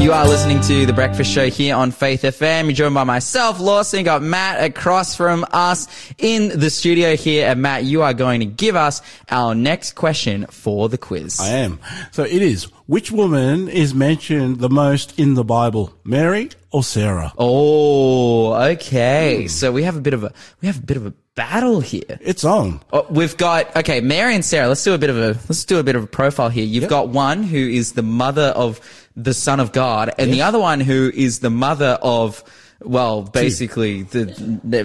You 0.00 0.12
are 0.12 0.28
listening 0.28 0.60
to 0.62 0.86
The 0.86 0.92
Breakfast 0.92 1.30
Show 1.30 1.50
here 1.50 1.74
on 1.74 1.90
Faith 1.90 2.22
FM. 2.22 2.64
You're 2.66 2.72
joined 2.72 2.94
by 2.94 3.02
myself, 3.02 3.58
Lawson. 3.58 4.04
Got 4.04 4.22
Matt 4.22 4.62
across 4.62 5.16
from 5.16 5.44
us 5.52 5.88
in 6.18 6.56
the 6.60 6.70
studio 6.70 7.16
here. 7.16 7.48
And 7.48 7.60
Matt, 7.60 7.82
you 7.84 8.02
are 8.02 8.14
going 8.14 8.38
to 8.40 8.46
give 8.46 8.76
us 8.76 9.02
our 9.28 9.56
next 9.56 9.96
question 9.96 10.46
for 10.46 10.88
the 10.88 10.98
quiz. 10.98 11.40
I 11.40 11.48
am. 11.48 11.80
So 12.12 12.22
it 12.22 12.40
is. 12.40 12.64
Which 12.86 13.10
woman 13.10 13.68
is 13.68 13.92
mentioned 13.92 14.60
the 14.60 14.70
most 14.70 15.18
in 15.18 15.34
the 15.34 15.44
Bible? 15.44 15.92
Mary 16.04 16.50
or 16.70 16.84
Sarah? 16.84 17.32
Oh, 17.36 18.54
okay. 18.54 19.42
Hmm. 19.42 19.48
So 19.48 19.72
we 19.72 19.82
have 19.82 19.96
a 19.96 20.00
bit 20.00 20.14
of 20.14 20.22
a, 20.22 20.32
we 20.62 20.68
have 20.68 20.78
a 20.78 20.82
bit 20.86 20.96
of 20.96 21.06
a 21.06 21.12
battle 21.34 21.80
here. 21.80 22.18
It's 22.20 22.44
on. 22.44 22.80
Oh, 22.92 23.04
we've 23.10 23.36
got 23.36 23.76
okay, 23.76 24.00
Mary 24.00 24.34
and 24.34 24.44
Sarah. 24.44 24.68
Let's 24.68 24.82
do 24.84 24.94
a 24.94 24.98
bit 24.98 25.10
of 25.10 25.18
a 25.18 25.28
let's 25.48 25.64
do 25.64 25.78
a 25.78 25.82
bit 25.82 25.96
of 25.96 26.04
a 26.04 26.06
profile 26.06 26.48
here. 26.48 26.64
You've 26.64 26.82
Yep. 26.84 26.90
got 26.90 27.08
one 27.08 27.42
who 27.42 27.58
is 27.58 27.92
the 27.92 28.02
mother 28.02 28.52
of 28.56 28.80
the 29.18 29.34
Son 29.34 29.60
of 29.60 29.72
God, 29.72 30.12
and 30.18 30.32
the 30.32 30.42
other 30.42 30.58
one 30.58 30.80
who 30.80 31.10
is 31.12 31.40
the 31.40 31.50
mother 31.50 31.98
of 32.00 32.44
well, 32.80 33.22
basically 33.22 34.04
the 34.04 34.24
the, 34.24 34.84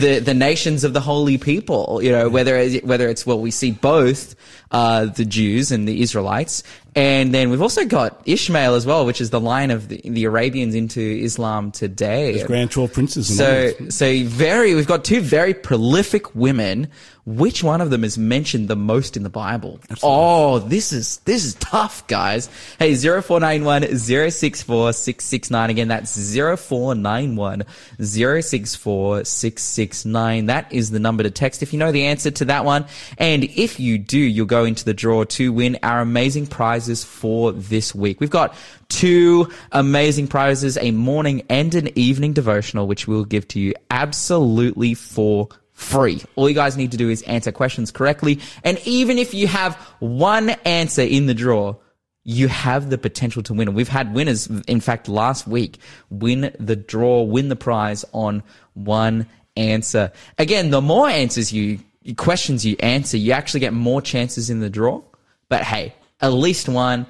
the 0.00 0.18
the 0.18 0.34
nations 0.34 0.82
of 0.82 0.92
the 0.92 1.00
holy 1.00 1.38
people. 1.38 2.00
You 2.02 2.10
know, 2.10 2.28
whether 2.28 2.68
whether 2.80 3.08
it's 3.08 3.24
well, 3.24 3.38
we 3.38 3.52
see 3.52 3.70
both 3.70 4.34
uh, 4.72 5.06
the 5.06 5.24
Jews 5.24 5.70
and 5.70 5.86
the 5.86 6.02
Israelites, 6.02 6.64
and 6.94 7.32
then 7.32 7.48
we've 7.50 7.62
also 7.62 7.86
got 7.86 8.20
Ishmael 8.26 8.74
as 8.74 8.84
well, 8.84 9.06
which 9.06 9.20
is 9.20 9.30
the 9.30 9.40
line 9.40 9.70
of 9.70 9.88
the, 9.88 10.00
the 10.04 10.24
Arabians 10.24 10.74
into 10.74 11.00
Islam 11.00 11.70
today. 11.70 12.42
Grand 12.44 12.70
Twelve 12.70 12.92
Princes. 12.92 13.34
So, 13.34 13.72
so 13.88 14.24
very, 14.24 14.74
we've 14.74 14.86
got 14.86 15.04
two 15.04 15.20
very 15.20 15.54
prolific 15.54 16.34
women. 16.34 16.88
Which 17.24 17.62
one 17.62 17.80
of 17.80 17.90
them 17.90 18.02
is 18.02 18.18
mentioned 18.18 18.66
the 18.66 18.74
most 18.74 19.16
in 19.16 19.22
the 19.22 19.30
Bible? 19.30 19.78
Oh, 20.02 20.58
this 20.58 20.92
is, 20.92 21.18
this 21.18 21.44
is 21.44 21.54
tough, 21.54 22.04
guys. 22.08 22.50
Hey, 22.80 22.96
0491 22.96 23.96
064 23.96 24.92
669. 24.92 25.70
Again, 25.70 25.86
that's 25.86 26.16
0491 26.34 27.62
064 28.00 29.24
669. 29.24 30.46
That 30.46 30.72
is 30.72 30.90
the 30.90 30.98
number 30.98 31.22
to 31.22 31.30
text 31.30 31.62
if 31.62 31.72
you 31.72 31.78
know 31.78 31.92
the 31.92 32.06
answer 32.06 32.32
to 32.32 32.46
that 32.46 32.64
one. 32.64 32.86
And 33.18 33.44
if 33.44 33.78
you 33.78 33.98
do, 33.98 34.18
you'll 34.18 34.46
go 34.46 34.64
into 34.64 34.84
the 34.84 34.94
draw 34.94 35.22
to 35.22 35.52
win 35.52 35.78
our 35.84 36.00
amazing 36.00 36.48
prizes 36.82 37.04
for 37.04 37.52
this 37.52 37.94
week. 37.94 38.20
We've 38.20 38.28
got 38.28 38.56
two 38.88 39.48
amazing 39.70 40.26
prizes, 40.26 40.76
a 40.78 40.90
morning 40.90 41.42
and 41.48 41.72
an 41.76 41.96
evening 41.96 42.32
devotional, 42.32 42.88
which 42.88 43.06
we'll 43.06 43.24
give 43.24 43.46
to 43.48 43.60
you 43.60 43.74
absolutely 43.90 44.94
for 44.94 45.48
free. 45.72 46.22
All 46.34 46.48
you 46.48 46.56
guys 46.56 46.76
need 46.76 46.90
to 46.90 46.96
do 46.96 47.08
is 47.08 47.22
answer 47.22 47.52
questions 47.52 47.92
correctly. 47.92 48.40
And 48.64 48.80
even 48.84 49.16
if 49.18 49.32
you 49.32 49.46
have 49.46 49.76
one 50.00 50.50
answer 50.64 51.02
in 51.02 51.26
the 51.26 51.34
draw, 51.34 51.76
you 52.24 52.48
have 52.48 52.90
the 52.90 52.98
potential 52.98 53.44
to 53.44 53.54
win. 53.54 53.74
We've 53.74 53.88
had 53.88 54.12
winners, 54.12 54.48
in 54.66 54.80
fact, 54.80 55.08
last 55.08 55.46
week, 55.46 55.78
win 56.10 56.52
the 56.58 56.76
draw, 56.76 57.22
win 57.22 57.48
the 57.48 57.56
prize 57.56 58.04
on 58.12 58.42
one 58.74 59.26
answer. 59.56 60.10
Again, 60.36 60.70
the 60.70 60.80
more 60.80 61.08
answers 61.08 61.52
you, 61.52 61.78
questions 62.16 62.66
you 62.66 62.76
answer, 62.80 63.16
you 63.16 63.30
actually 63.32 63.60
get 63.60 63.72
more 63.72 64.02
chances 64.02 64.50
in 64.50 64.58
the 64.58 64.70
draw. 64.70 65.02
But 65.48 65.62
hey, 65.64 65.94
at 66.22 66.32
least 66.32 66.68
one. 66.68 67.06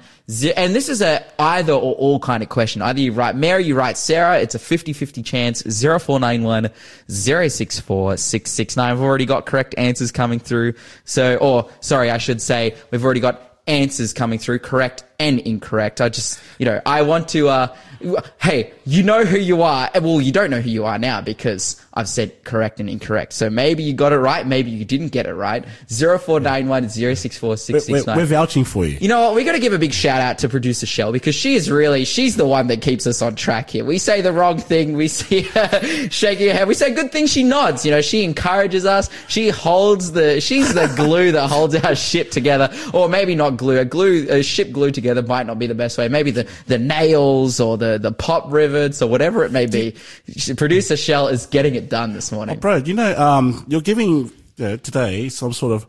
And 0.55 0.73
this 0.73 0.89
is 0.89 1.01
a 1.01 1.23
either 1.37 1.73
or 1.73 1.93
all 1.95 2.19
kind 2.19 2.41
of 2.41 2.49
question. 2.49 2.81
Either 2.81 2.99
you 2.99 3.13
write 3.13 3.35
Mary, 3.35 3.63
you 3.65 3.75
write 3.75 3.97
Sarah. 3.97 4.39
It's 4.39 4.55
a 4.55 4.59
50-50 4.59 5.23
chance. 5.23 5.61
0491 5.61 6.69
064 7.07 8.17
669. 8.17 8.95
We've 8.95 9.03
already 9.03 9.25
got 9.25 9.45
correct 9.45 9.75
answers 9.77 10.11
coming 10.11 10.39
through. 10.39 10.73
So, 11.05 11.37
or 11.37 11.69
sorry, 11.81 12.09
I 12.09 12.17
should 12.17 12.41
say 12.41 12.75
we've 12.89 13.03
already 13.03 13.19
got 13.19 13.59
answers 13.67 14.13
coming 14.13 14.39
through, 14.39 14.59
correct 14.59 15.03
and 15.19 15.39
incorrect. 15.39 16.01
I 16.01 16.09
just, 16.09 16.39
you 16.57 16.65
know, 16.65 16.81
I 16.85 17.01
want 17.03 17.29
to, 17.29 17.49
uh, 17.49 17.75
hey, 18.41 18.73
you 18.85 19.03
know 19.03 19.23
who 19.23 19.37
you 19.37 19.61
are. 19.61 19.89
Well, 19.95 20.19
you 20.19 20.31
don't 20.31 20.49
know 20.49 20.61
who 20.61 20.69
you 20.69 20.85
are 20.85 20.99
now 20.99 21.21
because 21.21 21.81
I've 21.93 22.09
said 22.09 22.43
correct 22.43 22.79
and 22.79 22.89
incorrect. 22.89 23.33
So 23.33 23.49
maybe 23.49 23.83
you 23.83 23.93
got 23.93 24.13
it 24.13 24.17
right. 24.17 24.45
Maybe 24.45 24.71
you 24.71 24.83
didn't 24.83 25.09
get 25.09 25.25
it 25.25 25.33
right. 25.33 25.63
0491 25.87 26.89
064 26.89 27.55
we're, 27.69 28.03
we're 28.15 28.25
vouching 28.25 28.65
for 28.65 28.85
you. 28.85 28.97
You 28.99 29.07
know 29.07 29.21
what? 29.21 29.35
We 29.35 29.43
got 29.43 29.53
to 29.53 29.59
give 29.59 29.73
a 29.73 29.79
big 29.79 29.93
shout 29.93 30.21
out 30.21 30.39
to 30.39 30.49
producer 30.49 30.85
Shell 30.85 31.11
because 31.11 31.35
she 31.35 31.55
is 31.55 31.69
really, 31.69 32.03
she's 32.05 32.35
the 32.35 32.45
one 32.45 32.67
that 32.67 32.81
keeps 32.81 33.07
us 33.07 33.21
on 33.21 33.35
track 33.35 33.69
here. 33.69 33.85
We 33.85 33.99
say 33.99 34.21
the 34.21 34.33
wrong 34.33 34.57
thing. 34.57 34.93
We 34.93 35.07
see 35.07 35.41
her 35.41 36.09
shaking 36.09 36.47
her 36.47 36.53
head. 36.53 36.67
We 36.67 36.73
say 36.73 36.93
good 36.93 37.11
thing. 37.11 37.27
She 37.27 37.43
nods. 37.43 37.85
You 37.85 37.91
know, 37.91 38.01
she 38.01 38.23
encourages 38.23 38.85
us. 38.85 39.09
She 39.27 39.49
holds 39.49 40.11
the, 40.11 40.41
she's 40.41 40.73
the 40.73 40.87
glue 40.95 41.31
that 41.31 41.47
holds 41.47 41.75
our 41.75 41.95
ship 41.95 42.31
together. 42.31 42.73
Or 42.93 43.07
maybe 43.07 43.35
not 43.35 43.57
glue. 43.57 43.79
A 43.79 43.85
glue, 43.85 44.27
a 44.29 44.41
ship 44.41 44.71
glued 44.71 44.93
together 44.93 45.12
might 45.21 45.45
not 45.45 45.59
be 45.59 45.67
the 45.67 45.75
best 45.75 45.97
way. 45.97 46.07
Maybe 46.09 46.31
the, 46.31 46.49
the 46.65 46.79
nails 46.79 47.59
or 47.59 47.77
the, 47.77 47.99
the 47.99 48.11
pop 48.11 48.51
rivets 48.51 49.01
or 49.01 49.09
whatever 49.09 49.43
it 49.43 49.51
may 49.51 49.67
be. 49.67 49.95
Producer 50.57 50.97
Shell 50.97 51.27
is 51.27 51.45
getting 51.45 51.75
it 51.75 51.89
done 51.89 52.13
this 52.13 52.31
morning. 52.31 52.59
Bro, 52.59 52.77
you 52.77 52.95
know, 52.95 53.15
um, 53.17 53.65
you're 53.67 53.81
giving 53.81 54.31
uh, 54.59 54.77
today 54.77 55.29
some 55.29 55.53
sort 55.53 55.73
of, 55.73 55.85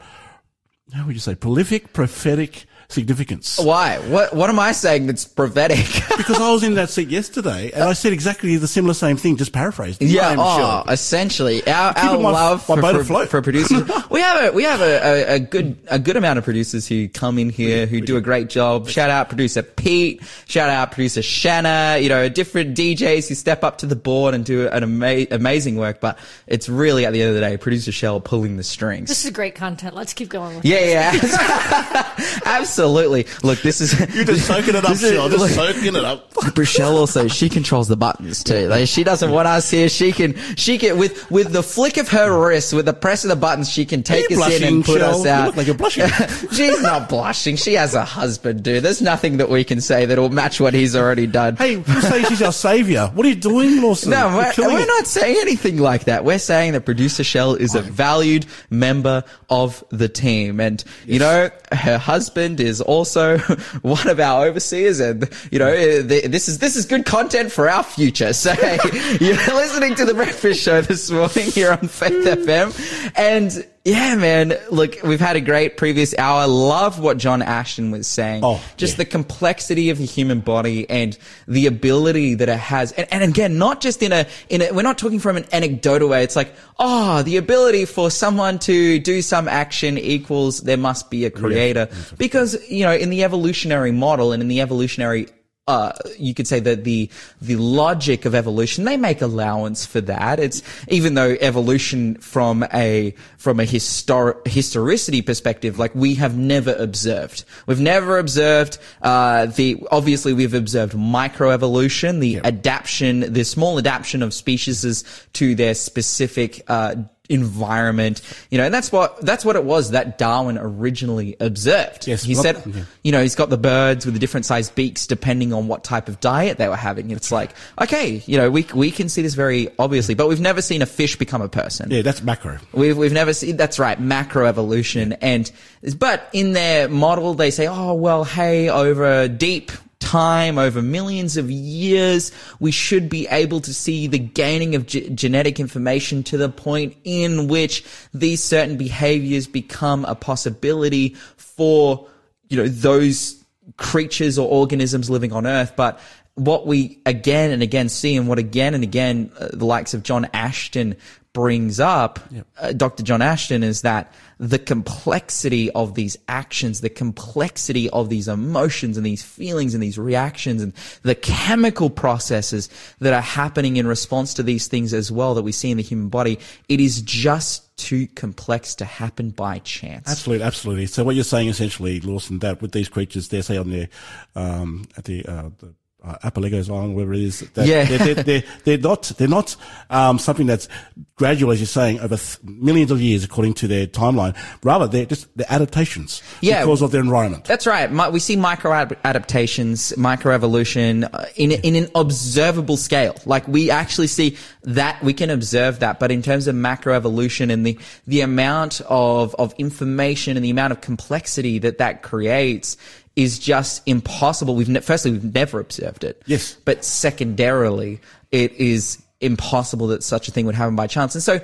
how 0.93 1.07
would 1.07 1.15
you 1.15 1.21
say, 1.21 1.35
prolific 1.35 1.93
prophetic 1.93 2.67
significance. 2.89 3.59
Why? 3.59 3.99
What, 3.99 4.35
what 4.35 4.51
am 4.51 4.59
I 4.59 4.73
saying 4.73 5.07
that's 5.07 5.25
prophetic? 5.25 5.87
Because 6.15 6.41
I 6.41 6.53
was 6.53 6.63
in 6.63 6.75
that 6.75 6.91
seat 6.91 7.09
yesterday 7.09 7.71
and 7.73 7.83
I 7.83 7.93
said 7.93 8.13
exactly 8.13 8.57
the 8.57 8.69
similar 8.69 8.95
same 8.95 9.17
thing, 9.17 9.37
just 9.37 9.53
paraphrased. 9.53 10.01
Yeah, 10.01 10.29
I'm 10.29 10.39
oh, 10.39 10.85
sure. 10.85 10.93
essentially, 10.93 11.67
our, 11.67 11.93
our 11.97 12.19
my- 12.19 12.31
love 12.31 12.69
my 12.69 12.81
for, 12.81 13.05
for, 13.05 13.27
for 13.27 13.43
producers. 13.43 13.83
we 14.11 14.21
have 14.21 14.45
a 14.45 14.53
we 14.53 14.63
have 14.63 14.81
a, 14.81 15.03
a, 15.03 15.35
a 15.35 15.39
good 15.41 15.77
a 15.91 15.99
good 15.99 16.17
amount 16.17 16.39
of 16.39 16.45
producers 16.45 16.87
who 16.87 17.09
come 17.09 17.39
in 17.39 17.51
here 17.51 17.87
who 17.87 18.01
do 18.01 18.17
a 18.17 18.21
great 18.21 18.49
job. 18.49 18.89
Shout 18.89 19.11
out 19.11 19.29
producer 19.29 19.63
Pete. 19.63 20.23
Shout 20.47 20.71
out 20.71 20.93
producer 20.93 21.21
Shanna. 21.21 21.99
You 22.01 22.09
know, 22.09 22.29
different 22.29 22.77
DJs 22.77 23.29
who 23.29 23.35
step 23.35 23.65
up 23.65 23.79
to 23.79 23.87
the 23.87 23.97
board 23.97 24.35
and 24.35 24.45
do 24.45 24.69
an 24.69 24.83
ama- 24.83 25.27
amazing 25.31 25.77
work. 25.77 26.01
But 26.01 26.19
it's 26.47 26.69
really 26.69 27.07
at 27.07 27.13
the 27.13 27.23
end 27.23 27.31
of 27.31 27.35
the 27.35 27.41
day, 27.41 27.57
producer 27.57 27.93
Shell 27.93 28.21
pulling 28.21 28.57
the 28.57 28.65
strings. 28.65 29.09
This 29.09 29.25
is 29.25 29.31
great 29.31 29.55
content. 29.55 29.95
Let's 29.95 30.15
keep 30.15 30.29
going 30.29 30.57
with 30.57 30.65
yeah, 30.65 31.13
yeah, 31.13 32.15
absolutely. 32.45 32.45
Look, 32.79 33.61
this 33.63 33.81
is 33.81 33.99
You're 34.15 34.25
just 34.25 34.47
soaking 34.47 34.75
it 34.75 34.85
up, 34.85 34.97
Shell. 34.97 35.29
Just 35.29 35.39
look, 35.41 35.51
soaking 35.51 35.97
it 35.97 36.05
up. 36.05 36.31
Rochelle 36.57 36.97
also 36.97 37.29
she 37.29 37.49
controls 37.49 37.89
the 37.89 37.97
buttons 37.97 38.45
too. 38.45 38.69
Like 38.69 38.87
she 38.89 39.05
doesn't 39.05 39.31
want 39.31 39.49
us 39.49 39.71
here. 39.71 39.89
She 39.89 40.13
can 40.13 40.37
she 40.57 40.79
can 40.79 40.99
with 40.99 41.31
with 41.31 41.53
the 41.53 41.63
flick 41.63 41.97
of 41.97 42.09
her 42.09 42.47
wrist, 42.49 42.73
with 42.73 42.87
the 42.87 42.93
press 42.93 43.25
of 43.25 43.29
the 43.31 43.37
buttons, 43.37 43.71
she 43.71 43.85
can 43.85 44.03
take 44.03 44.29
you 44.31 44.43
us 44.43 44.61
in 44.61 44.65
and 44.75 44.85
put 44.85 45.01
Shell? 45.01 45.19
us 45.21 45.25
You 45.25 45.31
out. 45.31 45.47
look 45.47 45.57
like 45.57 45.67
you're 45.67 45.77
blushing. 45.77 46.07
She's 46.53 46.83
not 46.83 47.09
blushing. 47.09 47.57
She 47.57 47.75
has 47.75 47.95
a 47.95 48.05
husband, 48.05 48.63
dude. 48.63 48.83
There's 48.83 49.03
nothing 49.03 49.39
that 49.39 49.49
we 49.49 49.65
can 49.65 49.81
say 49.81 50.07
that'll 50.07 50.29
match 50.31 50.61
what 50.61 50.75
he's 50.75 50.95
already 50.97 51.27
done. 51.27 51.57
Hey, 51.57 51.77
you 51.77 52.01
say 52.03 52.23
she's 52.25 52.43
our 52.43 52.53
savior. 52.53 53.11
What 53.15 53.27
are 53.27 53.29
you 53.31 53.35
doing, 53.35 53.81
Lawson? 53.83 54.11
No, 54.11 54.29
we're, 54.29 54.67
we're 54.69 54.87
not 54.87 55.07
saying 55.07 55.37
anything 55.41 55.79
like 55.79 56.05
that. 56.05 56.25
We're 56.25 56.39
saying 56.39 56.73
that 56.73 56.83
producer 56.85 57.25
Shell 57.25 57.55
is 57.57 57.75
a 57.75 57.83
valued 57.83 58.47
member 58.71 59.25
of 59.51 59.83
the 59.91 60.09
team. 60.09 60.61
And, 60.61 60.83
you 61.07 61.19
know, 61.19 61.51
her 61.73 61.99
husband 61.99 62.61
is 62.65 62.81
also 62.81 63.39
one 63.83 64.09
of 64.09 64.21
our 64.21 64.47
overseers. 64.47 65.01
And, 65.01 65.29
you 65.51 65.59
know, 65.59 65.69
eh, 65.69 66.03
this 66.03 66.49
is, 66.49 66.59
this 66.59 66.77
is 66.77 66.87
good 66.87 67.05
content 67.05 67.53
for 67.53 67.69
our 67.69 67.83
future. 67.83 68.33
So 68.45 68.53
hey, 68.53 68.79
you're 69.21 69.37
listening 69.37 69.95
to 69.95 70.05
the 70.05 70.13
breakfast 70.13 70.61
show 70.61 70.83
this 70.83 71.11
morning 71.11 71.51
here 71.51 71.73
on 71.73 71.89
Faith 71.89 72.27
FM. 72.27 73.13
And 73.17 73.67
yeah, 73.85 74.15
man, 74.15 74.55
look, 74.71 75.03
we've 75.03 75.21
had 75.21 75.37
a 75.37 75.43
great 75.43 75.77
previous 75.77 76.17
hour. 76.17 76.47
Love 76.47 77.01
what 77.01 77.19
John 77.19 77.43
Ashton 77.43 77.91
was 77.91 78.07
saying. 78.07 78.43
Oh, 78.43 78.63
just 78.79 78.95
yeah. 78.95 78.99
the 78.99 79.05
complexity 79.05 79.91
of 79.91 79.99
the 79.99 80.07
human 80.07 80.41
body 80.41 80.89
and 80.89 81.19
the 81.47 81.67
ability 81.67 82.37
that 82.37 82.49
it 82.49 82.59
has. 82.59 82.93
And, 82.93 83.07
and 83.13 83.23
again, 83.23 83.59
not 83.59 83.83
just 83.83 84.03
in 84.03 84.11
a, 84.11 84.27
in 84.49 84.63
a, 84.63 84.73
we're 84.73 84.81
not 84.81 84.97
talking 84.97 85.19
from 85.19 85.37
an 85.37 85.45
anecdotal 85.53 86.09
way. 86.09 86.25
It's 86.25 86.35
like, 86.35 86.55
oh, 86.79 87.23
the 87.25 87.37
ability 87.37 87.85
for 87.85 88.11
someone 88.11 88.59
to 88.61 88.99
do 89.01 89.21
some 89.21 89.49
action 89.49 89.99
equals 89.99 90.63
there 90.63 90.79
must 90.79 91.11
be 91.11 91.27
a 91.27 91.31
creator. 91.31 91.91
Because, 92.17 92.57
you 92.71 92.85
know, 92.87 92.95
in 92.95 93.11
the 93.11 93.23
evolutionary 93.23 93.93
model 93.93 94.33
and 94.33 94.43
in 94.43 94.49
the 94.49 94.63
evolutionary 94.63 95.29
uh, 95.67 95.93
you 96.19 96.35
could 96.35 96.47
say 96.47 96.61
that 96.61 96.85
the 96.85 97.09
the 97.41 97.57
logic 97.57 98.27
of 98.27 98.35
evolution 98.35 98.85
they 98.85 98.99
make 98.99 99.23
allowance 99.23 99.87
for 99.87 100.03
that. 100.03 100.39
It's 100.39 100.63
even 100.89 101.15
though 101.15 101.37
evolution 101.41 102.17
from 102.17 102.67
a 102.75 103.15
from 103.39 103.61
a 103.61 103.65
histor- 103.65 104.47
historicity 104.47 105.23
perspective, 105.23 105.79
like 105.79 105.95
we 105.95 106.17
have 106.17 106.37
never 106.37 106.75
observed. 106.75 107.45
We've 107.67 107.81
never 107.81 108.19
observed 108.19 108.77
uh, 109.01 109.47
the 109.47 109.83
obviously 109.91 110.35
we've 110.35 110.53
observed 110.53 110.93
microevolution, 110.93 112.21
the 112.21 112.41
adaptation, 112.41 113.33
the 113.33 113.45
small 113.45 113.79
adaptation 113.79 114.23
of 114.23 114.35
species 114.35 115.05
to 115.33 115.55
their 115.55 115.75
specific 115.75 116.63
uh, 116.69 116.97
environment. 117.29 118.21
You 118.51 118.59
know, 118.59 118.65
and 118.65 118.75
that's 118.75 118.93
what 118.93 119.21
that's 119.21 119.45
what 119.45 119.57
it 119.57 119.65
was 119.65 119.91
that 119.91 120.19
Darwin 120.19 120.59
originally 120.59 121.37
observed. 121.41 122.07
Yes, 122.07 122.23
he 122.23 122.35
well, 122.35 122.43
said 122.43 122.63
yeah. 122.67 122.85
you 123.03 123.13
know, 123.13 123.23
he's 123.23 123.35
got 123.35 123.51
the 123.51 123.57
birds 123.57 124.05
with 124.05 124.15
the 124.15 124.21
different 124.21 124.47
sized 124.47 124.75
beaks 124.75 125.07
depending 125.07 125.53
on 125.53 125.69
what 125.69 125.85
type 125.85 126.09
of 126.09 126.21
diet 126.21 126.59
they 126.59 126.69
were 126.69 126.77
having. 126.77 127.11
It's 127.11 127.33
like, 127.33 127.51
okay, 127.81 128.23
you 128.27 128.37
know, 128.37 128.51
we, 128.51 128.67
we 128.75 128.91
can 128.91 129.09
see 129.09 129.23
this 129.23 129.35
very 129.35 129.69
obviously, 129.79 130.15
but 130.15 130.29
we've 130.29 130.41
never 130.41 130.63
seen 130.63 130.83
a 130.83 130.87
fish 130.87 131.17
become 131.17 131.43
a 131.43 131.49
person. 131.49 131.91
Yeah, 131.91 132.03
that's 132.03 132.23
macro. 132.23 132.59
We've, 132.73 132.97
we've 132.97 133.13
never 133.13 133.33
seen, 133.33 133.57
that's 133.57 133.79
right, 133.79 133.99
macroevolution. 133.99 135.17
And, 135.21 135.51
but 135.99 136.29
in 136.33 136.53
their 136.53 136.89
model, 136.89 137.35
they 137.35 137.51
say, 137.51 137.67
oh, 137.67 137.95
well, 137.95 138.25
hey, 138.25 138.69
over 138.69 139.29
deep 139.29 139.73
time, 140.05 140.59
over 140.59 140.83
millions 140.83 141.37
of 141.37 141.51
years, 141.51 142.31
we 142.61 142.71
should 142.71 143.09
be 143.09 143.27
able 143.29 143.61
to 143.61 143.73
see 143.73 144.07
the 144.07 144.19
gaining 144.19 144.75
of 144.75 144.87
ge- 144.87 145.11
genetic 145.15 145.59
information 145.59 146.23
to 146.25 146.37
the 146.37 146.49
point 146.49 146.95
in 147.05 147.49
which 147.49 147.85
these 148.13 148.43
certain 148.43 148.77
behaviors 148.77 149.47
become 149.47 150.05
a 150.05 150.15
possibility 150.15 151.17
for, 151.37 152.07
you 152.49 152.57
know, 152.57 152.69
those 152.69 153.43
creatures 153.77 154.39
or 154.39 154.49
organisms 154.49 155.09
living 155.09 155.33
on 155.33 155.47
earth. 155.47 155.73
But 155.75 155.99
what 156.35 156.67
we 156.67 157.01
again 157.07 157.51
and 157.51 157.63
again 157.63 157.89
see 157.89 158.17
and 158.17 158.29
what 158.29 158.39
again 158.39 158.75
and 158.75 158.83
again 158.83 159.33
uh, 159.39 159.49
the 159.53 159.65
likes 159.65 159.95
of 159.95 160.03
John 160.03 160.29
Ashton 160.35 160.97
brings 161.35 161.81
up, 161.81 162.21
yep. 162.31 162.47
uh, 162.59 162.73
Dr. 162.73 163.03
John 163.03 163.21
Ashton, 163.21 163.63
is 163.65 163.83
that 163.83 164.11
the 164.39 164.59
complexity 164.59 165.71
of 165.73 165.95
these 165.95 166.17
actions, 166.29 166.81
the 166.81 166.89
complexity 166.89 167.91
of 167.91 168.09
these 168.09 168.29
emotions 168.29 168.97
and 168.97 169.05
these 169.05 169.23
feelings 169.23 169.75
and 169.75 169.83
these 169.83 169.99
reactions 169.99 170.63
and 170.63 170.73
the 171.03 171.15
chemical 171.15 171.91
processes 171.91 172.69
that 173.01 173.13
are 173.13 173.21
happening 173.21 173.77
in 173.77 173.87
response 173.87 174.33
to 174.35 174.43
these 174.43 174.69
things 174.69 174.95
as 174.95 175.11
well 175.11 175.35
that 175.35 175.43
we 175.43 175.53
see 175.53 175.71
in 175.71 175.77
the 175.77 175.83
human 175.83 176.09
body, 176.09 176.39
it 176.69 176.81
is 176.81 177.03
just 177.03 177.77
too 177.77 178.07
complex 178.07 178.77
to 178.77 178.85
happen 178.85 179.31
by 179.31 179.59
chance. 179.59 180.09
Absolutely, 180.09 180.45
absolutely. 180.45 180.87
So 180.87 181.03
what 181.03 181.17
you're 181.17 181.25
saying 181.25 181.49
essentially, 181.49 182.01
Lawson, 182.01 182.39
that 182.39 182.63
with 182.63 182.71
these 182.71 182.89
creatures, 182.89 183.29
they're 183.29 183.43
say 183.43 183.57
on 183.57 183.71
the, 183.71 183.89
um, 184.37 184.87
at 184.97 185.05
the, 185.05 185.27
uh, 185.27 185.51
the 185.59 185.75
uh, 186.05 186.17
Apalago's 186.23 186.69
Island, 186.69 186.95
whatever 186.95 187.15
it 187.15 187.23
is. 187.23 187.41
That 187.41 187.67
yeah. 187.67 187.85
they're, 187.85 188.15
they're, 188.15 188.43
they're, 188.65 188.79
not, 188.79 189.03
they're 189.17 189.29
not, 189.29 189.57
um, 189.91 190.19
something 190.19 190.47
that's 190.47 190.69
gradual, 191.17 191.53
as 191.53 191.61
you're 191.61 191.67
saying, 191.67 192.01
over 192.01 192.17
th- 192.17 192.43
millions 192.43 192.91
of 192.91 193.01
years 193.01 193.25
according 193.25 193.55
to 193.55 193.69
their 193.69 193.87
timeline. 193.87 194.37
Rather, 194.63 194.87
they're 194.87 195.07
just, 195.07 195.29
they're 195.37 195.51
adaptations. 195.51 196.23
Yeah. 196.41 196.61
Because 196.61 196.83
of 196.83 196.91
their 196.91 197.01
environment. 197.01 197.45
That's 197.45 197.67
right. 197.67 197.91
We 198.13 198.21
see 198.21 198.37
micro 198.37 198.73
adaptations, 199.05 199.93
microevolution 199.93 201.09
uh, 201.13 201.27
in, 201.37 201.53
in 201.53 201.77
an 201.77 201.91
observable 201.95 202.77
scale. 202.77 203.17
Like 203.25 203.49
we 203.49 203.71
actually 203.71 204.09
see 204.09 204.37
that, 204.65 205.03
we 205.03 205.15
can 205.15 205.31
observe 205.31 205.79
that, 205.81 206.01
but 206.01 206.11
in 206.11 206.23
terms 206.23 206.49
of 206.49 206.55
macroevolution 206.55 207.51
and 207.51 207.67
the, 207.67 207.79
the 208.07 208.21
amount 208.21 208.81
of, 208.89 209.35
of 209.37 209.55
information 209.59 210.37
and 210.37 210.45
the 210.45 210.51
amount 210.51 210.73
of 210.73 210.81
complexity 210.81 211.59
that 211.61 211.79
that 211.79 212.03
creates, 212.03 212.77
is 213.17 213.39
just 213.39 213.83
impossible. 213.87 214.55
We've 214.57 214.69
ne- 214.69 214.81
firstly 214.81 215.13
we've 215.13 215.35
never 215.35 215.61
observed 215.61 216.05
it. 216.05 216.23
Yes. 216.27 216.55
But 216.65 216.85
secondarily, 216.85 218.01
it 218.31 218.53
is 218.53 219.03
impossible 219.21 219.89
that 219.89 220.03
such 220.03 220.29
a 220.29 220.31
thing 220.31 220.47
would 220.47 220.55
happen 220.55 220.77
by 220.77 220.87
chance. 220.87 221.15
And 221.15 221.23
so 221.23 221.41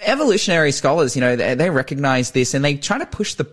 evolutionary 0.00 0.72
scholars, 0.72 1.14
you 1.14 1.20
know, 1.20 1.36
they, 1.36 1.54
they 1.54 1.70
recognize 1.70 2.32
this 2.32 2.54
and 2.54 2.64
they 2.64 2.76
try 2.76 2.98
to 2.98 3.06
push 3.06 3.34
the 3.34 3.46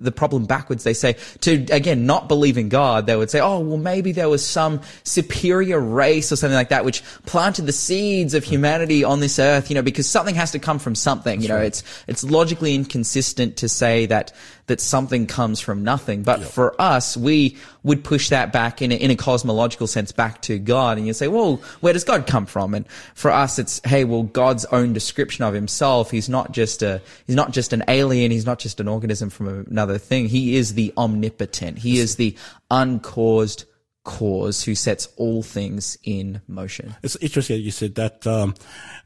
the 0.00 0.12
problem 0.12 0.44
backwards. 0.44 0.84
They 0.84 0.94
say 0.94 1.16
to 1.40 1.66
again 1.70 2.06
not 2.06 2.28
believe 2.28 2.58
in 2.58 2.68
God. 2.68 3.06
They 3.06 3.16
would 3.16 3.30
say, 3.30 3.40
oh 3.40 3.60
well, 3.60 3.78
maybe 3.78 4.12
there 4.12 4.28
was 4.28 4.44
some 4.44 4.80
superior 5.04 5.80
race 5.80 6.32
or 6.32 6.36
something 6.36 6.54
like 6.54 6.70
that 6.70 6.84
which 6.84 7.02
planted 7.26 7.66
the 7.66 7.72
seeds 7.72 8.34
of 8.34 8.44
humanity 8.44 9.04
on 9.04 9.20
this 9.20 9.38
earth. 9.38 9.70
You 9.70 9.74
know, 9.74 9.82
because 9.82 10.08
something 10.08 10.34
has 10.34 10.52
to 10.52 10.58
come 10.58 10.78
from 10.78 10.94
something. 10.94 11.38
That's 11.38 11.42
you 11.42 11.48
know, 11.48 11.56
right. 11.56 11.66
it's 11.66 11.82
it's 12.06 12.24
logically 12.24 12.74
inconsistent 12.74 13.58
to 13.58 13.68
say 13.68 14.06
that 14.06 14.32
that 14.66 14.80
something 14.80 15.26
comes 15.26 15.60
from 15.60 15.84
nothing. 15.84 16.22
But 16.22 16.40
yep. 16.40 16.48
for 16.48 16.80
us, 16.80 17.16
we 17.16 17.56
would 17.82 18.02
push 18.02 18.30
that 18.30 18.50
back 18.50 18.80
in 18.80 18.92
a, 18.92 18.94
in 18.94 19.10
a 19.10 19.16
cosmological 19.16 19.86
sense 19.86 20.10
back 20.10 20.40
to 20.42 20.58
God. 20.58 20.96
And 20.96 21.06
you 21.06 21.12
say, 21.12 21.28
well, 21.28 21.56
where 21.80 21.92
does 21.92 22.04
God 22.04 22.26
come 22.26 22.46
from? 22.46 22.72
And 22.74 22.88
for 23.14 23.30
us, 23.30 23.58
it's, 23.58 23.80
hey, 23.84 24.04
well, 24.04 24.22
God's 24.22 24.64
own 24.66 24.94
description 24.94 25.44
of 25.44 25.52
himself. 25.52 26.10
He's 26.10 26.30
not 26.30 26.52
just 26.52 26.82
a, 26.82 27.02
he's 27.26 27.36
not 27.36 27.52
just 27.52 27.74
an 27.74 27.84
alien. 27.88 28.30
He's 28.30 28.46
not 28.46 28.58
just 28.58 28.80
an 28.80 28.88
organism 28.88 29.28
from 29.28 29.66
another 29.68 29.98
thing. 29.98 30.28
He 30.28 30.56
is 30.56 30.74
the 30.74 30.94
omnipotent. 30.96 31.78
He 31.78 31.98
is 31.98 32.16
the 32.16 32.34
uncaused 32.70 33.66
cause 34.02 34.62
who 34.62 34.74
sets 34.74 35.08
all 35.16 35.42
things 35.42 35.98
in 36.04 36.40
motion. 36.46 36.94
It's 37.02 37.16
interesting 37.16 37.56
that 37.56 37.62
you 37.62 37.70
said 37.70 37.96
that, 37.96 38.26
um, 38.26 38.54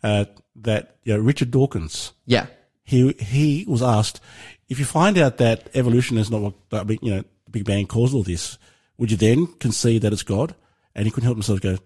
uh, 0.04 0.26
that, 0.56 0.96
you 1.02 1.14
know, 1.14 1.20
Richard 1.20 1.50
Dawkins. 1.50 2.12
Yeah. 2.26 2.46
He, 2.84 3.12
he 3.12 3.64
was 3.68 3.82
asked, 3.82 4.20
if 4.68 4.78
you 4.78 4.84
find 4.84 5.18
out 5.18 5.38
that 5.38 5.68
evolution 5.74 6.18
is 6.18 6.30
not 6.30 6.54
what, 6.70 6.90
you 7.02 7.10
know, 7.10 7.24
the 7.44 7.50
Big 7.50 7.64
Bang 7.64 7.86
caused 7.86 8.14
all 8.14 8.22
this, 8.22 8.58
would 8.96 9.10
you 9.10 9.16
then 9.16 9.46
concede 9.58 10.02
that 10.02 10.12
it's 10.12 10.22
God? 10.22 10.54
And 10.94 11.06
he 11.06 11.10
couldn't 11.10 11.26
help 11.26 11.36
himself 11.36 11.60
go, 11.60 11.78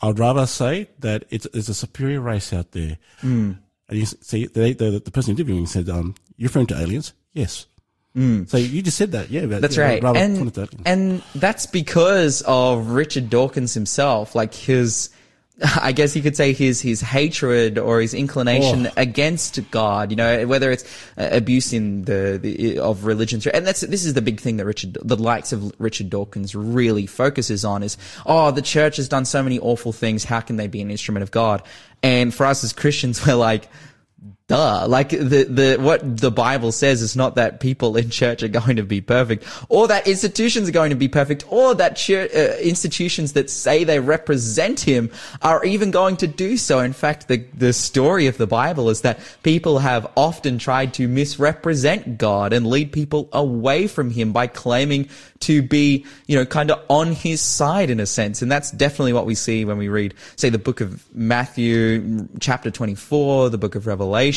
I'd 0.00 0.18
rather 0.18 0.46
say 0.46 0.88
that 0.98 1.24
it's, 1.30 1.46
it's 1.52 1.68
a 1.68 1.74
superior 1.74 2.20
race 2.20 2.52
out 2.52 2.72
there. 2.72 2.98
Mm. 3.20 3.58
And 3.88 3.98
you 3.98 4.06
see, 4.06 4.46
the, 4.46 4.72
the, 4.72 5.02
the 5.04 5.10
person 5.10 5.32
interviewing 5.32 5.66
said, 5.66 5.88
um, 5.88 6.14
you're 6.36 6.48
referring 6.48 6.66
to 6.68 6.80
aliens? 6.80 7.12
Yes. 7.32 7.66
Mm. 8.16 8.48
So 8.48 8.56
you 8.56 8.80
just 8.80 8.96
said 8.96 9.12
that, 9.12 9.30
yeah. 9.30 9.46
But, 9.46 9.60
that's 9.60 9.76
yeah, 9.76 9.98
right, 9.98 10.04
and 10.16 10.56
and 10.86 11.22
that's 11.34 11.66
because 11.66 12.42
of 12.42 12.90
Richard 12.90 13.28
Dawkins 13.28 13.74
himself. 13.74 14.36
Like 14.36 14.54
his 14.54 15.10
I 15.62 15.92
guess 15.92 16.16
you 16.16 16.22
could 16.22 16.36
say 16.36 16.52
his 16.52 16.80
his 16.80 17.00
hatred 17.00 17.78
or 17.78 18.00
his 18.00 18.12
inclination 18.12 18.88
oh. 18.88 18.92
against 18.96 19.60
God. 19.70 20.10
You 20.10 20.16
know, 20.16 20.46
whether 20.48 20.72
it's 20.72 20.84
uh, 21.16 21.28
abuse 21.30 21.72
in 21.72 22.02
the, 22.02 22.40
the, 22.42 22.78
of 22.80 23.04
religion, 23.04 23.40
and 23.52 23.64
that's 23.64 23.82
this 23.82 24.04
is 24.04 24.14
the 24.14 24.22
big 24.22 24.40
thing 24.40 24.56
that 24.56 24.64
Richard, 24.64 24.98
the 25.00 25.16
likes 25.16 25.52
of 25.52 25.72
Richard 25.78 26.10
Dawkins, 26.10 26.56
really 26.56 27.06
focuses 27.06 27.64
on 27.64 27.84
is, 27.84 27.96
oh, 28.26 28.50
the 28.50 28.62
church 28.62 28.96
has 28.96 29.08
done 29.08 29.24
so 29.24 29.44
many 29.44 29.60
awful 29.60 29.92
things. 29.92 30.24
How 30.24 30.40
can 30.40 30.56
they 30.56 30.66
be 30.66 30.82
an 30.82 30.90
instrument 30.90 31.22
of 31.22 31.30
God? 31.30 31.62
And 32.02 32.34
for 32.34 32.46
us 32.46 32.64
as 32.64 32.72
Christians, 32.72 33.24
we're 33.26 33.34
like, 33.34 33.68
duh. 34.46 34.86
Like 34.86 35.08
the, 35.08 35.44
the, 35.44 35.76
what 35.80 36.18
the 36.18 36.30
Bible 36.30 36.70
says 36.70 37.00
is 37.00 37.16
not 37.16 37.36
that 37.36 37.60
people 37.60 37.96
in 37.96 38.10
church 38.10 38.42
are 38.42 38.48
going 38.48 38.76
to 38.76 38.82
be 38.82 39.00
perfect 39.00 39.44
or 39.68 39.88
that 39.88 40.06
institutions 40.06 40.68
are 40.68 40.72
going 40.72 40.90
to 40.90 40.96
be 40.96 41.08
perfect 41.08 41.44
or 41.48 41.74
that 41.74 41.98
uh, 42.10 42.58
institutions 42.60 43.32
that 43.32 43.48
say 43.48 43.84
they 43.84 44.00
represent 44.00 44.80
him 44.80 45.10
are 45.40 45.64
even 45.64 45.90
going 45.90 46.16
to 46.18 46.26
do 46.26 46.56
so. 46.56 46.80
In 46.80 46.92
fact, 46.92 47.28
the, 47.28 47.38
the 47.54 47.72
story 47.72 48.26
of 48.26 48.36
the 48.36 48.46
Bible 48.46 48.90
is 48.90 49.00
that 49.00 49.18
people 49.42 49.78
have 49.78 50.10
often 50.16 50.58
tried 50.58 50.92
to 50.94 51.08
misrepresent 51.08 52.18
God 52.18 52.52
and 52.52 52.66
lead 52.66 52.92
people 52.92 53.30
away 53.32 53.86
from 53.86 54.10
him 54.10 54.32
by 54.32 54.46
claiming 54.46 55.08
to 55.40 55.62
be, 55.62 56.04
you 56.26 56.36
know, 56.36 56.44
kind 56.44 56.70
of 56.70 56.82
on 56.88 57.12
his 57.12 57.40
side 57.40 57.90
in 57.90 58.00
a 58.00 58.06
sense. 58.06 58.42
And 58.42 58.50
that's 58.50 58.70
definitely 58.70 59.12
what 59.12 59.26
we 59.26 59.34
see 59.34 59.64
when 59.64 59.78
we 59.78 59.88
read, 59.88 60.14
say, 60.36 60.48
the 60.48 60.58
book 60.58 60.80
of 60.80 61.04
Matthew, 61.14 62.28
chapter 62.40 62.70
24, 62.70 63.50
the 63.50 63.58
book 63.58 63.74
of 63.74 63.86
Revelation, 63.86 64.33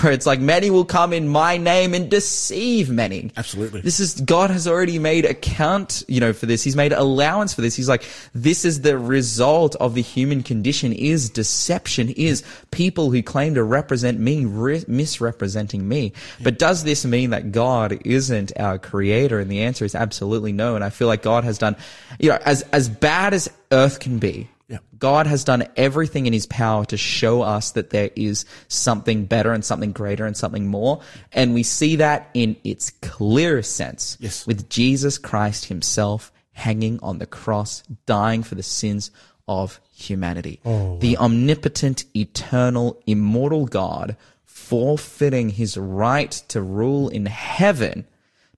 where 0.00 0.12
it's 0.12 0.26
like, 0.26 0.40
many 0.40 0.70
will 0.70 0.84
come 0.84 1.12
in 1.12 1.28
my 1.28 1.56
name 1.56 1.94
and 1.94 2.10
deceive 2.10 2.90
many. 2.90 3.30
Absolutely. 3.36 3.80
This 3.80 4.00
is, 4.00 4.20
God 4.20 4.50
has 4.50 4.66
already 4.66 4.98
made 4.98 5.24
account, 5.24 6.02
you 6.08 6.20
know, 6.20 6.32
for 6.32 6.46
this. 6.46 6.62
He's 6.62 6.76
made 6.76 6.92
allowance 6.92 7.54
for 7.54 7.60
this. 7.60 7.76
He's 7.76 7.88
like, 7.88 8.04
this 8.34 8.64
is 8.64 8.80
the 8.80 8.98
result 8.98 9.76
of 9.76 9.94
the 9.94 10.02
human 10.02 10.42
condition 10.42 10.92
is 10.92 11.30
deception, 11.30 12.10
is 12.10 12.42
people 12.70 13.10
who 13.10 13.22
claim 13.22 13.54
to 13.54 13.62
represent 13.62 14.18
me 14.18 14.44
re- 14.44 14.84
misrepresenting 14.88 15.86
me. 15.86 16.12
But 16.42 16.58
does 16.58 16.84
this 16.84 17.04
mean 17.04 17.30
that 17.30 17.52
God 17.52 17.98
isn't 18.04 18.52
our 18.58 18.78
creator? 18.78 19.38
And 19.38 19.50
the 19.50 19.62
answer 19.62 19.84
is 19.84 19.94
absolutely 19.94 20.14
absolutely 20.14 20.52
no. 20.52 20.74
And 20.74 20.84
I 20.84 20.90
feel 20.90 21.08
like 21.08 21.22
God 21.22 21.44
has 21.44 21.58
done, 21.58 21.76
you 22.18 22.30
know, 22.30 22.38
as, 22.44 22.62
as 22.72 22.88
bad 22.88 23.34
as 23.34 23.50
earth 23.72 24.00
can 24.00 24.18
be, 24.18 24.48
yeah. 24.68 24.78
God 24.98 25.26
has 25.26 25.44
done 25.44 25.68
everything 25.76 26.26
in 26.26 26.32
his 26.32 26.46
power 26.46 26.84
to 26.86 26.96
show 26.96 27.42
us 27.42 27.72
that 27.72 27.90
there 27.90 28.10
is 28.16 28.46
something 28.68 29.26
better 29.26 29.52
and 29.52 29.64
something 29.64 29.92
greater 29.92 30.24
and 30.24 30.36
something 30.36 30.66
more. 30.66 31.00
And 31.32 31.52
we 31.52 31.62
see 31.62 31.96
that 31.96 32.30
in 32.32 32.56
its 32.64 32.90
clearest 33.02 33.76
sense 33.76 34.16
yes. 34.20 34.46
with 34.46 34.70
Jesus 34.70 35.18
Christ 35.18 35.66
himself 35.66 36.32
hanging 36.52 36.98
on 37.02 37.18
the 37.18 37.26
cross, 37.26 37.82
dying 38.06 38.42
for 38.42 38.54
the 38.54 38.62
sins 38.62 39.10
of 39.46 39.80
humanity. 39.94 40.60
Oh, 40.64 40.92
wow. 40.92 40.98
The 40.98 41.18
omnipotent, 41.18 42.04
eternal, 42.16 43.02
immortal 43.06 43.66
God 43.66 44.16
forfeiting 44.44 45.50
his 45.50 45.76
right 45.76 46.30
to 46.48 46.62
rule 46.62 47.08
in 47.10 47.26
heaven 47.26 48.06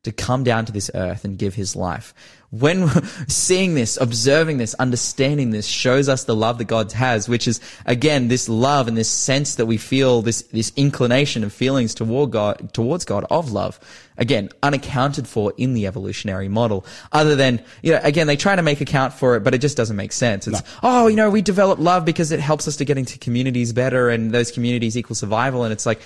to 0.04 0.12
come 0.12 0.44
down 0.44 0.64
to 0.66 0.72
this 0.72 0.88
earth 0.94 1.25
and 1.25 1.36
give 1.36 1.54
his 1.54 1.75
life. 1.75 2.14
When 2.50 2.88
seeing 3.28 3.74
this, 3.74 3.98
observing 4.00 4.58
this, 4.58 4.74
understanding 4.74 5.50
this 5.50 5.66
shows 5.66 6.08
us 6.08 6.24
the 6.24 6.36
love 6.36 6.58
that 6.58 6.64
God 6.66 6.92
has, 6.92 7.28
which 7.28 7.48
is 7.48 7.60
again 7.84 8.28
this 8.28 8.48
love 8.48 8.88
and 8.88 8.96
this 8.96 9.10
sense 9.10 9.56
that 9.56 9.66
we 9.66 9.76
feel 9.76 10.22
this 10.22 10.42
this 10.42 10.72
inclination 10.76 11.44
of 11.44 11.52
feelings 11.52 11.94
toward 11.94 12.30
God 12.30 12.72
towards 12.72 13.04
God 13.04 13.24
of 13.30 13.52
love 13.52 13.80
again, 14.18 14.50
unaccounted 14.62 15.28
for 15.28 15.52
in 15.56 15.75
the 15.75 15.87
evolutionary 15.87 16.49
model. 16.49 16.85
Other 17.12 17.37
than, 17.37 17.62
you 17.82 17.92
know, 17.92 18.00
again, 18.02 18.26
they 18.26 18.37
try 18.37 18.56
to 18.56 18.62
make 18.62 18.80
account 18.80 19.12
for 19.12 19.37
it, 19.37 19.40
but 19.40 19.54
it 19.54 19.58
just 19.58 19.76
doesn't 19.76 19.96
make 19.96 20.12
sense. 20.12 20.46
It's, 20.46 20.62
no. 20.62 20.68
oh, 20.82 21.06
you 21.06 21.16
know, 21.16 21.30
we 21.30 21.42
develop 21.42 21.78
love 21.78 22.04
because 22.04 22.32
it 22.32 22.40
helps 22.40 22.66
us 22.68 22.76
to 22.76 22.85
get 22.85 22.99
into 22.99 23.18
communities 23.18 23.73
better 23.73 24.08
and 24.08 24.32
those 24.32 24.50
communities 24.50 24.96
equal 24.96 25.16
survival. 25.16 25.64
And 25.64 25.73
it's 25.73 25.87
like, 25.87 26.00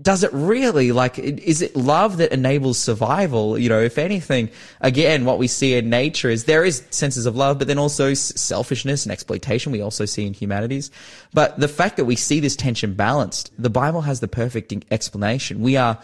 does 0.00 0.22
it 0.22 0.32
really? 0.32 0.92
Like, 0.92 1.18
is 1.18 1.62
it 1.62 1.76
love 1.76 2.18
that 2.18 2.32
enables 2.32 2.78
survival? 2.78 3.58
You 3.58 3.68
know, 3.68 3.80
if 3.80 3.98
anything, 3.98 4.50
again, 4.80 5.24
what 5.24 5.38
we 5.38 5.46
see 5.46 5.74
in 5.74 5.90
nature 5.90 6.30
is 6.30 6.44
there 6.44 6.64
is 6.64 6.84
senses 6.90 7.26
of 7.26 7.36
love, 7.36 7.58
but 7.58 7.68
then 7.68 7.78
also 7.78 8.14
selfishness 8.14 9.04
and 9.04 9.12
exploitation 9.12 9.72
we 9.72 9.80
also 9.80 10.04
see 10.04 10.26
in 10.26 10.34
humanities. 10.34 10.90
But 11.32 11.58
the 11.58 11.68
fact 11.68 11.96
that 11.96 12.04
we 12.04 12.16
see 12.16 12.40
this 12.40 12.56
tension 12.56 12.94
balanced, 12.94 13.52
the 13.58 13.70
Bible 13.70 14.02
has 14.02 14.20
the 14.20 14.28
perfect 14.28 14.72
explanation. 14.90 15.60
We 15.60 15.76
are 15.76 15.98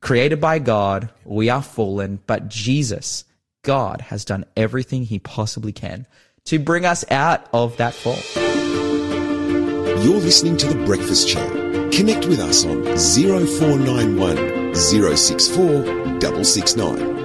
created 0.00 0.40
by 0.40 0.58
God. 0.58 1.10
We 1.24 1.48
are 1.48 1.62
fallen, 1.62 2.20
but 2.26 2.48
Jesus 2.48 3.24
God 3.62 4.00
has 4.00 4.24
done 4.24 4.46
everything 4.56 5.04
he 5.04 5.18
possibly 5.18 5.72
can 5.72 6.06
to 6.44 6.58
bring 6.58 6.86
us 6.86 7.04
out 7.10 7.46
of 7.52 7.76
that 7.76 7.92
fall. 7.94 8.16
You're 10.02 10.20
listening 10.20 10.56
to 10.58 10.66
The 10.68 10.82
Breakfast 10.86 11.28
Show. 11.28 11.46
Connect 11.90 12.26
with 12.26 12.40
us 12.40 12.64
on 12.64 12.84
0491 12.84 14.74
064 14.74 15.84
669. 16.20 17.20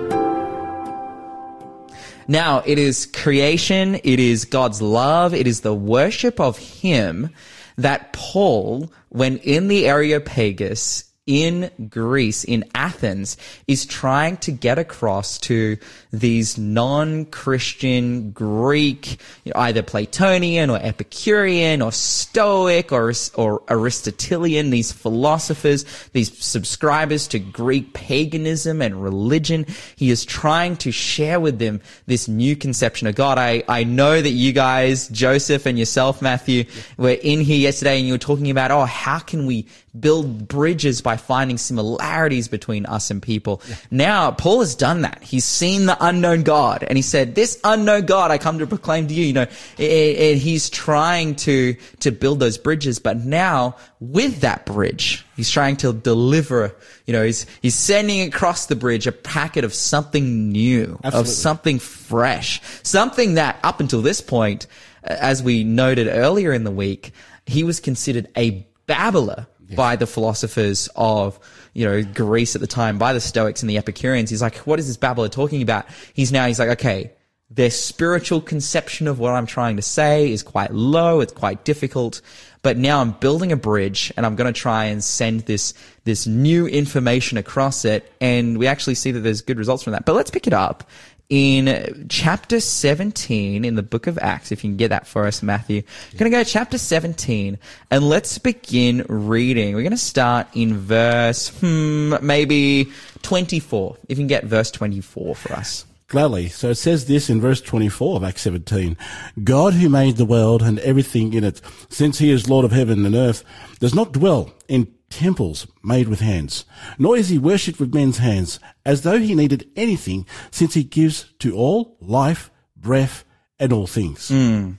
Now, 2.27 2.63
it 2.65 2.79
is 2.79 3.05
creation, 3.05 3.95
it 4.03 4.19
is 4.19 4.45
God's 4.45 4.81
love, 4.81 5.33
it 5.33 5.47
is 5.47 5.61
the 5.61 5.75
worship 5.75 6.39
of 6.39 6.57
Him 6.57 7.29
that 7.77 8.11
Paul, 8.13 8.91
when 9.09 9.37
in 9.37 9.67
the 9.67 9.87
Areopagus, 9.87 11.05
in 11.27 11.71
Greece, 11.89 12.43
in 12.43 12.63
Athens, 12.75 13.35
is 13.67 13.85
trying 13.85 14.37
to 14.37 14.51
get 14.51 14.77
across 14.77 15.39
to 15.39 15.77
these 16.13 16.57
non-Christian 16.57 18.31
Greek, 18.31 19.17
you 19.43 19.51
know, 19.51 19.59
either 19.61 19.81
Platonian 19.81 20.71
or 20.71 20.77
Epicurean 20.81 21.81
or 21.81 21.91
Stoic 21.91 22.91
or, 22.91 23.11
or 23.33 23.63
Aristotelian, 23.69 24.69
these 24.69 24.91
philosophers, 24.91 25.83
these 26.13 26.37
subscribers 26.37 27.27
to 27.29 27.39
Greek 27.39 27.93
paganism 27.93 28.81
and 28.81 29.01
religion. 29.01 29.65
He 29.95 30.11
is 30.11 30.25
trying 30.25 30.77
to 30.77 30.91
share 30.91 31.39
with 31.39 31.57
them 31.57 31.81
this 32.05 32.27
new 32.27 32.55
conception 32.55 33.07
of 33.07 33.15
God. 33.15 33.39
I, 33.39 33.63
I 33.67 33.83
know 33.83 34.21
that 34.21 34.29
you 34.29 34.53
guys, 34.53 35.07
Joseph 35.09 35.65
and 35.65 35.79
yourself, 35.79 36.21
Matthew, 36.21 36.65
were 36.97 37.09
in 37.09 37.41
here 37.41 37.57
yesterday 37.57 37.97
and 37.97 38.05
you 38.05 38.13
were 38.13 38.19
talking 38.19 38.51
about, 38.51 38.69
oh, 38.69 38.85
how 38.85 39.17
can 39.17 39.47
we 39.47 39.67
build 39.99 40.47
bridges 40.47 41.01
by 41.01 41.17
finding 41.17 41.57
similarities 41.57 42.47
between 42.47 42.85
us 42.85 43.11
and 43.11 43.21
people. 43.21 43.61
Yeah. 43.67 43.75
Now, 43.91 44.31
Paul 44.31 44.59
has 44.59 44.75
done 44.75 45.01
that. 45.01 45.23
He's 45.23 45.45
seen 45.45 45.85
the 45.85 45.97
unknown 45.99 46.43
God 46.43 46.83
and 46.83 46.97
he 46.97 47.01
said, 47.01 47.35
this 47.35 47.59
unknown 47.63 48.05
God 48.05 48.31
I 48.31 48.37
come 48.37 48.59
to 48.59 48.67
proclaim 48.67 49.07
to 49.07 49.13
you, 49.13 49.25
you 49.25 49.33
know, 49.33 49.47
and 49.77 50.39
he's 50.39 50.69
trying 50.69 51.35
to, 51.37 51.75
to 51.99 52.11
build 52.11 52.39
those 52.39 52.57
bridges. 52.57 52.99
But 52.99 53.17
now 53.17 53.75
with 53.99 54.41
that 54.41 54.65
bridge, 54.65 55.25
he's 55.35 55.49
trying 55.49 55.77
to 55.77 55.93
deliver, 55.93 56.75
you 57.05 57.13
know, 57.13 57.23
he's, 57.23 57.45
he's 57.61 57.75
sending 57.75 58.27
across 58.27 58.65
the 58.65 58.75
bridge 58.75 59.07
a 59.07 59.11
packet 59.11 59.63
of 59.63 59.73
something 59.73 60.49
new, 60.51 60.99
Absolutely. 61.03 61.19
of 61.19 61.27
something 61.27 61.79
fresh, 61.79 62.61
something 62.83 63.35
that 63.35 63.59
up 63.63 63.79
until 63.79 64.01
this 64.01 64.21
point, 64.21 64.67
as 65.03 65.43
we 65.43 65.63
noted 65.63 66.07
earlier 66.07 66.51
in 66.51 66.63
the 66.63 66.71
week, 66.71 67.11
he 67.45 67.63
was 67.63 67.79
considered 67.79 68.27
a 68.35 68.65
babbler 68.87 69.47
by 69.73 69.95
the 69.95 70.05
philosophers 70.05 70.89
of, 70.95 71.39
you 71.73 71.85
know, 71.85 72.03
Greece 72.03 72.55
at 72.55 72.61
the 72.61 72.67
time, 72.67 72.97
by 72.97 73.13
the 73.13 73.21
Stoics 73.21 73.63
and 73.63 73.69
the 73.69 73.77
Epicureans. 73.77 74.29
He's 74.29 74.41
like, 74.41 74.57
what 74.57 74.79
is 74.79 74.87
this 74.87 74.97
babbler 74.97 75.29
talking 75.29 75.61
about? 75.61 75.85
He's 76.13 76.31
now, 76.31 76.45
he's 76.47 76.59
like, 76.59 76.69
okay, 76.69 77.11
their 77.49 77.69
spiritual 77.69 78.41
conception 78.41 79.07
of 79.07 79.19
what 79.19 79.33
I'm 79.33 79.45
trying 79.45 79.75
to 79.75 79.81
say 79.81 80.31
is 80.31 80.43
quite 80.43 80.73
low. 80.73 81.21
It's 81.21 81.33
quite 81.33 81.63
difficult. 81.63 82.21
But 82.63 82.77
now 82.77 82.99
I'm 82.99 83.11
building 83.11 83.51
a 83.51 83.55
bridge 83.55 84.11
and 84.17 84.25
I'm 84.25 84.35
going 84.35 84.51
to 84.51 84.59
try 84.59 84.85
and 84.85 85.03
send 85.03 85.41
this, 85.41 85.75
this 86.03 86.25
new 86.25 86.65
information 86.65 87.37
across 87.37 87.85
it. 87.85 88.11
And 88.19 88.57
we 88.57 88.65
actually 88.65 88.95
see 88.95 89.11
that 89.11 89.19
there's 89.19 89.41
good 89.41 89.59
results 89.59 89.83
from 89.83 89.93
that. 89.93 90.05
But 90.05 90.15
let's 90.15 90.31
pick 90.31 90.47
it 90.47 90.53
up 90.53 90.89
in 91.29 92.07
chapter 92.09 92.59
17 92.59 93.65
in 93.65 93.75
the 93.75 93.83
book 93.83 94.07
of 94.07 94.17
Acts, 94.19 94.51
if 94.51 94.63
you 94.63 94.69
can 94.69 94.77
get 94.77 94.89
that 94.89 95.07
for 95.07 95.25
us, 95.25 95.41
Matthew. 95.41 95.81
We're 96.13 96.19
going 96.19 96.31
to 96.31 96.37
go 96.37 96.43
to 96.43 96.49
chapter 96.49 96.77
17 96.77 97.57
and 97.89 98.09
let's 98.09 98.37
begin 98.37 99.05
reading. 99.07 99.75
We're 99.75 99.81
going 99.81 99.91
to 99.91 99.97
start 99.97 100.47
in 100.53 100.77
verse, 100.77 101.49
hmm, 101.59 102.15
maybe 102.21 102.91
24. 103.23 103.97
If 104.07 104.17
you 104.17 104.21
can 104.21 104.27
get 104.27 104.45
verse 104.45 104.71
24 104.71 105.35
for 105.35 105.53
us. 105.53 105.85
Gladly. 106.07 106.49
So 106.49 106.69
it 106.69 106.75
says 106.75 107.05
this 107.05 107.31
in 107.31 107.41
verse 107.41 107.61
24 107.61 108.17
of 108.17 108.23
Acts 108.23 108.43
17. 108.43 108.95
God 109.43 109.73
who 109.73 109.89
made 109.89 110.17
the 110.17 110.25
world 110.25 110.61
and 110.61 110.77
everything 110.79 111.33
in 111.33 111.43
it, 111.43 111.61
since 111.89 112.19
he 112.19 112.29
is 112.29 112.47
Lord 112.47 112.63
of 112.63 112.71
heaven 112.71 113.03
and 113.05 113.15
earth, 113.15 113.43
does 113.79 113.95
not 113.95 114.11
dwell 114.11 114.53
in 114.67 114.94
temples 115.15 115.65
made 115.81 116.09
with 116.09 116.19
hands, 116.19 116.65
nor 116.99 117.15
is 117.15 117.29
he 117.29 117.37
worshipped 117.37 117.79
with 117.79 117.93
men's 117.93 118.17
hands, 118.17 118.59
as 118.85 119.03
though 119.03 119.17
he 119.17 119.33
needed 119.33 119.69
anything, 119.75 120.25
since 120.51 120.73
he 120.73 120.83
gives 120.83 121.31
to 121.39 121.55
all 121.55 121.95
life, 122.01 122.51
breath, 122.75 123.23
and 123.57 123.71
all 123.71 123.87
things. 123.87 124.29
Mm. 124.29 124.75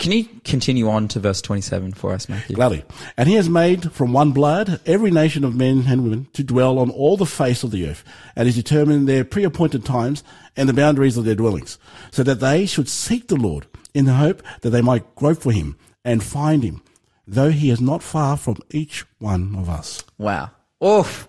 Can 0.00 0.12
you 0.12 0.24
continue 0.44 0.88
on 0.88 1.06
to 1.08 1.20
verse 1.20 1.40
27 1.40 1.92
for 1.92 2.12
us, 2.12 2.28
Matthew? 2.28 2.56
Gladly. 2.56 2.82
And 3.16 3.28
he 3.28 3.36
has 3.36 3.48
made 3.48 3.92
from 3.92 4.12
one 4.12 4.32
blood 4.32 4.80
every 4.86 5.10
nation 5.10 5.44
of 5.44 5.54
men 5.54 5.84
and 5.86 6.02
women 6.02 6.26
to 6.32 6.42
dwell 6.42 6.78
on 6.78 6.90
all 6.90 7.16
the 7.16 7.26
face 7.26 7.62
of 7.62 7.70
the 7.70 7.86
earth, 7.86 8.02
and 8.34 8.46
has 8.46 8.56
determined 8.56 9.08
their 9.08 9.24
pre-appointed 9.24 9.84
times 9.84 10.24
and 10.56 10.68
the 10.68 10.72
boundaries 10.74 11.16
of 11.16 11.24
their 11.24 11.36
dwellings, 11.36 11.78
so 12.10 12.24
that 12.24 12.40
they 12.40 12.66
should 12.66 12.88
seek 12.88 13.28
the 13.28 13.36
Lord 13.36 13.66
in 13.94 14.06
the 14.06 14.14
hope 14.14 14.42
that 14.62 14.70
they 14.70 14.82
might 14.82 15.14
grope 15.14 15.38
for 15.38 15.52
him 15.52 15.76
and 16.04 16.24
find 16.24 16.64
him 16.64 16.82
though 17.30 17.50
he 17.50 17.70
is 17.70 17.80
not 17.80 18.02
far 18.02 18.36
from 18.36 18.56
each 18.70 19.04
one 19.18 19.54
of 19.56 19.68
us. 19.68 20.02
Wow. 20.18 20.50
Oof. 20.84 21.28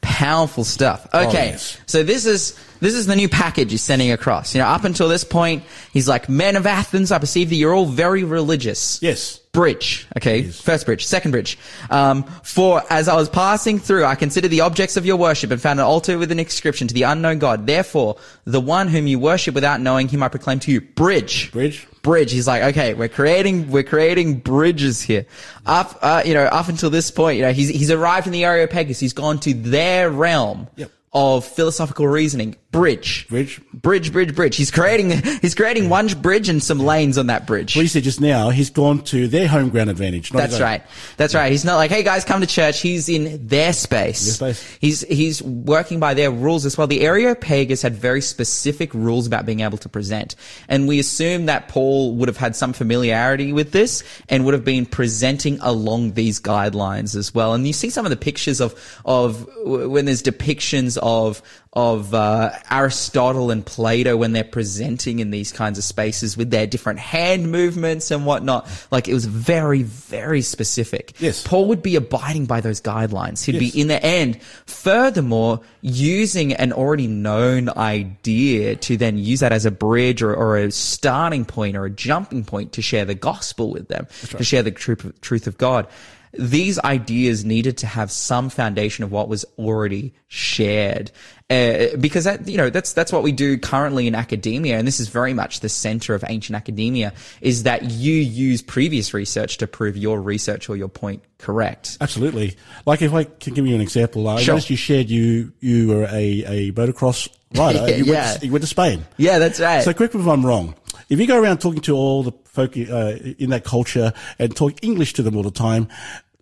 Powerful 0.00 0.64
stuff. 0.64 1.06
Oh, 1.12 1.28
okay. 1.28 1.48
Oh, 1.48 1.50
yes. 1.52 1.80
So 1.86 2.02
this 2.02 2.26
is, 2.26 2.58
this 2.80 2.94
is 2.94 3.06
the 3.06 3.16
new 3.16 3.28
package 3.28 3.70
he's 3.70 3.82
sending 3.82 4.12
across. 4.12 4.54
You 4.54 4.60
know, 4.60 4.66
up 4.66 4.84
until 4.84 5.08
this 5.08 5.24
point, 5.24 5.64
he's 5.92 6.08
like, 6.08 6.28
men 6.28 6.56
of 6.56 6.66
Athens, 6.66 7.10
I 7.10 7.18
perceive 7.18 7.48
that 7.50 7.56
you're 7.56 7.74
all 7.74 7.86
very 7.86 8.24
religious. 8.24 9.00
Yes 9.02 9.40
bridge. 9.54 10.06
Okay. 10.18 10.40
Yes. 10.40 10.60
First 10.60 10.84
bridge. 10.84 11.06
Second 11.06 11.30
bridge. 11.30 11.56
Um, 11.88 12.24
for 12.42 12.82
as 12.90 13.08
I 13.08 13.14
was 13.14 13.30
passing 13.30 13.78
through, 13.78 14.04
I 14.04 14.16
considered 14.16 14.48
the 14.48 14.60
objects 14.60 14.98
of 14.98 15.06
your 15.06 15.16
worship 15.16 15.50
and 15.50 15.62
found 15.62 15.80
an 15.80 15.86
altar 15.86 16.18
with 16.18 16.30
an 16.30 16.38
inscription 16.38 16.86
to 16.88 16.92
the 16.92 17.04
unknown 17.04 17.38
God. 17.38 17.66
Therefore, 17.66 18.16
the 18.44 18.60
one 18.60 18.88
whom 18.88 19.06
you 19.06 19.18
worship 19.18 19.54
without 19.54 19.80
knowing 19.80 20.08
him, 20.08 20.22
I 20.22 20.28
proclaim 20.28 20.58
to 20.60 20.72
you. 20.72 20.82
Bridge. 20.82 21.50
Bridge. 21.52 21.86
Bridge. 22.02 22.32
He's 22.32 22.46
like, 22.46 22.62
okay, 22.64 22.92
we're 22.92 23.08
creating, 23.08 23.70
we're 23.70 23.82
creating 23.82 24.40
bridges 24.40 25.00
here. 25.00 25.24
Up, 25.64 25.98
uh, 26.02 26.22
you 26.26 26.34
know, 26.34 26.44
up 26.44 26.68
until 26.68 26.90
this 26.90 27.10
point, 27.10 27.38
you 27.38 27.42
know, 27.42 27.52
he's, 27.52 27.70
he's 27.70 27.90
arrived 27.90 28.26
in 28.26 28.32
the 28.34 28.44
Areopagus. 28.44 29.00
He's 29.00 29.14
gone 29.14 29.38
to 29.40 29.54
their 29.54 30.10
realm. 30.10 30.68
Yep 30.76 30.90
of 31.14 31.44
philosophical 31.44 32.08
reasoning. 32.08 32.56
Bridge. 32.72 33.28
Bridge. 33.28 33.60
Bridge, 33.72 34.12
bridge, 34.12 34.34
bridge. 34.34 34.56
He's 34.56 34.72
creating, 34.72 35.10
he's 35.40 35.54
creating 35.54 35.88
one 35.88 36.08
bridge 36.08 36.48
and 36.48 36.60
some 36.60 36.80
lanes 36.80 37.16
on 37.18 37.28
that 37.28 37.46
bridge. 37.46 37.76
Well, 37.76 37.84
you 37.84 37.88
said 37.88 38.02
just 38.02 38.20
now, 38.20 38.50
he's 38.50 38.70
gone 38.70 39.04
to 39.04 39.28
their 39.28 39.46
home 39.46 39.68
ground 39.68 39.90
advantage. 39.90 40.30
That's 40.30 40.58
right. 40.58 40.82
That's 41.16 41.32
right. 41.32 41.52
He's 41.52 41.64
not 41.64 41.76
like, 41.76 41.92
hey 41.92 42.02
guys, 42.02 42.24
come 42.24 42.40
to 42.40 42.48
church. 42.48 42.80
He's 42.80 43.08
in 43.08 43.46
their 43.46 43.72
space. 43.72 44.38
Their 44.38 44.54
space. 44.54 44.78
He's, 44.80 45.00
he's 45.02 45.40
working 45.40 46.00
by 46.00 46.14
their 46.14 46.32
rules 46.32 46.66
as 46.66 46.76
well. 46.76 46.88
The 46.88 47.02
Areopagus 47.02 47.80
had 47.80 47.94
very 47.94 48.20
specific 48.20 48.92
rules 48.92 49.28
about 49.28 49.46
being 49.46 49.60
able 49.60 49.78
to 49.78 49.88
present. 49.88 50.34
And 50.68 50.88
we 50.88 50.98
assume 50.98 51.46
that 51.46 51.68
Paul 51.68 52.16
would 52.16 52.26
have 52.26 52.38
had 52.38 52.56
some 52.56 52.72
familiarity 52.72 53.52
with 53.52 53.70
this 53.70 54.02
and 54.28 54.44
would 54.44 54.54
have 54.54 54.64
been 54.64 54.84
presenting 54.84 55.60
along 55.60 56.14
these 56.14 56.40
guidelines 56.40 57.14
as 57.14 57.32
well. 57.32 57.54
And 57.54 57.64
you 57.64 57.72
see 57.72 57.90
some 57.90 58.04
of 58.04 58.10
the 58.10 58.16
pictures 58.16 58.60
of, 58.60 58.74
of 59.04 59.48
when 59.64 60.06
there's 60.06 60.24
depictions 60.24 60.98
of 61.04 61.42
of 61.74 62.14
uh, 62.14 62.50
Aristotle 62.70 63.50
and 63.50 63.66
Plato 63.66 64.16
when 64.16 64.32
they're 64.32 64.44
presenting 64.44 65.18
in 65.18 65.32
these 65.32 65.50
kinds 65.50 65.76
of 65.76 65.84
spaces 65.84 66.36
with 66.36 66.50
their 66.50 66.68
different 66.68 67.00
hand 67.00 67.50
movements 67.50 68.12
and 68.12 68.24
whatnot. 68.24 68.68
Like 68.92 69.08
it 69.08 69.14
was 69.14 69.26
very, 69.26 69.82
very 69.82 70.40
specific. 70.40 71.14
Yes. 71.18 71.44
Paul 71.44 71.66
would 71.66 71.82
be 71.82 71.96
abiding 71.96 72.46
by 72.46 72.60
those 72.60 72.80
guidelines. 72.80 73.44
He'd 73.44 73.60
yes. 73.60 73.72
be 73.72 73.80
in 73.80 73.88
the 73.88 74.02
end, 74.02 74.40
furthermore, 74.66 75.60
using 75.82 76.52
an 76.54 76.72
already 76.72 77.08
known 77.08 77.68
idea 77.70 78.76
to 78.76 78.96
then 78.96 79.18
use 79.18 79.40
that 79.40 79.52
as 79.52 79.66
a 79.66 79.72
bridge 79.72 80.22
or, 80.22 80.32
or 80.32 80.56
a 80.56 80.70
starting 80.70 81.44
point 81.44 81.76
or 81.76 81.84
a 81.86 81.90
jumping 81.90 82.44
point 82.44 82.72
to 82.74 82.82
share 82.82 83.04
the 83.04 83.16
gospel 83.16 83.70
with 83.70 83.88
them, 83.88 84.06
right. 84.22 84.38
to 84.38 84.44
share 84.44 84.62
the 84.62 84.70
truth, 84.70 85.20
truth 85.20 85.48
of 85.48 85.58
God 85.58 85.88
these 86.38 86.78
ideas 86.80 87.44
needed 87.44 87.78
to 87.78 87.86
have 87.86 88.10
some 88.10 88.50
foundation 88.50 89.04
of 89.04 89.12
what 89.12 89.28
was 89.28 89.44
already 89.58 90.14
shared. 90.28 91.10
Uh, 91.50 91.94
because 92.00 92.24
that, 92.24 92.48
you 92.48 92.56
know, 92.56 92.70
that's, 92.70 92.92
that's 92.94 93.12
what 93.12 93.22
we 93.22 93.30
do 93.30 93.58
currently 93.58 94.06
in 94.06 94.14
academia. 94.14 94.78
And 94.78 94.86
this 94.86 94.98
is 94.98 95.08
very 95.08 95.34
much 95.34 95.60
the 95.60 95.68
center 95.68 96.14
of 96.14 96.24
ancient 96.26 96.56
academia 96.56 97.12
is 97.40 97.64
that 97.64 97.84
you 97.84 98.14
use 98.14 98.62
previous 98.62 99.12
research 99.12 99.58
to 99.58 99.66
prove 99.66 99.96
your 99.96 100.20
research 100.20 100.68
or 100.68 100.76
your 100.76 100.88
point 100.88 101.22
correct. 101.38 101.98
Absolutely. 102.00 102.56
Like 102.86 103.02
if 103.02 103.12
I 103.12 103.24
can 103.24 103.54
give 103.54 103.66
you 103.66 103.74
an 103.74 103.82
example, 103.82 104.26
uh, 104.26 104.38
sure. 104.38 104.58
you 104.58 104.76
shared 104.76 105.10
you, 105.10 105.52
you 105.60 105.88
were 105.88 106.04
a, 106.04 106.44
a 106.44 106.72
motocross 106.72 107.28
rider. 107.54 107.86
You, 107.94 108.04
yeah. 108.04 108.12
went 108.30 108.40
to, 108.40 108.46
you 108.46 108.52
went 108.52 108.62
to 108.62 108.68
Spain. 108.68 109.04
Yeah, 109.18 109.38
that's 109.38 109.60
right. 109.60 109.84
So 109.84 109.92
quick 109.92 110.14
if 110.14 110.26
I'm 110.26 110.44
wrong. 110.44 110.74
If 111.08 111.20
you 111.20 111.26
go 111.26 111.40
around 111.40 111.58
talking 111.58 111.82
to 111.82 111.94
all 111.94 112.22
the 112.22 112.32
folk 112.46 112.76
uh, 112.76 113.16
in 113.38 113.50
that 113.50 113.64
culture 113.64 114.12
and 114.38 114.56
talk 114.56 114.82
English 114.82 115.12
to 115.14 115.22
them 115.22 115.36
all 115.36 115.42
the 115.42 115.50
time, 115.50 115.88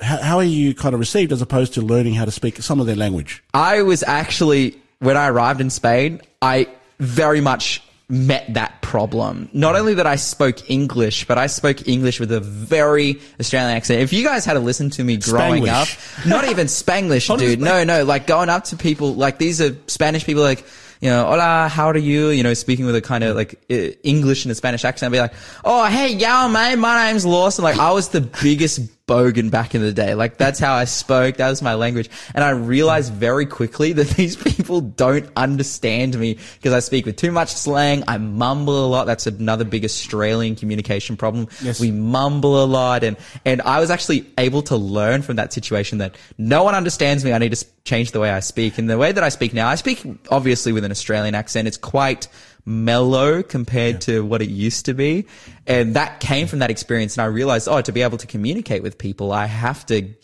how, 0.02 0.18
how 0.18 0.36
are 0.36 0.44
you 0.44 0.74
kind 0.74 0.94
of 0.94 1.00
received 1.00 1.32
as 1.32 1.42
opposed 1.42 1.74
to 1.74 1.82
learning 1.82 2.14
how 2.14 2.24
to 2.24 2.30
speak 2.30 2.58
some 2.58 2.80
of 2.80 2.86
their 2.86 2.96
language? 2.96 3.42
I 3.54 3.82
was 3.82 4.02
actually, 4.02 4.78
when 4.98 5.16
I 5.16 5.28
arrived 5.28 5.60
in 5.60 5.70
Spain, 5.70 6.20
I 6.40 6.68
very 6.98 7.40
much 7.40 7.82
met 8.08 8.52
that 8.52 8.82
problem. 8.82 9.48
Not 9.54 9.74
only 9.74 9.94
that 9.94 10.06
I 10.06 10.16
spoke 10.16 10.70
English, 10.70 11.26
but 11.26 11.38
I 11.38 11.46
spoke 11.46 11.88
English 11.88 12.20
with 12.20 12.30
a 12.30 12.40
very 12.40 13.20
Australian 13.40 13.74
accent. 13.74 14.00
If 14.00 14.12
you 14.12 14.22
guys 14.22 14.44
had 14.44 14.54
to 14.54 14.60
listen 14.60 14.90
to 14.90 15.04
me 15.04 15.16
growing 15.16 15.64
Spanglish. 15.64 16.18
up, 16.20 16.26
not 16.26 16.44
even 16.48 16.66
Spanglish, 16.66 17.38
dude. 17.38 17.60
No, 17.60 17.84
no, 17.84 18.04
like 18.04 18.26
going 18.26 18.50
up 18.50 18.64
to 18.64 18.76
people, 18.76 19.14
like 19.14 19.38
these 19.38 19.62
are 19.62 19.74
Spanish 19.86 20.26
people, 20.26 20.42
like, 20.42 20.64
you 21.00 21.08
know, 21.08 21.24
hola, 21.24 21.68
how 21.68 21.88
are 21.88 21.96
you? 21.96 22.28
You 22.28 22.42
know, 22.42 22.54
speaking 22.54 22.84
with 22.84 22.94
a 22.94 23.00
kind 23.00 23.24
of 23.24 23.34
like 23.34 23.54
uh, 23.70 23.74
English 24.04 24.44
and 24.44 24.52
a 24.52 24.54
Spanish 24.54 24.84
accent, 24.84 25.10
I'd 25.10 25.16
be 25.16 25.20
like, 25.20 25.34
oh, 25.64 25.86
hey, 25.86 26.12
yeah, 26.12 26.46
mate, 26.48 26.76
my 26.76 27.10
name's 27.10 27.26
Lawson. 27.26 27.64
Like, 27.64 27.78
I 27.78 27.92
was 27.92 28.10
the 28.10 28.20
biggest 28.20 29.01
bogan 29.06 29.50
back 29.50 29.74
in 29.74 29.82
the 29.82 29.92
day. 29.92 30.14
Like 30.14 30.36
that's 30.36 30.58
how 30.58 30.74
I 30.74 30.84
spoke. 30.84 31.36
That 31.36 31.50
was 31.50 31.62
my 31.62 31.74
language. 31.74 32.08
And 32.34 32.44
I 32.44 32.50
realized 32.50 33.12
very 33.12 33.46
quickly 33.46 33.92
that 33.94 34.08
these 34.16 34.36
people 34.36 34.80
don't 34.80 35.28
understand 35.36 36.18
me 36.18 36.38
because 36.54 36.72
I 36.72 36.80
speak 36.80 37.06
with 37.06 37.16
too 37.16 37.32
much 37.32 37.52
slang. 37.52 38.04
I 38.06 38.18
mumble 38.18 38.84
a 38.84 38.88
lot. 38.88 39.06
That's 39.06 39.26
another 39.26 39.64
big 39.64 39.84
Australian 39.84 40.56
communication 40.56 41.16
problem. 41.16 41.48
Yes. 41.62 41.80
We 41.80 41.90
mumble 41.90 42.62
a 42.62 42.66
lot. 42.66 43.04
And, 43.04 43.16
and 43.44 43.60
I 43.62 43.80
was 43.80 43.90
actually 43.90 44.26
able 44.38 44.62
to 44.62 44.76
learn 44.76 45.22
from 45.22 45.36
that 45.36 45.52
situation 45.52 45.98
that 45.98 46.16
no 46.38 46.62
one 46.62 46.74
understands 46.74 47.24
me. 47.24 47.32
I 47.32 47.38
need 47.38 47.54
to 47.54 47.66
change 47.84 48.12
the 48.12 48.20
way 48.20 48.30
I 48.30 48.40
speak. 48.40 48.78
And 48.78 48.88
the 48.88 48.98
way 48.98 49.12
that 49.12 49.24
I 49.24 49.28
speak 49.28 49.52
now, 49.52 49.68
I 49.68 49.74
speak 49.74 50.02
obviously 50.30 50.72
with 50.72 50.84
an 50.84 50.90
Australian 50.90 51.34
accent. 51.34 51.66
It's 51.66 51.76
quite, 51.76 52.28
mellow 52.64 53.42
compared 53.42 54.00
to 54.02 54.24
what 54.24 54.40
it 54.42 54.48
used 54.48 54.86
to 54.86 54.94
be. 54.94 55.26
And 55.66 55.94
that 55.96 56.20
came 56.20 56.46
from 56.46 56.60
that 56.60 56.70
experience. 56.70 57.16
And 57.16 57.22
I 57.22 57.26
realized, 57.26 57.68
oh, 57.68 57.80
to 57.80 57.92
be 57.92 58.02
able 58.02 58.18
to 58.18 58.26
communicate 58.26 58.82
with 58.82 58.98
people, 58.98 59.32
I 59.32 59.46
have 59.46 59.84
to 59.86 60.14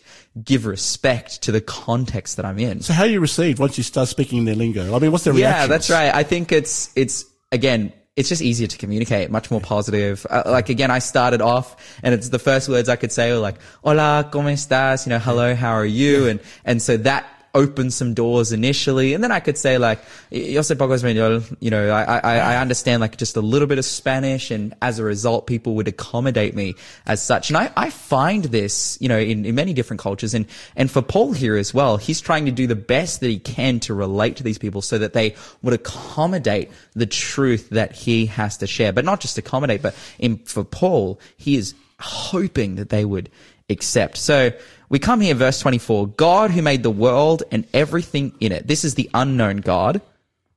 give 0.41 0.65
respect 0.65 1.41
to 1.43 1.51
the 1.51 1.61
context 1.61 2.37
that 2.37 2.45
I'm 2.45 2.59
in. 2.59 2.81
So 2.81 2.93
how 2.93 3.03
are 3.03 3.09
you 3.09 3.19
received 3.19 3.59
once 3.59 3.77
you 3.77 3.83
start 3.83 4.07
speaking 4.07 4.45
their 4.45 4.55
lingo? 4.55 4.95
I 4.95 4.99
mean, 4.99 5.11
what's 5.11 5.23
their 5.23 5.33
reaction? 5.33 5.61
Yeah, 5.61 5.67
that's 5.67 5.89
right. 5.89 6.13
I 6.13 6.23
think 6.23 6.51
it's, 6.51 6.91
it's, 6.95 7.25
again, 7.51 7.91
it's 8.15 8.29
just 8.29 8.41
easier 8.41 8.67
to 8.67 8.77
communicate, 8.77 9.31
much 9.31 9.49
more 9.49 9.61
positive. 9.61 10.25
Uh, 10.29 10.43
like 10.45 10.69
again, 10.69 10.91
I 10.91 10.99
started 10.99 11.41
off 11.41 11.75
and 12.03 12.13
it's 12.13 12.29
the 12.29 12.39
first 12.39 12.67
words 12.69 12.89
I 12.89 12.95
could 12.95 13.11
say 13.11 13.31
were 13.31 13.39
like, 13.39 13.55
hola, 13.83 14.29
¿cómo 14.31 14.51
estás? 14.51 15.05
You 15.05 15.11
know, 15.11 15.19
hello, 15.19 15.55
how 15.55 15.71
are 15.71 15.85
you? 15.85 16.27
And, 16.27 16.39
and 16.65 16.81
so 16.81 16.97
that 16.97 17.25
opened 17.53 17.93
some 17.93 18.13
doors 18.13 18.51
initially. 18.51 19.13
And 19.13 19.23
then 19.23 19.31
I 19.31 19.39
could 19.39 19.57
say 19.57 19.77
like, 19.77 19.99
yo 20.29 20.61
sé 20.61 20.77
poco 20.77 20.93
español, 20.93 21.43
you 21.59 21.69
know, 21.69 21.89
I, 21.89 22.17
I, 22.17 22.37
I 22.37 22.57
understand 22.57 23.01
like 23.01 23.17
just 23.17 23.35
a 23.35 23.41
little 23.41 23.67
bit 23.67 23.77
of 23.77 23.85
Spanish. 23.85 24.51
And 24.51 24.73
as 24.81 24.99
a 24.99 25.03
result, 25.03 25.47
people 25.47 25.75
would 25.75 25.87
accommodate 25.87 26.55
me 26.55 26.75
as 27.05 27.21
such. 27.21 27.49
And 27.49 27.57
I, 27.57 27.71
I 27.75 27.89
find 27.89 28.45
this, 28.45 28.97
you 29.01 29.09
know, 29.09 29.17
in, 29.17 29.45
in 29.45 29.55
many 29.55 29.73
different 29.73 29.99
cultures. 29.99 30.33
And, 30.33 30.45
and 30.75 30.91
for 30.91 31.01
Paul 31.01 31.33
here 31.33 31.55
as 31.55 31.73
well, 31.73 31.97
he's 31.97 32.21
trying 32.21 32.45
to 32.45 32.51
do 32.51 32.67
the 32.67 32.75
best 32.75 33.19
that 33.21 33.27
he 33.27 33.39
can 33.39 33.79
to 33.81 33.93
relate 33.93 34.37
to 34.37 34.43
these 34.43 34.57
people 34.57 34.81
so 34.81 34.97
that 34.97 35.13
they 35.13 35.35
would 35.61 35.73
accommodate 35.73 36.71
the 36.93 37.05
truth 37.05 37.69
that 37.69 37.93
he 37.93 38.27
has 38.27 38.57
to 38.57 38.67
share. 38.67 38.93
But 38.93 39.05
not 39.05 39.19
just 39.19 39.37
accommodate, 39.37 39.81
but 39.81 39.95
in, 40.19 40.37
for 40.37 40.63
Paul, 40.63 41.19
he 41.37 41.55
is 41.55 41.73
hoping 41.99 42.75
that 42.75 42.89
they 42.89 43.05
would 43.05 43.29
accept. 43.69 44.17
So 44.17 44.51
we 44.89 44.99
come 44.99 45.21
here, 45.21 45.35
verse 45.35 45.59
24. 45.59 46.07
God 46.07 46.51
who 46.51 46.61
made 46.61 46.83
the 46.83 46.91
world 46.91 47.43
and 47.51 47.67
everything 47.73 48.33
in 48.39 48.51
it. 48.51 48.67
This 48.67 48.83
is 48.83 48.95
the 48.95 49.09
unknown 49.13 49.57
God. 49.57 50.01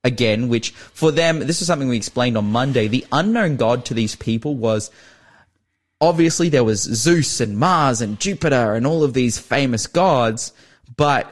Again, 0.05 0.49
which 0.49 0.71
for 0.71 1.11
them, 1.11 1.39
this 1.39 1.61
is 1.61 1.67
something 1.67 1.87
we 1.87 1.95
explained 1.95 2.37
on 2.37 2.51
Monday. 2.51 2.87
The 2.87 3.05
unknown 3.11 3.55
God 3.55 3.85
to 3.85 3.93
these 3.93 4.17
people 4.17 4.55
was 4.55 4.91
obviously 6.01 6.49
there 6.49 6.65
was 6.65 6.81
Zeus 6.81 7.39
and 7.39 7.57
Mars 7.57 8.01
and 8.01 8.19
Jupiter 8.19 8.73
and 8.73 8.85
all 8.85 9.03
of 9.03 9.13
these 9.13 9.37
famous 9.37 9.87
gods, 9.87 10.51
but 10.97 11.31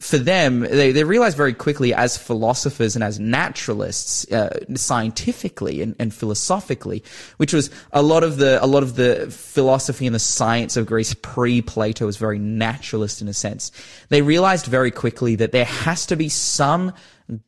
for 0.00 0.16
them, 0.16 0.60
they, 0.60 0.92
they 0.92 1.02
realized 1.02 1.36
very 1.36 1.52
quickly 1.52 1.92
as 1.92 2.16
philosophers 2.16 2.94
and 2.94 3.02
as 3.02 3.18
naturalists, 3.18 4.30
uh, 4.30 4.64
scientifically 4.74 5.82
and, 5.82 5.96
and 5.98 6.14
philosophically, 6.14 7.02
which 7.38 7.52
was 7.52 7.68
a 7.92 8.00
lot 8.00 8.22
of 8.22 8.36
the, 8.36 8.62
a 8.62 8.66
lot 8.66 8.84
of 8.84 8.94
the 8.94 9.26
philosophy 9.28 10.06
and 10.06 10.14
the 10.14 10.20
science 10.20 10.76
of 10.76 10.86
Greece 10.86 11.14
pre-Plato 11.14 12.06
was 12.06 12.16
very 12.16 12.38
naturalist 12.38 13.20
in 13.20 13.26
a 13.26 13.34
sense. 13.34 13.72
They 14.08 14.22
realized 14.22 14.66
very 14.66 14.92
quickly 14.92 15.34
that 15.36 15.50
there 15.50 15.64
has 15.64 16.06
to 16.06 16.16
be 16.16 16.28
some 16.28 16.92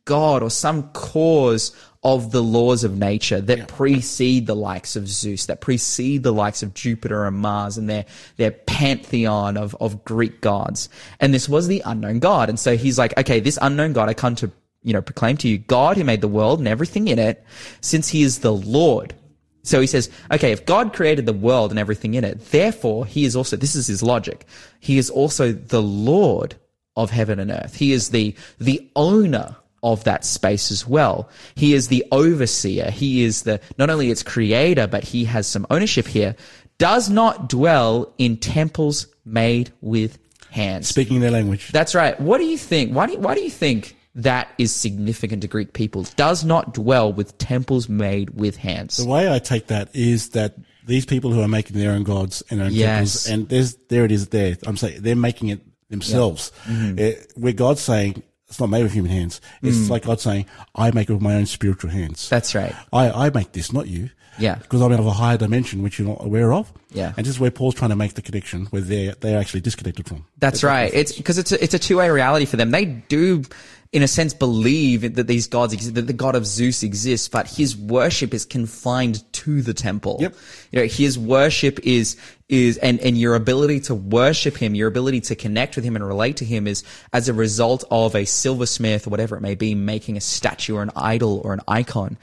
God 0.03 0.43
or 0.43 0.49
some 0.49 0.89
cause 0.91 1.73
of 2.03 2.31
the 2.31 2.41
laws 2.41 2.83
of 2.83 2.97
nature 2.97 3.39
that 3.39 3.67
precede 3.67 4.47
the 4.47 4.55
likes 4.55 4.95
of 4.95 5.07
Zeus, 5.07 5.45
that 5.45 5.61
precede 5.61 6.23
the 6.23 6.33
likes 6.33 6.63
of 6.63 6.73
Jupiter 6.73 7.25
and 7.25 7.37
Mars 7.37 7.77
and 7.77 7.87
their, 7.87 8.05
their 8.37 8.51
pantheon 8.51 9.55
of, 9.55 9.75
of 9.79 10.03
Greek 10.03 10.41
gods. 10.41 10.89
And 11.19 11.31
this 11.33 11.47
was 11.47 11.67
the 11.67 11.83
unknown 11.85 12.19
God. 12.19 12.49
And 12.49 12.59
so 12.59 12.75
he's 12.75 12.97
like, 12.97 13.17
okay, 13.19 13.39
this 13.39 13.59
unknown 13.61 13.93
God 13.93 14.09
I 14.09 14.15
come 14.15 14.35
to, 14.35 14.51
you 14.81 14.93
know, 14.93 15.01
proclaim 15.01 15.37
to 15.37 15.47
you, 15.47 15.59
God 15.59 15.95
who 15.95 16.03
made 16.03 16.21
the 16.21 16.27
world 16.27 16.57
and 16.57 16.67
everything 16.67 17.07
in 17.07 17.19
it, 17.19 17.45
since 17.81 18.07
he 18.07 18.23
is 18.23 18.39
the 18.39 18.53
Lord. 18.53 19.13
So 19.61 19.79
he 19.79 19.85
says, 19.85 20.09
okay, 20.31 20.51
if 20.51 20.65
God 20.65 20.93
created 20.93 21.27
the 21.27 21.33
world 21.33 21.69
and 21.69 21.79
everything 21.79 22.15
in 22.15 22.23
it, 22.23 22.43
therefore 22.49 23.05
he 23.05 23.25
is 23.25 23.35
also, 23.35 23.57
this 23.57 23.75
is 23.75 23.85
his 23.85 24.01
logic. 24.01 24.47
He 24.79 24.97
is 24.97 25.11
also 25.11 25.51
the 25.51 25.83
Lord 25.83 26.55
of 26.95 27.11
heaven 27.11 27.39
and 27.39 27.51
earth. 27.51 27.75
He 27.75 27.91
is 27.91 28.09
the, 28.09 28.35
the 28.59 28.89
owner 28.95 29.55
of 29.83 30.03
that 30.03 30.23
space 30.25 30.71
as 30.71 30.87
well. 30.87 31.29
He 31.55 31.73
is 31.73 31.87
the 31.87 32.05
overseer. 32.11 32.91
He 32.91 33.23
is 33.23 33.43
the, 33.43 33.59
not 33.77 33.89
only 33.89 34.11
its 34.11 34.23
creator, 34.23 34.87
but 34.87 35.03
he 35.03 35.25
has 35.25 35.47
some 35.47 35.65
ownership 35.69 36.07
here. 36.07 36.35
Does 36.77 37.09
not 37.09 37.49
dwell 37.49 38.13
in 38.17 38.37
temples 38.37 39.07
made 39.25 39.71
with 39.81 40.17
hands. 40.49 40.87
Speaking 40.87 41.19
their 41.19 41.31
language. 41.31 41.71
That's 41.71 41.95
right. 41.95 42.19
What 42.19 42.37
do 42.39 42.45
you 42.45 42.57
think? 42.57 42.93
Why 42.93 43.07
do 43.07 43.13
you, 43.13 43.19
why 43.19 43.35
do 43.35 43.41
you 43.41 43.49
think 43.49 43.95
that 44.15 44.49
is 44.57 44.75
significant 44.75 45.41
to 45.43 45.47
Greek 45.47 45.73
people? 45.73 46.05
Does 46.15 46.43
not 46.43 46.73
dwell 46.73 47.13
with 47.13 47.37
temples 47.37 47.87
made 47.87 48.31
with 48.31 48.57
hands. 48.57 48.97
The 48.97 49.07
way 49.07 49.31
I 49.33 49.39
take 49.39 49.67
that 49.67 49.95
is 49.95 50.29
that 50.29 50.55
these 50.85 51.05
people 51.05 51.31
who 51.31 51.41
are 51.41 51.47
making 51.47 51.77
their 51.77 51.91
own 51.91 52.03
gods 52.03 52.43
and 52.49 52.59
their 52.59 52.67
own 52.67 52.73
Yes. 52.73 53.25
temples, 53.25 53.27
and 53.27 53.49
there's 53.49 53.75
there 53.89 54.05
it 54.05 54.11
is. 54.11 54.27
There, 54.29 54.57
I'm 54.65 54.77
saying 54.77 55.01
they're 55.01 55.15
making 55.15 55.49
it 55.49 55.61
themselves. 55.89 56.51
Mm-hmm. 56.65 56.99
Eh, 56.99 57.13
where 57.35 57.53
God's 57.53 57.81
saying 57.81 58.23
it's 58.51 58.59
not 58.59 58.69
made 58.69 58.83
with 58.83 58.93
human 58.93 59.09
hands. 59.11 59.41
It's 59.63 59.77
Mm. 59.77 59.89
like 59.89 60.03
God 60.03 60.21
saying, 60.21 60.45
"I 60.75 60.91
make 60.91 61.09
it 61.09 61.13
with 61.13 61.21
my 61.23 61.33
own 61.35 61.47
spiritual 61.47 61.89
hands." 61.89 62.29
That's 62.29 62.53
right. 62.53 62.75
I, 62.93 63.09
I 63.09 63.29
make 63.31 63.53
this, 63.53 63.73
not 63.73 63.87
you. 63.87 64.09
Yeah. 64.37 64.55
Because 64.55 64.81
I'm 64.81 64.91
out 64.93 64.99
of 64.99 65.05
a 65.07 65.11
higher 65.11 65.37
dimension 65.37 65.81
which 65.83 65.99
you're 65.99 66.07
not 66.07 66.23
aware 66.23 66.53
of. 66.53 66.71
Yeah. 66.93 67.13
And 67.17 67.25
this 67.25 67.33
is 67.35 67.39
where 67.39 67.51
Paul's 67.51 67.75
trying 67.75 67.89
to 67.89 67.95
make 67.95 68.13
the 68.13 68.21
connection 68.21 68.65
where 68.67 68.81
they're 68.81 69.15
they're 69.19 69.39
actually 69.39 69.61
disconnected 69.61 70.07
from. 70.07 70.25
That's 70.39 70.63
right. 70.63 70.91
It's 70.93 71.11
because 71.11 71.37
it's 71.37 71.51
a, 71.51 71.63
it's 71.63 71.73
a 71.73 71.79
two 71.79 71.97
way 71.97 72.09
reality 72.09 72.45
for 72.45 72.57
them. 72.57 72.71
They 72.71 72.85
do, 72.85 73.43
in 73.91 74.03
a 74.03 74.07
sense, 74.07 74.33
believe 74.33 75.15
that 75.15 75.27
these 75.27 75.47
gods 75.47 75.73
exist, 75.73 75.95
that 75.95 76.07
the 76.07 76.13
god 76.13 76.35
of 76.35 76.45
Zeus 76.45 76.81
exists, 76.81 77.27
but 77.27 77.45
his 77.47 77.75
worship 77.75 78.33
is 78.33 78.45
confined 78.45 79.21
to 79.33 79.61
the 79.61 79.73
temple. 79.73 80.17
Yep. 80.21 80.35
You 80.71 80.79
know, 80.79 80.87
his 80.87 81.19
worship 81.19 81.79
is 81.83 82.15
is 82.47 82.77
and 82.77 83.01
and 83.01 83.17
your 83.17 83.35
ability 83.35 83.81
to 83.81 83.95
worship 83.95 84.55
him, 84.55 84.75
your 84.75 84.87
ability 84.87 85.21
to 85.21 85.35
connect 85.35 85.75
with 85.75 85.83
him 85.83 85.97
and 85.97 86.07
relate 86.07 86.37
to 86.37 86.45
him 86.45 86.67
is 86.67 86.85
as 87.11 87.27
a 87.27 87.33
result 87.33 87.83
of 87.91 88.15
a 88.15 88.23
silversmith 88.23 89.07
or 89.07 89.09
whatever 89.09 89.35
it 89.35 89.41
may 89.41 89.55
be 89.55 89.75
making 89.75 90.15
a 90.15 90.21
statue 90.21 90.75
or 90.77 90.83
an 90.83 90.91
idol 90.95 91.41
or 91.43 91.51
an 91.51 91.61
icon. 91.67 92.17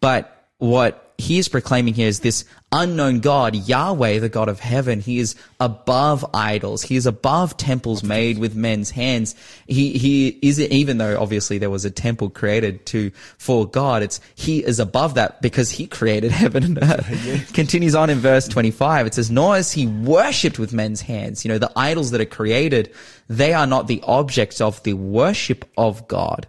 But 0.00 0.33
what 0.58 1.04
he 1.16 1.38
is 1.38 1.48
proclaiming 1.48 1.94
here 1.94 2.08
is 2.08 2.20
this 2.20 2.44
unknown 2.72 3.20
God, 3.20 3.54
Yahweh, 3.54 4.18
the 4.18 4.28
God 4.28 4.48
of 4.48 4.58
heaven. 4.58 5.00
He 5.00 5.18
is 5.18 5.36
above 5.60 6.26
idols. 6.34 6.82
He 6.82 6.96
is 6.96 7.06
above 7.06 7.56
temples 7.56 8.02
made 8.02 8.38
with 8.38 8.56
men's 8.56 8.90
hands. 8.90 9.36
He, 9.68 9.96
he 9.96 10.28
is, 10.42 10.58
even 10.58 10.98
though 10.98 11.20
obviously 11.20 11.58
there 11.58 11.70
was 11.70 11.84
a 11.84 11.90
temple 11.90 12.30
created 12.30 12.84
to, 12.86 13.10
for 13.38 13.68
God, 13.68 14.02
it's, 14.02 14.20
he 14.34 14.64
is 14.64 14.80
above 14.80 15.14
that 15.14 15.40
because 15.40 15.70
he 15.70 15.86
created 15.86 16.32
heaven 16.32 16.64
and 16.64 16.78
earth. 16.82 17.52
Continues 17.54 17.94
on 17.94 18.10
in 18.10 18.18
verse 18.18 18.48
25. 18.48 19.06
It 19.06 19.14
says, 19.14 19.30
nor 19.30 19.56
is 19.56 19.70
he 19.70 19.86
worshipped 19.86 20.58
with 20.58 20.72
men's 20.72 21.00
hands. 21.00 21.44
You 21.44 21.50
know, 21.50 21.58
the 21.58 21.72
idols 21.76 22.10
that 22.10 22.20
are 22.20 22.26
created, 22.26 22.92
they 23.28 23.52
are 23.52 23.66
not 23.66 23.86
the 23.86 24.02
objects 24.04 24.60
of 24.60 24.82
the 24.82 24.94
worship 24.94 25.64
of 25.76 26.08
God 26.08 26.48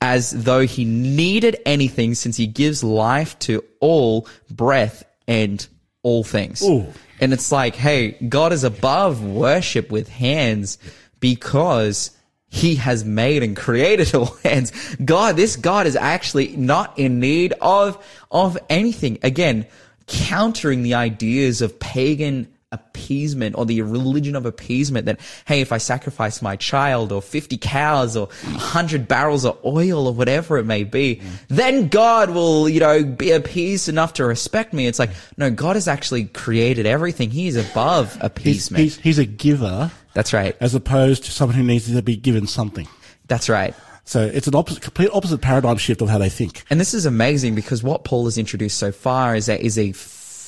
as 0.00 0.30
though 0.30 0.60
he 0.60 0.84
needed 0.84 1.56
anything 1.64 2.14
since 2.14 2.36
he 2.36 2.46
gives 2.46 2.84
life 2.84 3.38
to 3.40 3.64
all 3.80 4.28
breath 4.50 5.04
and 5.26 5.66
all 6.02 6.22
things. 6.22 6.62
Ooh. 6.62 6.86
And 7.20 7.32
it's 7.32 7.50
like, 7.50 7.74
hey, 7.74 8.12
God 8.12 8.52
is 8.52 8.64
above 8.64 9.24
worship 9.24 9.90
with 9.90 10.08
hands 10.08 10.78
because 11.18 12.10
he 12.48 12.76
has 12.76 13.04
made 13.04 13.42
and 13.42 13.56
created 13.56 14.14
all 14.14 14.36
hands. 14.42 14.72
God, 15.04 15.36
this 15.36 15.56
God 15.56 15.86
is 15.86 15.96
actually 15.96 16.56
not 16.56 16.98
in 16.98 17.20
need 17.20 17.54
of, 17.60 18.04
of 18.30 18.58
anything. 18.68 19.18
Again, 19.22 19.66
countering 20.06 20.82
the 20.82 20.94
ideas 20.94 21.62
of 21.62 21.78
pagan 21.80 22.48
appeasement 22.76 23.56
or 23.56 23.66
the 23.66 23.82
religion 23.82 24.36
of 24.36 24.46
appeasement 24.46 25.06
that, 25.06 25.20
hey, 25.46 25.60
if 25.60 25.72
I 25.72 25.78
sacrifice 25.78 26.40
my 26.40 26.56
child 26.56 27.12
or 27.12 27.20
50 27.20 27.56
cows 27.58 28.16
or 28.16 28.26
100 28.26 29.08
barrels 29.08 29.44
of 29.44 29.58
oil 29.64 30.06
or 30.06 30.14
whatever 30.14 30.58
it 30.58 30.64
may 30.64 30.84
be, 30.84 31.20
then 31.48 31.88
God 31.88 32.30
will, 32.30 32.68
you 32.68 32.80
know, 32.80 33.04
be 33.04 33.32
appeased 33.32 33.88
enough 33.88 34.14
to 34.14 34.24
respect 34.24 34.72
me. 34.72 34.86
It's 34.86 34.98
like, 34.98 35.10
no, 35.36 35.50
God 35.50 35.76
has 35.76 35.88
actually 35.88 36.24
created 36.26 36.86
everything. 36.86 37.30
He 37.30 37.48
is 37.48 37.56
above 37.56 38.16
appeasement. 38.20 38.82
he's, 38.82 38.96
he's 38.98 39.18
a 39.18 39.26
giver 39.26 39.90
That's 40.14 40.32
right. 40.32 40.56
as 40.60 40.74
opposed 40.74 41.24
to 41.24 41.30
someone 41.30 41.56
who 41.56 41.64
needs 41.64 41.92
to 41.92 42.02
be 42.02 42.16
given 42.16 42.46
something. 42.46 42.86
That's 43.26 43.48
right. 43.48 43.74
So 44.04 44.22
it's 44.22 44.46
an 44.46 44.54
opposite, 44.54 44.82
complete 44.82 45.10
opposite 45.12 45.38
paradigm 45.38 45.78
shift 45.78 46.00
of 46.00 46.08
how 46.08 46.18
they 46.18 46.28
think. 46.28 46.62
And 46.70 46.78
this 46.78 46.94
is 46.94 47.06
amazing 47.06 47.56
because 47.56 47.82
what 47.82 48.04
Paul 48.04 48.26
has 48.26 48.38
introduced 48.38 48.78
so 48.78 48.92
far 48.92 49.34
is 49.34 49.48
a, 49.48 49.60
is 49.60 49.76
a 49.78 49.90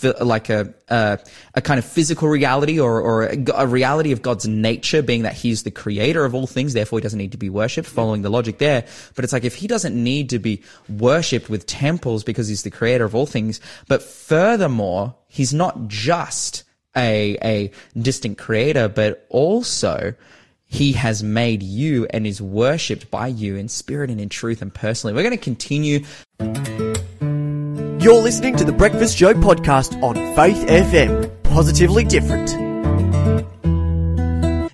like 0.03 0.49
a, 0.49 0.75
a 0.89 1.19
a 1.55 1.61
kind 1.61 1.79
of 1.79 1.85
physical 1.85 2.29
reality 2.29 2.79
or 2.79 3.01
or 3.01 3.25
a, 3.25 3.45
a 3.55 3.67
reality 3.67 4.13
of 4.13 4.23
God's 4.23 4.47
nature, 4.47 5.03
being 5.03 5.23
that 5.23 5.35
He's 5.35 5.63
the 5.63 5.71
creator 5.71 6.25
of 6.25 6.35
all 6.35 6.47
things, 6.47 6.73
therefore 6.73 6.99
He 6.99 7.03
doesn't 7.03 7.19
need 7.19 7.33
to 7.33 7.39
be 7.39 7.51
worshipped. 7.51 7.89
Following 7.89 8.23
the 8.23 8.31
logic 8.31 8.59
there, 8.59 8.87
but 9.15 9.25
it's 9.25 9.33
like 9.33 9.45
if 9.45 9.55
He 9.55 9.67
doesn't 9.67 9.95
need 9.95 10.31
to 10.31 10.39
be 10.39 10.63
worshipped 10.89 11.49
with 11.49 11.67
temples 11.67 12.25
because 12.25 12.49
He's 12.49 12.63
the 12.63 12.71
creator 12.71 13.05
of 13.05 13.15
all 13.15 13.27
things, 13.27 13.61
but 13.89 14.03
furthermore, 14.03 15.15
He's 15.29 15.55
not 15.55 15.89
just 15.89 16.65
a 16.97 17.39
a 17.43 17.71
distant 18.01 18.39
creator, 18.39 18.89
but 18.89 19.27
also 19.29 20.15
he 20.69 20.93
has 20.93 21.23
made 21.23 21.63
you 21.63 22.07
and 22.11 22.27
is 22.27 22.43
worshipped 22.43 23.11
by 23.11 23.27
you 23.27 23.57
in 23.57 23.69
spirit 23.69 24.11
and 24.11 24.21
in 24.21 24.29
truth 24.29 24.61
and 24.61 24.73
personally. 24.73 25.15
We're 25.15 25.23
going 25.23 25.37
to 25.37 25.43
continue. 25.43 26.05
You're 28.01 28.23
listening 28.23 28.55
to 28.55 28.65
the 28.65 28.71
Breakfast 28.71 29.19
Show 29.19 29.35
podcast 29.35 30.01
on 30.05 30.15
Faith 30.37 30.65
FM. 30.69 31.43
Positively 31.43 32.05
different. 32.05 32.49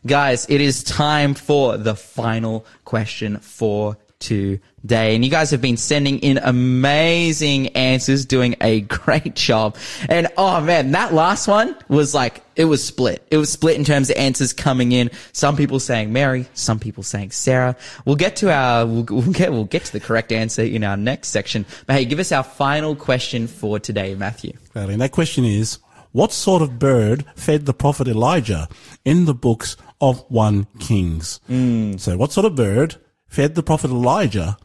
Guys, 0.07 0.45
it 0.51 0.61
is 0.61 0.85
time 0.85 1.33
for 1.33 1.79
the 1.79 1.95
final 1.95 2.67
question 2.85 3.39
for 3.39 3.97
today. 4.25 5.15
And 5.15 5.25
you 5.25 5.31
guys 5.31 5.51
have 5.51 5.61
been 5.61 5.77
sending 5.77 6.19
in 6.21 6.39
amazing 6.39 7.69
answers, 7.69 8.25
doing 8.25 8.57
a 8.61 8.81
great 9.03 9.37
job. 9.37 9.77
And 10.09 10.29
oh 10.37 10.61
man, 10.61 10.93
that 10.93 11.13
last 11.13 11.47
one 11.47 11.77
was 11.89 12.15
like, 12.15 12.43
it 12.57 12.65
was 12.65 12.85
split. 12.85 13.27
It 13.31 13.37
was 13.37 13.51
split 13.51 13.77
in 13.77 13.85
terms 13.85 14.11
of 14.11 14.17
answers 14.17 14.53
coming 14.53 14.93
in. 14.93 15.11
Some 15.33 15.57
people 15.57 15.79
saying 15.79 16.13
Mary, 16.13 16.47
some 16.55 16.79
people 16.79 17.03
saying 17.03 17.33
Sarah. 17.33 17.77
We'll 18.05 18.17
get 18.17 18.37
to 18.37 18.51
our, 18.53 18.87
we'll, 18.87 19.05
we'll 19.11 19.33
get, 19.33 19.53
we'll 19.53 19.65
get 19.65 19.85
to 19.85 19.93
the 19.93 20.01
correct 20.01 20.33
answer 20.33 20.63
in 20.63 20.85
our 20.85 20.97
next 20.97 21.29
section. 21.29 21.67
But 21.87 21.97
hey, 21.97 22.05
give 22.05 22.19
us 22.19 22.33
our 22.33 22.45
final 22.45 22.97
question 22.97 23.47
for 23.47 23.79
today, 23.79 24.15
Matthew. 24.15 24.53
And 24.75 25.01
that 25.01 25.13
question 25.13 25.45
is, 25.45 25.79
what 26.13 26.31
sort 26.31 26.63
of 26.63 26.79
bird 26.79 27.25
fed 27.35 27.67
the 27.67 27.75
prophet 27.75 28.07
Elijah 28.07 28.69
in 29.05 29.25
the 29.25 29.35
books 29.35 29.77
of 30.01 30.25
1 30.31 30.65
Kings? 30.79 31.41
Hmm. 31.49 31.97
So 31.97 32.17
what 32.17 32.31
sort 32.31 32.47
of 32.47 32.55
bird 32.55 32.97
fed 33.35 33.57
the 33.57 33.64
prophet 33.64 33.90
Elijah 33.90 34.57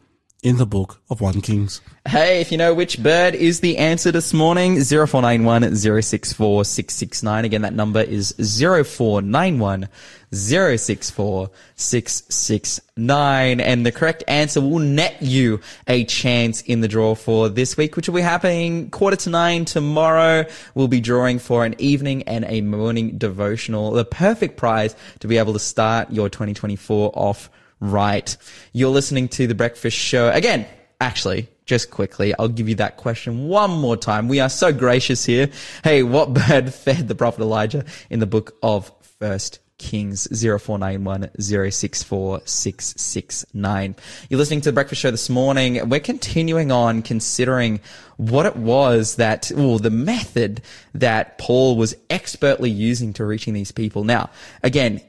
in 0.44 0.56
the 0.56 0.64
book 0.64 1.02
of 1.10 1.20
1 1.20 1.40
Kings? 1.40 1.80
Hey, 2.06 2.40
if 2.40 2.52
you 2.52 2.56
know 2.56 2.72
which 2.72 3.02
bird 3.02 3.34
is 3.34 3.58
the 3.58 3.78
answer 3.78 4.12
this 4.12 4.32
morning, 4.32 4.80
0491 4.80 5.74
064 5.74 6.64
669. 6.64 7.44
Again, 7.44 7.62
that 7.62 7.74
number 7.74 8.00
is 8.00 8.30
0491 8.38 9.88
064 10.30 11.50
669. 11.74 13.60
And 13.60 13.84
the 13.84 13.90
correct 13.90 14.22
answer 14.28 14.60
will 14.60 14.78
net 14.78 15.20
you 15.20 15.60
a 15.88 16.04
chance 16.04 16.62
in 16.62 16.80
the 16.80 16.86
draw 16.86 17.16
for 17.16 17.48
this 17.48 17.76
week, 17.76 17.96
which 17.96 18.08
will 18.08 18.14
be 18.14 18.22
happening 18.22 18.88
quarter 18.90 19.16
to 19.16 19.30
nine 19.30 19.64
tomorrow. 19.64 20.44
We'll 20.76 20.86
be 20.86 21.00
drawing 21.00 21.40
for 21.40 21.64
an 21.64 21.74
evening 21.78 22.22
and 22.22 22.44
a 22.46 22.60
morning 22.60 23.18
devotional, 23.18 23.90
the 23.90 24.04
perfect 24.04 24.56
prize 24.56 24.94
to 25.18 25.26
be 25.26 25.38
able 25.38 25.54
to 25.54 25.58
start 25.58 26.12
your 26.12 26.28
2024 26.28 27.10
off 27.14 27.50
right. 27.80 28.36
You're 28.72 28.90
listening 28.90 29.28
to 29.30 29.46
The 29.46 29.54
Breakfast 29.54 29.96
Show. 29.96 30.30
Again, 30.30 30.66
actually, 31.00 31.48
just 31.64 31.90
quickly, 31.90 32.34
I'll 32.38 32.48
give 32.48 32.68
you 32.68 32.74
that 32.76 32.96
question 32.96 33.48
one 33.48 33.70
more 33.70 33.96
time. 33.96 34.28
We 34.28 34.40
are 34.40 34.48
so 34.48 34.72
gracious 34.72 35.24
here. 35.24 35.50
Hey, 35.82 36.02
what 36.02 36.32
bird 36.48 36.72
fed 36.74 37.08
the 37.08 37.14
prophet 37.14 37.42
Elijah 37.42 37.84
in 38.10 38.20
the 38.20 38.26
book 38.26 38.56
of 38.62 38.92
First 39.18 39.60
Kings 39.80 40.28
0491 40.30 41.30
064 41.40 42.42
669. 42.44 43.96
You're 44.28 44.38
listening 44.38 44.60
to 44.60 44.68
the 44.68 44.74
breakfast 44.74 45.00
show 45.00 45.10
this 45.10 45.30
morning. 45.30 45.88
We're 45.88 46.00
continuing 46.00 46.70
on 46.70 47.00
considering 47.00 47.80
what 48.18 48.44
it 48.44 48.56
was 48.56 49.16
that, 49.16 49.50
well, 49.54 49.78
the 49.78 49.90
method 49.90 50.60
that 50.94 51.38
Paul 51.38 51.76
was 51.76 51.94
expertly 52.10 52.70
using 52.70 53.14
to 53.14 53.24
reaching 53.24 53.54
these 53.54 53.72
people. 53.72 54.04
Now, 54.04 54.28
again, 54.62 55.00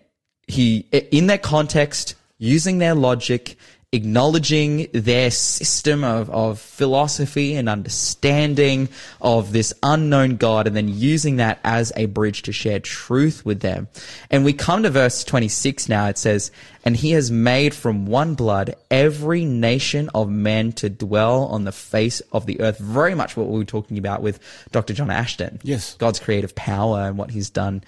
he, 0.48 0.80
in 0.92 1.28
that 1.28 1.42
context, 1.42 2.16
using 2.42 2.80
their 2.80 2.96
logic, 2.96 3.56
acknowledging 3.92 4.88
their 4.94 5.30
system 5.30 6.04
of, 6.04 6.28
of 6.32 6.60
philosophy 6.60 7.56
and 7.56 7.70
understanding 7.70 8.90
of 9.22 9.52
this 9.52 9.72
unknown 9.84 10.38
God, 10.38 10.66
and 10.66 10.76
then 10.76 10.90
using 10.90 11.36
that 11.36 11.60
as 11.64 11.94
a 11.96 12.08
bridge 12.08 12.42
to 12.44 12.52
share 12.52 12.80
truth 12.80 13.46
with 13.46 13.60
them. 13.60 13.88
And 14.32 14.44
we 14.44 14.54
come 14.54 14.82
to 14.84 14.90
verse 14.90 15.24
26 15.24 15.88
now. 15.88 16.08
It 16.08 16.18
says, 16.18 16.52
And 16.84 16.98
he 16.98 17.12
has 17.12 17.30
made 17.30 17.76
from 17.76 18.08
one 18.08 18.34
blood 18.34 18.74
every 18.90 19.46
nation 19.46 20.10
of 20.16 20.28
men 20.28 20.72
to 20.74 20.90
dwell 20.90 21.46
on 21.46 21.64
the 21.66 21.72
face 21.72 22.22
of 22.32 22.48
the 22.48 22.60
earth. 22.60 22.80
Very 22.80 23.14
much 23.14 23.38
what 23.38 23.50
we 23.50 23.60
were 23.60 23.66
talking 23.66 24.00
about 24.00 24.24
with 24.24 24.40
Dr. 24.72 24.96
John 24.96 25.12
Ashton. 25.12 25.60
Yes. 25.62 25.94
God's 26.00 26.20
creative 26.20 26.56
power 26.56 27.02
and 27.02 27.20
what 27.20 27.30
he's 27.30 27.52
done 27.52 27.84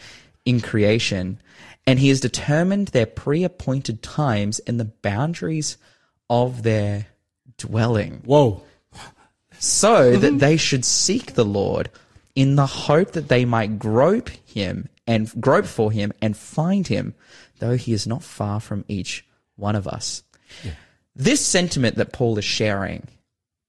in 0.46 0.62
creation. 0.62 1.40
And 1.86 2.00
he 2.00 2.10
has 2.10 2.20
determined 2.20 2.90
their 2.90 3.06
pre 3.06 3.44
appointed 3.44 4.02
times 4.02 4.60
and 4.60 4.80
the 4.80 4.86
boundaries 4.86 5.78
of 6.30 6.64
their 6.64 7.08
dwelling 7.58 8.22
Whoa. 8.26 8.64
so 9.60 10.16
that 10.18 10.40
they 10.40 10.58
should 10.58 10.86
seek 10.86 11.34
the 11.34 11.46
Lord 11.46 11.90
in 12.36 12.56
the 12.56 12.66
hope 12.66 13.12
that 13.12 13.28
they 13.28 13.46
might 13.46 13.80
grope 13.80 14.30
him 14.46 14.90
and 15.06 15.32
grope 15.40 15.66
for 15.66 15.92
him 15.92 16.14
and 16.22 16.36
find 16.36 16.88
him, 16.88 17.14
though 17.60 17.76
he 17.76 17.94
is 17.94 18.08
not 18.08 18.24
far 18.24 18.60
from 18.60 18.86
each 18.88 19.26
one 19.56 19.76
of 19.76 19.88
us. 19.88 20.24
This 21.16 21.46
sentiment 21.46 21.98
that 21.98 22.14
Paul 22.14 22.38
is 22.38 22.46
sharing, 22.46 23.08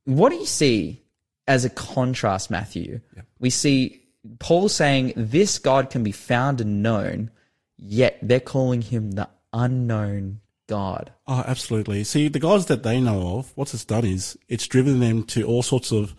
what 0.04 0.30
do 0.30 0.36
you 0.36 0.46
see 0.46 1.02
as 1.46 1.64
a 1.64 1.70
contrast, 1.70 2.50
Matthew? 2.50 3.00
We 3.38 3.50
see 3.50 4.02
Paul 4.38 4.68
saying 4.68 5.12
this 5.16 5.58
God 5.58 5.90
can 5.90 6.02
be 6.02 6.12
found 6.12 6.60
and 6.60 6.82
known, 6.82 7.30
yet 7.78 8.18
they're 8.22 8.40
calling 8.40 8.82
him 8.82 9.12
the 9.12 9.28
unknown 9.52 10.40
God. 10.66 11.12
Oh, 11.26 11.44
absolutely. 11.46 12.04
See, 12.04 12.28
the 12.28 12.38
gods 12.38 12.66
that 12.66 12.82
they 12.82 13.00
know 13.00 13.38
of, 13.38 13.52
what 13.54 13.72
it's 13.74 13.84
done 13.84 14.04
is 14.04 14.38
it's 14.48 14.66
driven 14.66 15.00
them 15.00 15.24
to 15.24 15.44
all 15.44 15.62
sorts 15.62 15.92
of, 15.92 16.14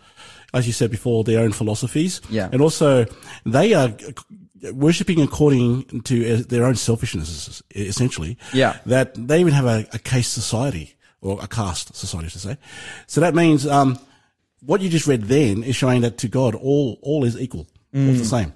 as 0.54 0.66
you 0.66 0.72
said 0.72 0.90
before, 0.90 1.24
their 1.24 1.40
own 1.40 1.52
philosophies. 1.52 2.20
Yeah. 2.30 2.48
And 2.52 2.62
also, 2.62 3.06
they 3.44 3.74
are 3.74 3.92
worshipping 4.72 5.20
according 5.20 6.02
to 6.02 6.36
their 6.44 6.64
own 6.64 6.76
selfishness, 6.76 7.62
essentially. 7.74 8.38
Yeah. 8.52 8.78
That 8.86 9.14
they 9.14 9.40
even 9.40 9.52
have 9.52 9.66
a, 9.66 9.86
a 9.92 9.98
caste 9.98 10.32
society, 10.32 10.94
or 11.20 11.42
a 11.42 11.48
caste 11.48 11.96
society, 11.96 12.30
to 12.30 12.38
say. 12.38 12.58
So 13.08 13.20
that 13.20 13.34
means, 13.34 13.66
um, 13.66 13.98
what 14.60 14.80
you 14.80 14.88
just 14.88 15.06
read 15.06 15.24
then 15.24 15.64
is 15.64 15.76
showing 15.76 16.02
that 16.02 16.18
to 16.18 16.28
God, 16.28 16.54
all, 16.54 16.98
all 17.02 17.24
is 17.24 17.36
equal. 17.36 17.66
all 17.94 18.12
the 18.12 18.24
same. 18.24 18.52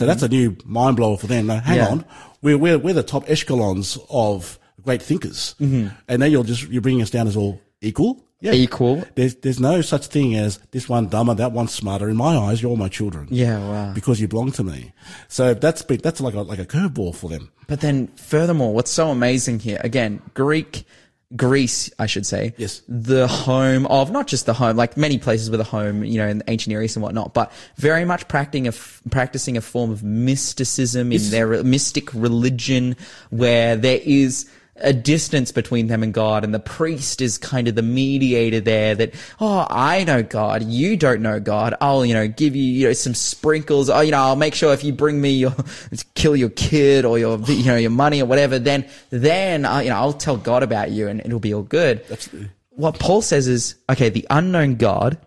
So 0.00 0.06
that's 0.06 0.22
a 0.22 0.28
new 0.28 0.56
mind 0.64 0.96
blower 0.96 1.18
for 1.18 1.26
them. 1.26 1.48
Now, 1.48 1.60
hang 1.60 1.76
Yeah. 1.76 1.88
on. 1.88 2.04
We're, 2.40 2.56
we're, 2.56 2.78
we're 2.78 2.94
the 2.94 3.02
top 3.02 3.28
echelons 3.28 3.98
of 4.08 4.58
great 4.82 5.02
thinkers. 5.02 5.54
Mm-hmm. 5.60 5.88
And 6.08 6.22
then 6.22 6.30
you're 6.32 6.42
just, 6.42 6.66
you're 6.70 6.80
bringing 6.80 7.02
us 7.02 7.10
down 7.10 7.26
as 7.28 7.36
all 7.36 7.60
equal. 7.82 8.24
Yeah. 8.40 8.52
Equal. 8.52 9.04
There's, 9.14 9.34
there's 9.34 9.60
no 9.60 9.82
such 9.82 10.06
thing 10.06 10.36
as 10.36 10.58
this 10.70 10.88
one 10.88 11.08
dumber, 11.08 11.34
that 11.34 11.52
one 11.52 11.68
smarter. 11.68 12.08
In 12.08 12.16
my 12.16 12.34
eyes, 12.34 12.62
you're 12.62 12.70
all 12.70 12.78
my 12.78 12.88
children. 12.88 13.28
Yeah, 13.30 13.58
wow. 13.58 13.92
Because 13.92 14.22
you 14.22 14.26
belong 14.28 14.52
to 14.52 14.64
me. 14.64 14.94
So 15.28 15.52
that's, 15.52 15.82
that's 15.82 16.22
like 16.22 16.32
a, 16.32 16.40
like 16.40 16.58
a 16.58 16.64
curveball 16.64 17.14
for 17.14 17.28
them. 17.28 17.52
But 17.66 17.82
then, 17.82 18.06
furthermore, 18.16 18.72
what's 18.72 18.90
so 18.90 19.10
amazing 19.10 19.58
here, 19.58 19.82
again, 19.84 20.22
Greek, 20.32 20.84
Greece, 21.36 21.90
I 21.98 22.06
should 22.06 22.26
say. 22.26 22.54
Yes. 22.56 22.82
The 22.88 23.28
home 23.28 23.86
of, 23.86 24.10
not 24.10 24.26
just 24.26 24.46
the 24.46 24.54
home, 24.54 24.76
like 24.76 24.96
many 24.96 25.18
places 25.18 25.48
with 25.48 25.60
a 25.60 25.64
home, 25.64 26.02
you 26.02 26.18
know, 26.18 26.26
in 26.26 26.38
the 26.38 26.50
ancient 26.50 26.70
Near 26.70 26.82
East 26.82 26.96
and 26.96 27.02
whatnot, 27.02 27.34
but 27.34 27.52
very 27.76 28.04
much 28.04 28.26
practicing 28.26 28.66
a, 28.66 28.70
f- 28.70 29.00
practicing 29.10 29.56
a 29.56 29.60
form 29.60 29.90
of 29.90 30.02
mysticism 30.02 31.12
in 31.12 31.30
their 31.30 31.62
mystic 31.62 32.12
religion 32.14 32.96
where 33.30 33.76
there 33.76 34.00
is 34.02 34.50
a 34.80 34.92
distance 34.92 35.52
between 35.52 35.86
them 35.86 36.02
and 36.02 36.12
God, 36.12 36.44
and 36.44 36.54
the 36.54 36.60
priest 36.60 37.20
is 37.20 37.38
kind 37.38 37.68
of 37.68 37.74
the 37.74 37.82
mediator 37.82 38.60
there. 38.60 38.94
That 38.94 39.14
oh, 39.40 39.66
I 39.68 40.04
know 40.04 40.22
God, 40.22 40.62
you 40.64 40.96
don't 40.96 41.22
know 41.22 41.40
God. 41.40 41.74
I'll 41.80 42.04
you 42.04 42.14
know 42.14 42.28
give 42.28 42.56
you 42.56 42.62
you 42.62 42.86
know 42.88 42.92
some 42.92 43.14
sprinkles. 43.14 43.90
Oh, 43.90 44.00
you 44.00 44.10
know 44.10 44.18
I'll 44.18 44.36
make 44.36 44.54
sure 44.54 44.72
if 44.72 44.84
you 44.84 44.92
bring 44.92 45.20
me 45.20 45.30
your 45.30 45.54
kill 46.14 46.36
your 46.36 46.50
kid 46.50 47.04
or 47.04 47.18
your 47.18 47.38
you 47.40 47.64
know 47.64 47.76
your 47.76 47.90
money 47.90 48.22
or 48.22 48.26
whatever, 48.26 48.58
then 48.58 48.88
then 49.10 49.64
I, 49.64 49.82
you 49.82 49.90
know 49.90 49.96
I'll 49.96 50.12
tell 50.12 50.36
God 50.36 50.62
about 50.62 50.90
you 50.90 51.08
and 51.08 51.20
it'll 51.20 51.40
be 51.40 51.54
all 51.54 51.62
good. 51.62 52.04
Absolutely. 52.10 52.50
What 52.70 52.98
Paul 52.98 53.22
says 53.22 53.48
is 53.48 53.74
okay. 53.90 54.08
The 54.08 54.26
unknown 54.30 54.76
God 54.76 55.18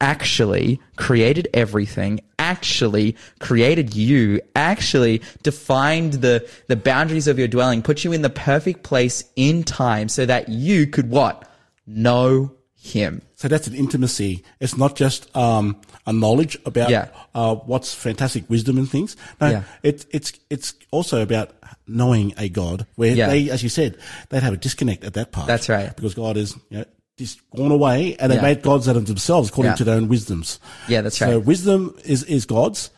actually 0.00 0.80
created 0.96 1.48
everything, 1.54 2.20
actually 2.38 3.16
created 3.40 3.94
you, 3.94 4.40
actually 4.54 5.22
defined 5.42 6.14
the, 6.14 6.48
the 6.68 6.76
boundaries 6.76 7.26
of 7.26 7.38
your 7.38 7.48
dwelling, 7.48 7.82
put 7.82 8.04
you 8.04 8.12
in 8.12 8.22
the 8.22 8.30
perfect 8.30 8.82
place 8.82 9.24
in 9.36 9.62
time 9.64 10.08
so 10.08 10.26
that 10.26 10.48
you 10.48 10.86
could 10.86 11.10
what? 11.10 11.48
Know 11.86 12.52
him. 12.74 13.22
So 13.34 13.48
that's 13.48 13.66
an 13.66 13.74
intimacy. 13.74 14.44
It's 14.60 14.76
not 14.76 14.96
just 14.96 15.34
um, 15.36 15.80
a 16.06 16.12
knowledge 16.12 16.56
about 16.64 16.90
Yeah. 16.90 17.08
uh, 17.34 17.54
what's 17.56 17.92
fantastic 17.94 18.48
wisdom 18.48 18.78
and 18.78 18.88
things. 18.90 19.16
No, 19.40 19.50
Yeah. 19.50 19.62
it's 19.82 20.06
it's 20.10 20.32
it's 20.50 20.74
also 20.90 21.20
about 21.20 21.50
knowing 21.86 22.32
a 22.38 22.48
God. 22.48 22.86
Where 22.94 23.14
Yeah. 23.14 23.28
they, 23.28 23.50
as 23.50 23.62
you 23.62 23.68
said, 23.68 23.98
they'd 24.30 24.42
have 24.42 24.54
a 24.54 24.56
disconnect 24.56 25.04
at 25.04 25.14
that 25.14 25.32
part. 25.32 25.46
That's 25.48 25.68
right. 25.68 25.94
Because 25.94 26.14
God 26.14 26.36
is 26.36 26.54
you 26.70 26.78
know, 26.78 26.84
just 27.18 27.40
gone 27.50 27.70
away 27.72 28.16
and 28.18 28.30
they 28.30 28.36
Yeah. 28.36 28.42
made 28.42 28.62
gods 28.62 28.88
out 28.88 28.96
of 28.96 29.06
themselves 29.06 29.48
according 29.48 29.72
Yeah. 29.72 29.76
to 29.76 29.84
their 29.84 29.96
own 29.96 30.08
wisdoms. 30.08 30.60
Yeah, 30.88 31.00
that's 31.00 31.16
So 31.18 31.26
right. 31.26 31.32
So 31.32 31.38
wisdom 31.40 31.96
is, 32.04 32.22
is 32.24 32.44
God's 32.46 32.90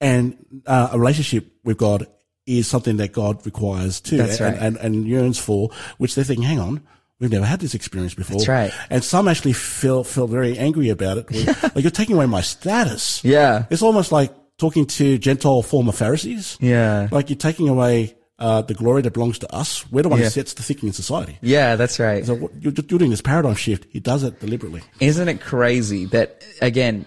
and 0.00 0.36
uh, 0.66 0.88
a 0.92 0.98
relationship 0.98 1.46
with 1.64 1.78
God 1.78 2.06
is 2.46 2.66
something 2.66 2.96
that 2.96 3.12
God 3.12 3.44
requires 3.46 4.00
too 4.00 4.16
That's 4.16 4.40
and, 4.40 4.54
right. 4.56 4.62
and, 4.62 4.76
and 4.78 5.06
yearns 5.06 5.38
for, 5.38 5.70
which 5.98 6.14
they're 6.14 6.24
thinking, 6.24 6.42
hang 6.44 6.58
on, 6.58 6.82
we've 7.20 7.30
never 7.30 7.46
had 7.46 7.60
this 7.60 7.74
experience 7.74 8.14
before. 8.14 8.38
That's 8.38 8.48
right. 8.48 8.72
And 8.90 9.04
some 9.04 9.28
actually 9.28 9.52
feel, 9.52 10.02
felt 10.02 10.28
very 10.30 10.58
angry 10.58 10.88
about 10.88 11.18
it. 11.18 11.30
like 11.74 11.84
you're 11.84 11.90
taking 11.92 12.16
away 12.16 12.26
my 12.26 12.40
status. 12.40 13.24
Yeah. 13.24 13.66
It's 13.70 13.80
almost 13.82 14.10
like 14.10 14.34
talking 14.58 14.86
to 14.86 15.18
Gentile 15.18 15.62
former 15.62 15.92
Pharisees. 15.92 16.58
Yeah. 16.60 17.08
Like 17.12 17.30
you're 17.30 17.36
taking 17.38 17.68
away 17.68 18.16
uh, 18.38 18.62
the 18.62 18.74
glory 18.74 19.02
that 19.02 19.12
belongs 19.12 19.38
to 19.40 19.54
us. 19.54 19.84
We're 19.90 20.02
the 20.02 20.08
one 20.08 20.18
Yeah. 20.18 20.24
who 20.26 20.30
sets 20.30 20.54
the 20.54 20.62
thinking 20.62 20.88
in 20.88 20.92
society. 20.92 21.38
Yeah, 21.42 21.76
that's 21.76 21.98
right. 22.00 22.24
So 22.24 22.34
you're, 22.60 22.72
you're 22.72 22.98
doing 22.98 23.10
this 23.10 23.20
paradigm 23.20 23.54
shift. 23.54 23.86
He 23.90 24.00
does 24.00 24.22
it 24.24 24.40
deliberately. 24.40 24.82
Isn't 25.00 25.28
it 25.28 25.40
crazy 25.40 26.06
that 26.06 26.42
again, 26.60 27.06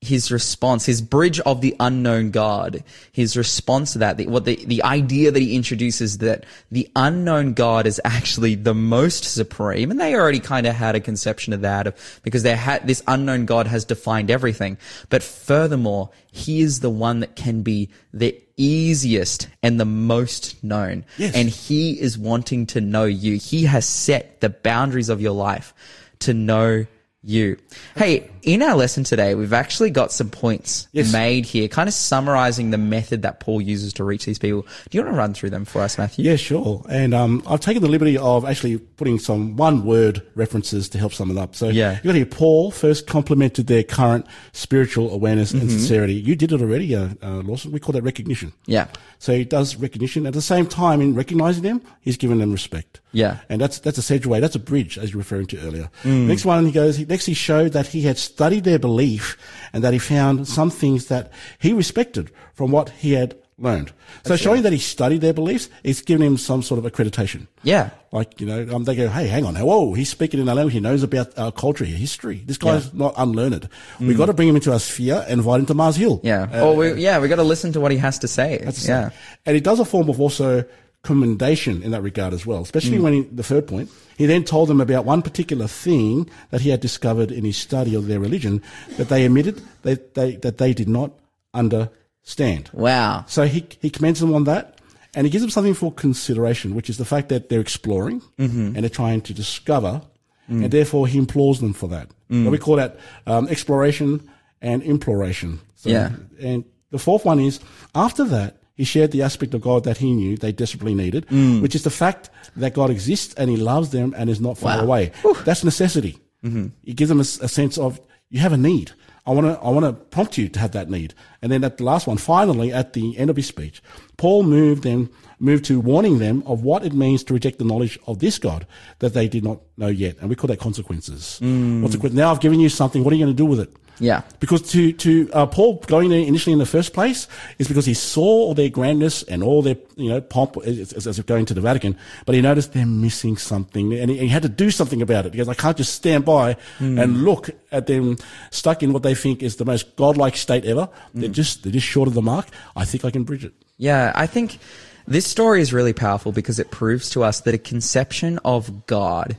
his 0.00 0.30
response, 0.30 0.86
his 0.86 1.02
bridge 1.02 1.40
of 1.40 1.60
the 1.60 1.74
unknown 1.80 2.30
God, 2.30 2.84
his 3.10 3.36
response 3.36 3.94
to 3.94 3.98
that, 3.98 4.16
the, 4.16 4.28
what 4.28 4.44
the, 4.44 4.54
the 4.64 4.84
idea 4.84 5.32
that 5.32 5.40
he 5.42 5.56
introduces 5.56 6.18
that 6.18 6.46
the 6.70 6.88
unknown 6.94 7.54
God 7.54 7.84
is 7.84 8.00
actually 8.04 8.54
the 8.54 8.74
most 8.74 9.24
supreme, 9.24 9.90
and 9.90 9.98
they 10.00 10.14
already 10.14 10.38
kind 10.38 10.68
of 10.68 10.76
had 10.76 10.94
a 10.94 11.00
conception 11.00 11.52
of 11.52 11.62
that 11.62 11.88
of, 11.88 12.20
because 12.22 12.44
they 12.44 12.54
had, 12.54 12.86
this 12.86 13.02
unknown 13.08 13.44
God 13.44 13.66
has 13.66 13.84
defined 13.84 14.30
everything. 14.30 14.78
But 15.08 15.24
furthermore, 15.24 16.10
he 16.30 16.60
is 16.60 16.78
the 16.78 16.90
one 16.90 17.18
that 17.18 17.34
can 17.34 17.62
be 17.62 17.88
the 18.14 18.40
easiest 18.58 19.48
and 19.62 19.80
the 19.80 19.84
most 19.84 20.62
known. 20.62 21.04
Yes. 21.16 21.34
And 21.34 21.48
he 21.48 21.98
is 21.98 22.18
wanting 22.18 22.66
to 22.66 22.80
know 22.80 23.04
you. 23.04 23.36
He 23.36 23.64
has 23.64 23.86
set 23.86 24.40
the 24.40 24.50
boundaries 24.50 25.08
of 25.08 25.20
your 25.20 25.32
life 25.32 25.72
to 26.20 26.34
know 26.34 26.86
you. 27.28 27.56
Hey, 27.96 28.30
in 28.42 28.62
our 28.62 28.74
lesson 28.76 29.04
today, 29.04 29.34
we've 29.34 29.52
actually 29.52 29.90
got 29.90 30.10
some 30.12 30.30
points 30.30 30.88
Yes. 30.92 31.12
made 31.12 31.44
here, 31.44 31.68
kind 31.68 31.88
of 31.88 31.94
summarizing 31.94 32.70
the 32.70 32.78
method 32.78 33.22
that 33.22 33.40
Paul 33.40 33.60
uses 33.60 33.92
to 33.94 34.04
reach 34.04 34.24
these 34.24 34.38
people. 34.38 34.62
Do 34.88 34.96
you 34.98 35.02
want 35.04 35.14
to 35.14 35.18
run 35.18 35.34
through 35.34 35.50
them 35.50 35.64
for 35.64 35.80
us, 35.82 35.98
Matthew? 35.98 36.24
Yeah, 36.24 36.36
sure. 36.36 36.84
And 36.88 37.12
um, 37.14 37.42
I've 37.46 37.60
taken 37.60 37.82
the 37.82 37.88
liberty 37.88 38.16
of 38.16 38.44
actually 38.44 38.78
putting 38.78 39.18
some 39.18 39.56
one-word 39.56 40.22
references 40.34 40.88
to 40.90 40.98
help 40.98 41.12
sum 41.12 41.30
it 41.30 41.36
up. 41.38 41.54
So 41.54 41.68
Yeah. 41.68 41.96
you 42.02 42.04
got 42.08 42.14
here. 42.14 42.24
Paul 42.26 42.70
first 42.70 43.06
complimented 43.06 43.66
their 43.66 43.82
current 43.82 44.26
spiritual 44.52 45.12
awareness 45.12 45.52
Mm-hmm. 45.52 45.60
and 45.62 45.70
sincerity. 45.70 46.14
You 46.14 46.34
did 46.36 46.52
it 46.52 46.60
already, 46.60 46.94
uh, 46.94 47.08
uh, 47.22 47.40
Lawson. 47.42 47.72
We 47.72 47.80
call 47.80 47.92
that 47.92 48.02
recognition. 48.02 48.52
Yeah. 48.66 48.86
So 49.18 49.34
he 49.34 49.44
does 49.44 49.76
recognition. 49.76 50.26
At 50.26 50.32
the 50.32 50.42
same 50.42 50.66
time, 50.66 51.00
in 51.00 51.14
recognizing 51.14 51.62
them, 51.62 51.82
he's 52.00 52.16
giving 52.16 52.38
them 52.38 52.52
respect. 52.52 53.00
Yeah. 53.12 53.38
And 53.48 53.60
that's, 53.60 53.78
that's 53.78 53.98
a 53.98 54.00
segue. 54.00 54.40
That's 54.40 54.54
a 54.54 54.60
bridge, 54.60 54.98
as 54.98 55.10
you're 55.10 55.18
referring 55.18 55.46
to 55.48 55.60
earlier. 55.60 55.90
Next 56.04 56.44
one, 56.44 56.66
he 56.66 56.72
goes, 56.72 56.96
he, 56.96 57.04
next 57.04 57.26
he 57.26 57.34
showed 57.34 57.72
that 57.72 57.86
he 57.86 58.02
had 58.02 58.18
studied 58.18 58.64
their 58.64 58.78
belief 58.78 59.36
and 59.72 59.82
that 59.84 59.92
he 59.92 59.98
found 59.98 60.46
some 60.46 60.70
things 60.70 61.06
that 61.06 61.32
he 61.58 61.72
respected 61.72 62.30
from 62.54 62.70
what 62.70 62.90
he 62.90 63.12
had 63.12 63.36
learned. 63.58 63.92
So 64.24 64.36
showing 64.36 64.62
that 64.62 64.72
he 64.72 64.78
studied 64.78 65.20
their 65.20 65.32
beliefs, 65.32 65.68
it's 65.82 66.00
given 66.00 66.24
him 66.24 66.36
some 66.36 66.62
sort 66.62 66.84
of 66.84 66.90
accreditation. 66.90 67.48
Yeah. 67.64 67.90
Like, 68.12 68.40
you 68.40 68.46
know, 68.46 68.74
um, 68.74 68.84
they 68.84 68.94
go, 68.94 69.08
hey, 69.08 69.26
hang 69.26 69.44
on, 69.44 69.56
whoa, 69.56 69.94
he's 69.94 70.08
speaking 70.08 70.38
in 70.38 70.48
our 70.48 70.54
language. 70.54 70.74
He 70.74 70.80
knows 70.80 71.02
about 71.02 71.36
our 71.36 71.50
culture, 71.50 71.84
history. 71.84 72.42
This 72.46 72.56
guy's 72.56 72.94
not 72.94 73.14
unlearned. 73.16 73.68
We've 73.98 74.16
got 74.16 74.26
to 74.26 74.32
bring 74.32 74.48
him 74.48 74.54
into 74.54 74.72
our 74.72 74.78
sphere 74.78 75.24
and 75.26 75.40
invite 75.40 75.60
him 75.60 75.66
to 75.66 75.74
Mars 75.74 75.96
Hill. 75.96 76.20
Yeah. 76.22 76.48
Uh, 76.52 76.66
or 76.66 76.76
we, 76.76 76.92
yeah, 76.94 77.18
we 77.18 77.28
got 77.28 77.36
to 77.36 77.42
listen 77.42 77.72
to 77.72 77.80
what 77.80 77.90
he 77.90 77.98
has 77.98 78.18
to 78.20 78.28
say. 78.28 78.60
yeah. 78.86 79.10
And 79.44 79.54
he 79.54 79.60
does 79.60 79.80
a 79.80 79.84
form 79.84 80.08
of 80.08 80.20
also 80.20 80.64
commendation 81.02 81.82
in 81.82 81.92
that 81.92 82.02
regard 82.02 82.32
as 82.34 82.44
well, 82.44 82.60
especially 82.60 82.98
mm. 82.98 83.02
when 83.02 83.12
he, 83.12 83.20
the 83.22 83.42
third 83.42 83.66
point, 83.66 83.90
he 84.16 84.26
then 84.26 84.44
told 84.44 84.68
them 84.68 84.80
about 84.80 85.04
one 85.04 85.22
particular 85.22 85.66
thing 85.68 86.28
that 86.50 86.60
he 86.60 86.70
had 86.70 86.80
discovered 86.80 87.30
in 87.30 87.44
his 87.44 87.56
study 87.56 87.94
of 87.94 88.06
their 88.06 88.20
religion 88.20 88.62
that 88.96 89.08
they 89.08 89.24
admitted 89.24 89.62
that 89.82 90.14
they, 90.14 90.36
that 90.36 90.58
they 90.58 90.74
did 90.74 90.88
not 90.88 91.12
understand. 91.54 92.68
Wow. 92.72 93.24
So 93.28 93.46
he, 93.46 93.66
he 93.80 93.90
commends 93.90 94.20
them 94.20 94.34
on 94.34 94.44
that 94.44 94.80
and 95.14 95.24
he 95.26 95.30
gives 95.30 95.42
them 95.42 95.50
something 95.50 95.74
for 95.74 95.92
consideration, 95.92 96.74
which 96.74 96.90
is 96.90 96.98
the 96.98 97.04
fact 97.04 97.28
that 97.28 97.48
they're 97.48 97.60
exploring 97.60 98.20
mm-hmm. 98.38 98.74
and 98.74 98.76
they're 98.76 98.90
trying 98.90 99.20
to 99.22 99.32
discover 99.32 100.02
mm. 100.50 100.64
and 100.64 100.70
therefore 100.70 101.06
he 101.06 101.16
implores 101.16 101.60
them 101.60 101.72
for 101.72 101.88
that. 101.88 102.08
Mm. 102.28 102.44
What 102.44 102.50
we 102.50 102.58
call 102.58 102.76
that 102.76 102.98
um, 103.26 103.48
exploration 103.48 104.28
and 104.60 104.82
imploration. 104.82 105.60
So, 105.76 105.90
Yeah. 105.90 106.10
And 106.40 106.64
the 106.90 106.98
fourth 106.98 107.24
one 107.24 107.38
is 107.40 107.60
after 107.94 108.24
that, 108.24 108.57
he 108.78 108.84
shared 108.84 109.10
the 109.10 109.22
aspect 109.22 109.52
of 109.54 109.60
God 109.60 109.84
that 109.84 109.98
he 109.98 110.14
knew 110.14 110.36
they 110.36 110.52
desperately 110.52 110.94
needed, 110.94 111.26
mm. 111.26 111.60
which 111.60 111.74
is 111.74 111.82
the 111.82 111.90
fact 111.90 112.30
that 112.56 112.72
God 112.72 112.88
exists 112.90 113.34
and 113.34 113.50
he 113.50 113.56
loves 113.56 113.90
them 113.90 114.14
and 114.16 114.30
is 114.30 114.40
not 114.40 114.56
far 114.56 114.78
Wow. 114.78 114.84
away. 114.84 115.12
That's 115.44 115.64
necessity. 115.64 116.18
Mm-hmm. 116.44 116.66
He 116.84 116.94
gives 116.94 117.08
them 117.08 117.20
a 117.20 117.24
sense 117.24 117.76
of 117.76 118.00
you 118.30 118.38
have 118.40 118.52
a 118.52 118.56
need. 118.56 118.92
I 119.26 119.32
want 119.32 119.46
to 119.46 119.60
I 119.60 119.68
want 119.68 119.84
to 119.84 119.92
prompt 119.92 120.38
you 120.38 120.48
to 120.48 120.58
have 120.58 120.72
that 120.72 120.88
need. 120.88 121.12
And 121.42 121.52
then 121.52 121.62
at 121.64 121.76
the 121.76 121.84
last 121.84 122.06
one, 122.06 122.16
finally, 122.16 122.72
at 122.72 122.92
the 122.94 123.18
end 123.18 123.28
of 123.30 123.36
his 123.36 123.46
speech, 123.46 123.82
Paul 124.16 124.42
moved 124.44 124.84
them 124.84 125.10
moved 125.40 125.64
to 125.66 125.80
warning 125.80 126.18
them 126.18 126.42
of 126.46 126.62
what 126.62 126.84
it 126.84 126.92
means 126.92 127.22
to 127.24 127.34
reject 127.34 127.58
the 127.58 127.64
knowledge 127.64 127.98
of 128.06 128.20
this 128.20 128.38
God 128.38 128.66
that 129.00 129.12
they 129.12 129.28
did 129.28 129.44
not 129.44 129.60
know 129.76 129.88
yet, 129.88 130.16
and 130.20 130.28
we 130.30 130.34
call 130.36 130.48
that 130.48 130.58
consequences. 130.60 131.38
Mm. 131.42 131.82
What's 131.82 131.96
the, 131.96 132.10
now 132.10 132.30
I've 132.30 132.40
given 132.40 132.58
you 132.60 132.68
something. 132.68 133.04
What 133.04 133.12
are 133.12 133.16
you 133.16 133.24
going 133.24 133.36
to 133.36 133.42
do 133.42 133.46
with 133.46 133.60
it? 133.60 133.72
Yeah. 134.00 134.22
Because 134.40 134.62
to 134.72 134.92
to 134.92 135.30
uh, 135.32 135.46
Paul 135.46 135.82
going 135.86 136.10
there 136.10 136.20
initially 136.20 136.52
in 136.52 136.58
the 136.58 136.66
first 136.66 136.92
place 136.92 137.26
is 137.58 137.68
because 137.68 137.86
he 137.86 137.94
saw 137.94 138.22
all 138.22 138.54
their 138.54 138.68
grandness 138.68 139.22
and 139.24 139.42
all 139.42 139.62
their 139.62 139.76
you 139.96 140.08
know 140.08 140.20
pomp 140.20 140.56
as, 140.64 140.92
as, 140.92 141.06
as 141.06 141.20
going 141.20 141.46
to 141.46 141.54
the 141.54 141.60
Vatican, 141.60 141.96
but 142.26 142.34
he 142.34 142.40
noticed 142.40 142.72
they're 142.72 142.86
missing 142.86 143.36
something, 143.36 143.92
and 143.94 144.10
he, 144.10 144.18
he 144.18 144.28
had 144.28 144.42
to 144.42 144.48
do 144.48 144.70
something 144.70 145.02
about 145.02 145.26
it 145.26 145.32
because 145.32 145.48
I 145.48 145.54
can't 145.54 145.76
just 145.76 145.94
stand 145.94 146.24
by 146.24 146.56
and 146.78 147.24
look 147.24 147.50
at 147.72 147.86
them 147.86 148.16
stuck 148.50 148.82
in 148.82 148.92
what 148.92 149.02
they 149.02 149.14
think 149.14 149.42
is 149.42 149.56
the 149.56 149.64
most 149.64 149.96
godlike 149.96 150.36
state 150.36 150.64
ever. 150.64 150.88
They're 151.14 151.28
just 151.28 151.62
they're 151.62 151.72
just 151.72 151.86
short 151.86 152.08
of 152.08 152.14
the 152.14 152.22
mark. 152.22 152.46
I 152.76 152.84
think 152.84 153.04
I 153.04 153.10
can 153.10 153.24
bridge 153.24 153.44
it. 153.44 153.52
Yeah, 153.76 154.12
I 154.14 154.26
think 154.26 154.58
this 155.06 155.26
story 155.26 155.60
is 155.60 155.72
really 155.72 155.92
powerful 155.92 156.32
because 156.32 156.58
it 156.58 156.70
proves 156.70 157.10
to 157.10 157.24
us 157.24 157.40
that 157.40 157.54
a 157.54 157.58
conception 157.58 158.38
of 158.44 158.86
God, 158.86 159.38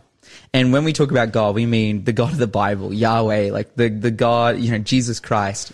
and 0.54 0.74
when 0.74 0.84
we 0.84 0.94
talk 0.94 1.12
about 1.12 1.32
God, 1.32 1.56
we 1.56 1.65
mean 1.65 2.04
the 2.04 2.13
God 2.13 2.32
of 2.32 2.38
the 2.38 2.48
Bible, 2.48 2.94
Yahweh, 2.94 3.52
like 3.52 3.76
the, 3.76 3.89
the 3.89 4.12
God, 4.12 4.60
you 4.60 4.72
know, 4.72 4.78
Jesus 4.80 5.20
Christ. 5.20 5.72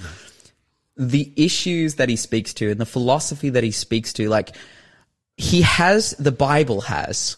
The 0.98 1.32
issues 1.36 1.96
that 1.96 2.08
he 2.10 2.16
speaks 2.16 2.54
to 2.56 2.72
and 2.72 2.80
the 2.80 2.86
philosophy 2.86 3.50
that 3.50 3.64
he 3.64 3.72
speaks 3.72 4.14
to, 4.14 4.30
like, 4.30 4.56
he 5.38 5.62
has, 5.64 6.12
the 6.12 6.32
Bible 6.32 6.82
has 6.82 7.38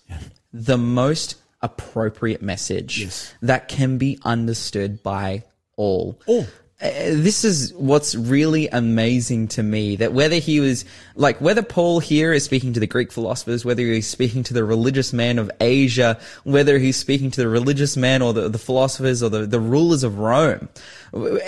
the 0.53 0.77
most 0.77 1.36
appropriate 1.62 2.41
message 2.43 2.99
Yes. 3.01 3.34
that 3.41 3.67
can 3.67 3.97
be 3.97 4.19
understood 4.23 5.01
by 5.01 5.43
all. 5.75 6.19
All. 6.27 6.45
Uh, 6.79 6.89
this 6.89 7.43
is 7.43 7.73
what's 7.73 8.13
really 8.13 8.67
amazing 8.67 9.47
to 9.47 9.63
me 9.63 9.95
that 9.95 10.13
whether 10.13 10.35
he 10.35 10.59
was 10.59 10.85
like 11.15 11.41
whether 11.41 11.63
Paul 11.63 11.99
here 11.99 12.31
is 12.31 12.45
speaking 12.45 12.73
to 12.73 12.79
the 12.79 12.85
Greek 12.85 13.11
philosophers, 13.11 13.65
whether 13.65 13.81
he's 13.81 14.07
speaking 14.07 14.43
to 14.43 14.53
the 14.53 14.63
religious 14.63 15.11
man 15.11 15.39
of 15.39 15.49
Asia, 15.59 16.19
whether 16.43 16.77
he's 16.77 16.95
speaking 16.95 17.31
to 17.31 17.41
the 17.41 17.47
religious 17.47 17.97
man 17.97 18.21
or 18.21 18.31
the, 18.31 18.47
the 18.47 18.59
philosophers 18.59 19.23
or 19.23 19.29
the, 19.29 19.47
the 19.47 19.59
rulers 19.59 20.03
of 20.03 20.19
Rome. 20.19 20.69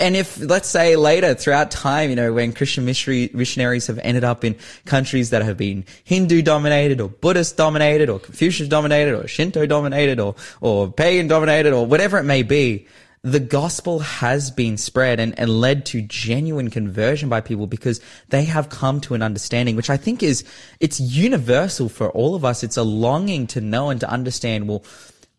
And 0.00 0.16
if, 0.16 0.40
let's 0.40 0.68
say 0.68 0.96
later 0.96 1.34
throughout 1.34 1.70
time, 1.70 2.10
you 2.10 2.16
know, 2.16 2.32
when 2.32 2.52
Christian 2.52 2.84
missionary, 2.84 3.30
missionaries 3.32 3.86
have 3.86 4.00
ended 4.00 4.24
up 4.24 4.42
in 4.42 4.56
countries 4.84 5.30
that 5.30 5.42
have 5.42 5.56
been 5.56 5.84
Hindu 6.02 6.42
dominated 6.42 7.00
or 7.00 7.08
Buddhist 7.08 7.56
dominated 7.56 8.10
or 8.10 8.18
Confucius 8.18 8.68
dominated 8.68 9.14
or 9.14 9.28
Shinto 9.28 9.64
dominated 9.64 10.18
or, 10.18 10.34
or 10.60 10.90
pagan 10.90 11.28
dominated 11.28 11.72
or 11.72 11.86
whatever 11.86 12.18
it 12.18 12.24
may 12.24 12.42
be, 12.42 12.88
the 13.22 13.40
gospel 13.40 13.98
has 13.98 14.50
been 14.50 14.78
spread 14.78 15.20
and, 15.20 15.38
and 15.38 15.60
led 15.60 15.84
to 15.86 16.00
genuine 16.00 16.70
conversion 16.70 17.28
by 17.28 17.40
people 17.40 17.66
because 17.66 18.00
they 18.30 18.44
have 18.44 18.70
come 18.70 19.00
to 19.02 19.14
an 19.14 19.22
understanding, 19.22 19.76
which 19.76 19.90
I 19.90 19.98
think 19.98 20.22
is, 20.22 20.42
it's 20.80 20.98
universal 21.00 21.90
for 21.90 22.10
all 22.10 22.34
of 22.34 22.44
us. 22.44 22.62
It's 22.62 22.78
a 22.78 22.82
longing 22.82 23.46
to 23.48 23.60
know 23.60 23.90
and 23.90 24.00
to 24.00 24.08
understand, 24.08 24.68
well, 24.68 24.82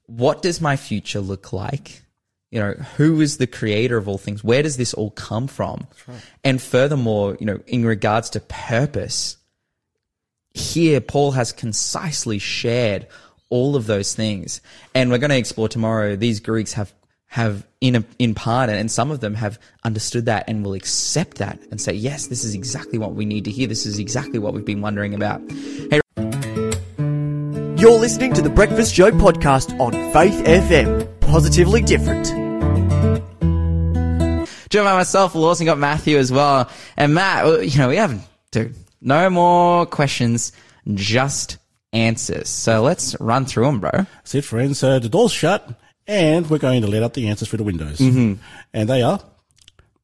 what 0.06 0.44
does 0.44 0.62
my 0.62 0.76
future 0.76 1.22
look 1.22 1.54
like? 1.54 2.04
You 2.52 2.60
know, 2.60 2.74
who 2.98 3.22
is 3.22 3.38
the 3.38 3.48
creator 3.48 3.98
of 3.98 4.08
all 4.08 4.18
things? 4.18 4.44
Where 4.44 4.62
does 4.62 4.78
this 4.78 4.94
all 4.94 5.12
come 5.12 5.48
from? 5.48 5.88
And 6.44 6.62
furthermore, 6.62 7.38
you 7.40 7.46
know, 7.46 7.62
in 7.66 7.86
regards 7.86 8.30
to 8.32 8.42
purpose, 8.42 9.38
here 10.54 11.00
Paul 11.00 11.32
has 11.32 11.54
concisely 11.54 12.38
shared 12.38 13.08
all 13.50 13.76
of 13.76 13.88
those 13.88 14.14
things. 14.14 14.62
And 14.94 15.10
we're 15.10 15.18
going 15.18 15.32
to 15.32 15.38
explore 15.38 15.70
tomorrow. 15.70 16.16
These 16.16 16.42
Greeks 16.42 16.74
have, 16.74 16.94
have 17.32 17.66
in 17.80 17.96
a, 17.96 18.04
in 18.20 18.36
part, 18.36 18.70
and 18.70 18.92
some 18.92 19.10
of 19.10 19.22
them 19.22 19.34
have 19.34 19.58
understood 19.86 20.26
that 20.26 20.44
and 20.50 20.66
will 20.66 20.74
accept 20.74 21.38
that 21.38 21.58
and 21.72 21.80
say, 21.80 21.94
yes, 21.94 22.28
this 22.28 22.44
is 22.44 22.54
exactly 22.54 23.00
what 23.00 23.16
we 23.16 23.24
need 23.24 23.46
to 23.46 23.52
hear. 23.52 23.68
This 23.68 23.86
is 23.86 24.00
exactly 24.00 24.38
what 24.38 24.54
we've 24.54 24.66
been 24.66 24.82
wondering 24.82 25.14
about. 25.14 25.42
Hey, 25.50 26.02
You're 27.80 27.98
listening 27.98 28.34
to 28.34 28.42
the 28.42 28.52
Breakfast 28.54 28.94
Show 28.94 29.12
podcast 29.12 29.80
on 29.80 29.94
Faith 30.12 30.44
FM. 30.44 31.22
Positively 31.22 31.82
different. 31.82 32.28
joined 34.70 34.86
by 34.86 34.94
myself, 34.94 35.34
we've 35.34 35.46
also 35.46 35.64
got 35.64 35.78
Matthew 35.78 36.18
as 36.18 36.34
well. 36.34 36.70
And 36.98 37.14
Matt, 37.14 37.46
you 37.64 37.80
know, 37.80 37.88
we 37.88 37.96
have, 37.96 38.28
dude, 38.52 38.76
no 39.00 39.30
more 39.30 39.86
questions, 39.86 40.52
just 40.94 41.60
answers. 41.94 42.50
So 42.50 42.84
let's 42.84 43.16
run 43.22 43.46
through 43.46 43.68
them, 43.68 43.80
bro. 43.80 43.92
That's 43.94 44.36
it, 44.36 44.44
friends. 44.44 44.80
So 44.80 45.00
the 45.00 45.08
door's 45.08 45.32
shut 45.32 45.78
and 46.12 46.50
we're 46.50 46.58
going 46.60 46.82
to 46.82 46.88
let 46.88 47.04
out 47.04 47.14
the 47.14 47.30
answers 47.30 47.48
through 47.48 47.58
the 47.58 47.64
windows. 47.64 47.98
Mm-hmm. 47.98 48.34
And 48.74 48.90
they 48.90 49.02
are 49.02 49.22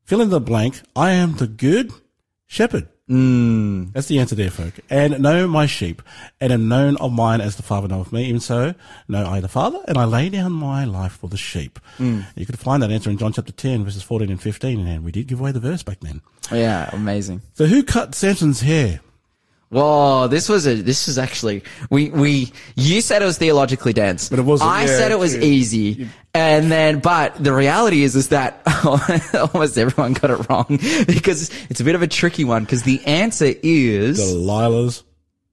fill 0.05 0.21
in 0.21 0.29
the 0.29 0.39
blank. 0.39 0.81
I 0.95 1.11
am 1.11 1.35
the 1.35 1.47
good 1.47 1.91
shepherd. 2.45 2.87
Mm. 3.09 3.93
That's 3.93 4.07
the 4.07 4.19
answer 4.19 4.35
there, 4.35 4.49
folk. 4.49 4.73
And 4.89 5.19
know 5.19 5.47
my 5.47 5.65
sheep, 5.65 6.01
and 6.41 6.51
am 6.51 6.67
known 6.67 6.97
of 6.97 7.13
mine 7.13 7.39
as 7.39 7.55
the 7.55 7.63
Father 7.63 7.87
knoweth 7.87 8.11
me. 8.11 8.25
Even 8.25 8.41
so, 8.41 8.73
know 9.07 9.25
I 9.25 9.39
the 9.39 9.47
Father, 9.47 9.79
and 9.87 9.97
I 9.97 10.05
lay 10.05 10.29
down 10.29 10.51
my 10.51 10.83
life 10.83 11.13
for 11.13 11.29
the 11.29 11.37
sheep. 11.37 11.79
Mm. 11.99 12.25
You 12.35 12.45
could 12.45 12.59
find 12.59 12.83
that 12.83 12.91
answer 12.91 13.09
in 13.09 13.17
John 13.17 13.31
chapter 13.31 13.53
10, 13.53 13.85
verses 13.85 14.03
14 14.03 14.29
and 14.29 14.41
15, 14.41 14.85
and 14.85 15.05
we 15.05 15.11
did 15.11 15.27
give 15.27 15.39
away 15.39 15.53
the 15.53 15.61
verse 15.61 15.83
back 15.83 15.99
then. 16.01 16.21
Yeah, 16.51 16.89
amazing. 16.91 17.41
So 17.53 17.65
who 17.65 17.83
cut 17.83 18.13
Samson's 18.13 18.61
hair? 18.61 18.99
Whoa, 19.69 20.27
this 20.27 20.47
was 20.47 20.65
a 20.65 20.75
this 20.75 21.07
was 21.07 21.17
actually 21.17 21.63
we 21.89 22.09
we 22.09 22.53
you 22.75 23.01
said 23.01 23.21
it 23.21 23.25
was 23.25 23.37
theologically 23.37 23.91
dense, 23.93 24.29
But 24.29 24.39
it 24.39 24.43
wasn't. 24.43 24.71
I 24.71 24.81
Yeah, 24.81 24.97
said 24.97 25.11
it 25.11 25.19
was 25.19 25.35
easy, 25.35 26.07
and 26.33 26.71
then 26.71 26.99
but 26.99 27.41
the 27.43 27.51
reality 27.53 28.03
is 28.03 28.15
is 28.15 28.29
that 28.29 28.61
almost 29.53 29.77
everyone 29.77 30.13
got 30.13 30.31
it 30.31 30.49
wrong 30.49 30.65
because 31.07 31.51
it's 31.69 31.81
a 31.81 31.83
bit 31.83 31.95
of 31.95 32.01
a 32.01 32.07
tricky 32.07 32.45
one 32.45 32.63
because 32.63 32.83
the 32.83 33.03
answer 33.05 33.53
is 33.61 34.19
Delilah's 34.19 35.03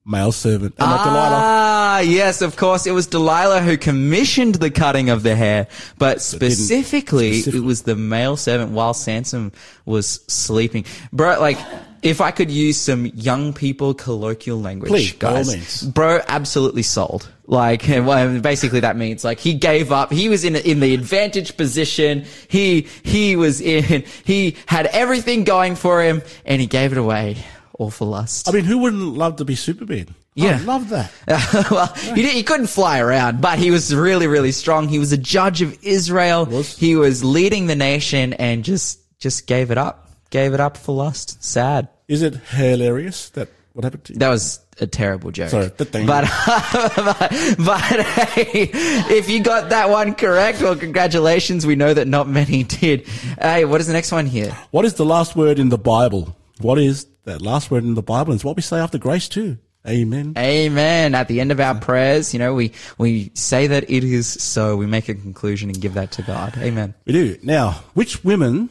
male 0.05 0.33
servant. 0.33 0.75
And 0.79 0.91
not 0.91 1.03
Delilah. 1.05 1.41
Ah, 1.43 1.99
yes, 2.01 2.43
of 2.43 2.57
course. 2.57 2.87
It 2.87 2.93
was 2.93 3.07
Delilah 3.07 3.63
who 3.63 3.77
commissioned 3.77 4.57
the 4.57 4.71
cutting 4.71 5.11
of 5.11 5.23
the 5.23 5.35
hair, 5.35 5.67
but 5.99 6.21
specifically, 6.21 7.33
specifically. 7.41 7.59
it 7.61 7.65
was 7.65 7.83
the 7.83 7.97
male 7.97 8.37
servant 8.37 8.71
while 8.73 8.95
Samson 8.95 9.53
was 9.87 10.21
sleeping. 10.29 10.85
Bro, 11.13 11.41
like, 11.41 11.59
if 12.05 12.21
I 12.21 12.31
could 12.31 12.51
use 12.51 12.77
some 12.77 13.07
young 13.07 13.53
people 13.55 13.95
colloquial 13.95 14.61
language, 14.61 14.91
Please, 14.91 15.13
guys. 15.13 15.83
Bro, 15.83 16.21
absolutely 16.29 16.83
sold. 16.83 17.29
Like, 17.47 17.85
well, 17.89 18.41
basically 18.41 18.81
that 18.81 18.97
means 18.97 19.25
like 19.25 19.41
he 19.41 19.55
gave 19.55 19.91
up. 19.91 20.13
He 20.13 20.29
was 20.29 20.45
in 20.45 20.55
in 20.55 20.81
the 20.81 20.95
advantage 20.95 21.57
position. 21.57 22.27
He 22.49 22.83
he 23.03 23.37
was 23.37 23.61
in. 23.61 24.05
He 24.25 24.57
had 24.67 24.87
everything 24.87 25.45
going 25.45 25.77
for 25.77 26.03
him, 26.03 26.23
and 26.45 26.61
he 26.61 26.67
gave 26.67 26.93
it 26.93 26.99
away 26.99 27.37
all 27.75 27.91
for 27.91 28.07
lust. 28.07 28.49
I 28.49 28.53
mean, 28.53 28.65
who 28.65 28.79
wouldn't 28.79 29.17
love 29.17 29.37
to 29.37 29.45
be 29.45 29.55
Superman? 29.55 30.15
Yeah. 30.35 30.59
I 30.61 30.65
love 30.65 30.89
that. 30.91 31.13
well, 31.71 31.87
he, 32.15 32.29
he 32.29 32.43
couldn't 32.43 32.67
fly 32.67 33.01
around, 33.01 33.41
but 33.41 33.59
he 33.59 33.71
was 33.71 33.95
really, 33.95 34.27
really 34.27 34.53
strong. 34.53 34.89
He 34.89 34.99
was 34.99 35.13
a 35.13 35.19
judge 35.19 35.63
of 35.63 35.77
Israel. 35.85 36.47
Was. 36.47 36.77
He 36.77 36.97
was 36.97 37.25
leading 37.25 37.67
the 37.67 37.77
nation 37.77 38.33
and 38.35 38.65
just, 38.65 39.01
just 39.19 39.47
gave 39.47 39.71
it 39.71 39.79
up. 39.79 40.11
Gave 40.31 40.55
it 40.55 40.61
up 40.61 40.77
for 40.77 40.95
lust. 40.95 41.43
Sad. 41.45 41.89
Is 42.09 42.23
it 42.23 42.35
hilarious 42.35 43.31
that 43.31 43.49
what 43.73 43.85
happened 43.85 44.05
to 44.05 44.13
you? 44.13 44.19
That 44.19 44.29
was 44.29 44.61
a 44.81 44.87
terrible 44.87 45.31
joke. 45.31 45.51
Sorry, 45.51 45.67
the 45.77 45.85
thing. 45.85 46.07
But, 46.07 46.25
but, 46.97 47.31
but 47.59 48.07
hey, 48.07 48.71
if 49.17 49.29
you 49.29 49.43
got 49.43 49.71
that 49.71 49.91
one 49.91 50.15
correct, 50.15 50.61
well, 50.61 50.77
congratulations. 50.77 51.67
We 51.67 51.75
know 51.75 51.95
that 51.95 52.07
not 52.07 52.29
many 52.29 52.63
did. 52.65 53.07
Hey, 53.41 53.65
what 53.65 53.81
is 53.81 53.87
the 53.87 53.93
next 53.93 54.13
one 54.13 54.27
here? 54.27 54.57
What 54.71 54.85
is 54.85 54.95
the 54.95 55.05
last 55.05 55.35
word 55.35 55.59
in 55.59 55.71
the 55.71 55.79
Bible? 55.79 56.37
What 56.61 56.79
is 56.79 57.07
that 57.25 57.43
last 57.43 57.71
word 57.71 57.85
in 57.85 57.95
the 57.95 58.03
Bible? 58.03 58.33
It's 58.33 58.45
what 58.45 58.57
we 58.57 58.63
say 58.63 58.79
after 58.79 58.99
grace 58.99 59.29
too. 59.29 59.59
Amen. 59.87 60.33
Amen. 60.39 61.15
At 61.15 61.29
the 61.29 61.41
end 61.41 61.53
of 61.53 61.61
our 61.61 61.75
prayers, 61.75 62.33
you 62.33 62.39
know, 62.39 62.55
we, 62.55 62.73
we 62.97 63.31
say 63.35 63.67
that 63.67 63.91
it 63.91 64.03
is 64.03 64.27
so. 64.27 64.77
We 64.77 64.87
make 64.87 65.09
a 65.09 65.15
conclusion 65.15 65.69
and 65.69 65.79
give 65.79 65.95
that 65.95 66.13
to 66.13 66.23
God. 66.23 66.57
Amen. 66.57 66.95
We 67.05 67.13
do. 67.13 67.39
Now, 67.43 67.83
which 67.93 68.25
women, 68.25 68.71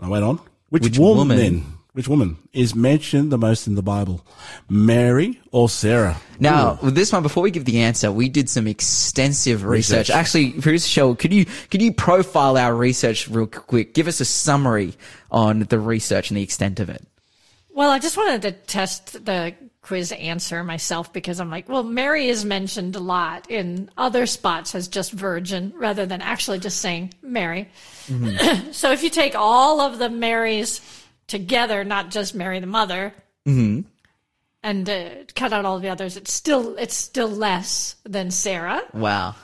I 0.00 0.08
went 0.08 0.24
on, 0.24 0.40
which, 0.70 0.84
Which 0.84 0.98
woman, 0.98 1.28
woman? 1.28 1.77
Which 1.92 2.06
woman 2.06 2.36
is 2.52 2.74
mentioned 2.74 3.32
the 3.32 3.38
most 3.38 3.66
in 3.66 3.74
the 3.74 3.82
Bible? 3.82 4.24
Mary 4.68 5.40
or 5.50 5.68
Sarah? 5.68 6.16
Now, 6.38 6.78
with 6.82 6.94
this 6.94 7.12
one, 7.12 7.22
before 7.22 7.42
we 7.42 7.50
give 7.50 7.64
the 7.64 7.80
answer, 7.80 8.12
we 8.12 8.28
did 8.28 8.48
some 8.48 8.66
extensive 8.66 9.64
research. 9.64 10.08
Research. 10.08 10.16
Actually, 10.16 10.52
producer 10.52 10.88
Shell, 10.88 11.14
could 11.16 11.32
you 11.32 11.46
could 11.70 11.82
you 11.82 11.92
profile 11.92 12.56
our 12.56 12.74
research 12.74 13.28
real 13.28 13.46
quick? 13.46 13.94
Give 13.94 14.06
us 14.06 14.20
a 14.20 14.24
summary 14.24 14.94
on 15.30 15.60
the 15.60 15.80
research 15.80 16.30
and 16.30 16.36
the 16.36 16.42
extent 16.42 16.80
of 16.80 16.88
it. 16.88 17.04
Well, 17.70 17.90
I 17.90 17.98
just 17.98 18.16
wanted 18.16 18.42
to 18.42 18.52
test 18.52 19.24
the 19.24 19.54
quiz 19.82 20.12
answer 20.12 20.62
myself 20.64 21.12
because 21.12 21.40
I'm 21.40 21.50
like, 21.50 21.68
well, 21.68 21.82
Mary 21.82 22.28
is 22.28 22.44
mentioned 22.44 22.94
a 22.96 23.00
lot 23.00 23.50
in 23.50 23.90
other 23.96 24.26
spots 24.26 24.74
as 24.74 24.88
just 24.88 25.12
virgin 25.12 25.72
rather 25.76 26.04
than 26.04 26.20
actually 26.20 26.58
just 26.58 26.80
saying 26.80 27.14
Mary. 27.22 27.68
Mm-hmm. 28.06 28.70
so 28.72 28.92
if 28.92 29.02
you 29.02 29.10
take 29.10 29.34
all 29.34 29.80
of 29.80 29.98
the 29.98 30.10
Marys 30.10 30.80
together, 31.28 31.84
not 31.84 32.10
just 32.10 32.34
Mary 32.34 32.58
the 32.58 32.66
mother, 32.66 33.12
and 34.62 34.90
uh, 34.90 35.08
cut 35.34 35.52
out 35.52 35.64
all 35.64 35.78
the 35.78 35.88
others, 35.88 36.16
it's 36.16 36.32
still 36.32 36.76
it's 36.76 36.94
still 36.96 37.28
less 37.28 37.96
than 38.04 38.30
Sarah. 38.30 38.82
Wow. 38.92 39.36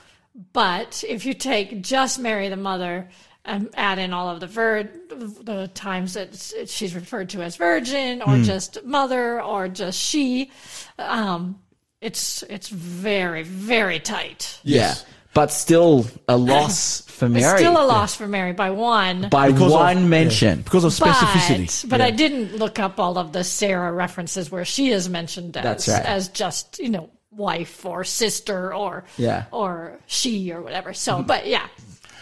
But 0.51 1.03
if 1.07 1.25
you 1.25 1.33
take 1.33 1.81
just 1.81 2.19
Mary 2.19 2.49
the 2.49 2.57
mother 2.57 3.09
and 3.45 3.69
add 3.75 3.99
in 3.99 4.11
all 4.11 4.29
of 4.29 4.39
the 4.41 4.47
ver- 4.47 4.83
the 4.83 5.69
times 5.73 6.15
that 6.15 6.35
she's 6.67 6.93
referred 6.93 7.29
to 7.29 7.41
as 7.41 7.55
virgin 7.55 8.21
or 8.21 8.39
just 8.39 8.83
mother 8.83 9.41
or 9.41 9.69
just 9.69 9.99
she, 9.99 10.51
um, 10.99 11.59
it's 12.01 12.43
it's 12.43 12.67
very 12.67 13.43
very 13.43 13.99
tight. 13.99 14.59
Yes. 14.63 15.05
Yeah. 15.35 15.41
But 15.41 15.51
still 15.51 16.05
a 16.27 16.37
loss 16.53 17.01
for 17.01 17.27
Mary. 17.29 17.43
It's 17.43 17.59
still 17.61 17.81
a 17.81 17.85
loss 17.85 18.15
for 18.15 18.27
Mary 18.27 18.53
by 18.53 18.69
one. 18.71 19.29
by 19.29 19.51
Because 19.51 19.67
of- 19.73 19.79
one 19.79 19.97
yeah, 19.99 20.05
mention. 20.07 20.61
because 20.61 20.83
of 20.85 20.91
specificity. 20.93 21.81
But, 21.83 21.89
but 21.89 22.01
I 22.01 22.11
didn't 22.11 22.55
look 22.57 22.79
up 22.79 22.99
all 22.99 23.17
of 23.17 23.31
the 23.33 23.43
Sarah 23.43 23.91
references 23.91 24.49
where 24.51 24.65
she 24.65 24.89
is 24.89 25.09
mentioned 25.09 25.57
as 25.57 25.63
That's 25.63 25.87
right. 25.87 26.05
as 26.05 26.29
just 26.29 26.79
you 26.79 26.89
know 26.89 27.09
wife 27.31 27.85
or 27.85 28.03
sister 28.05 28.73
or 28.73 29.03
Yeah. 29.17 29.45
Or 29.51 29.99
she 30.07 30.51
or 30.53 30.61
whatever. 30.61 30.93
So, 30.93 31.21
but 31.21 31.47
yeah, 31.47 31.67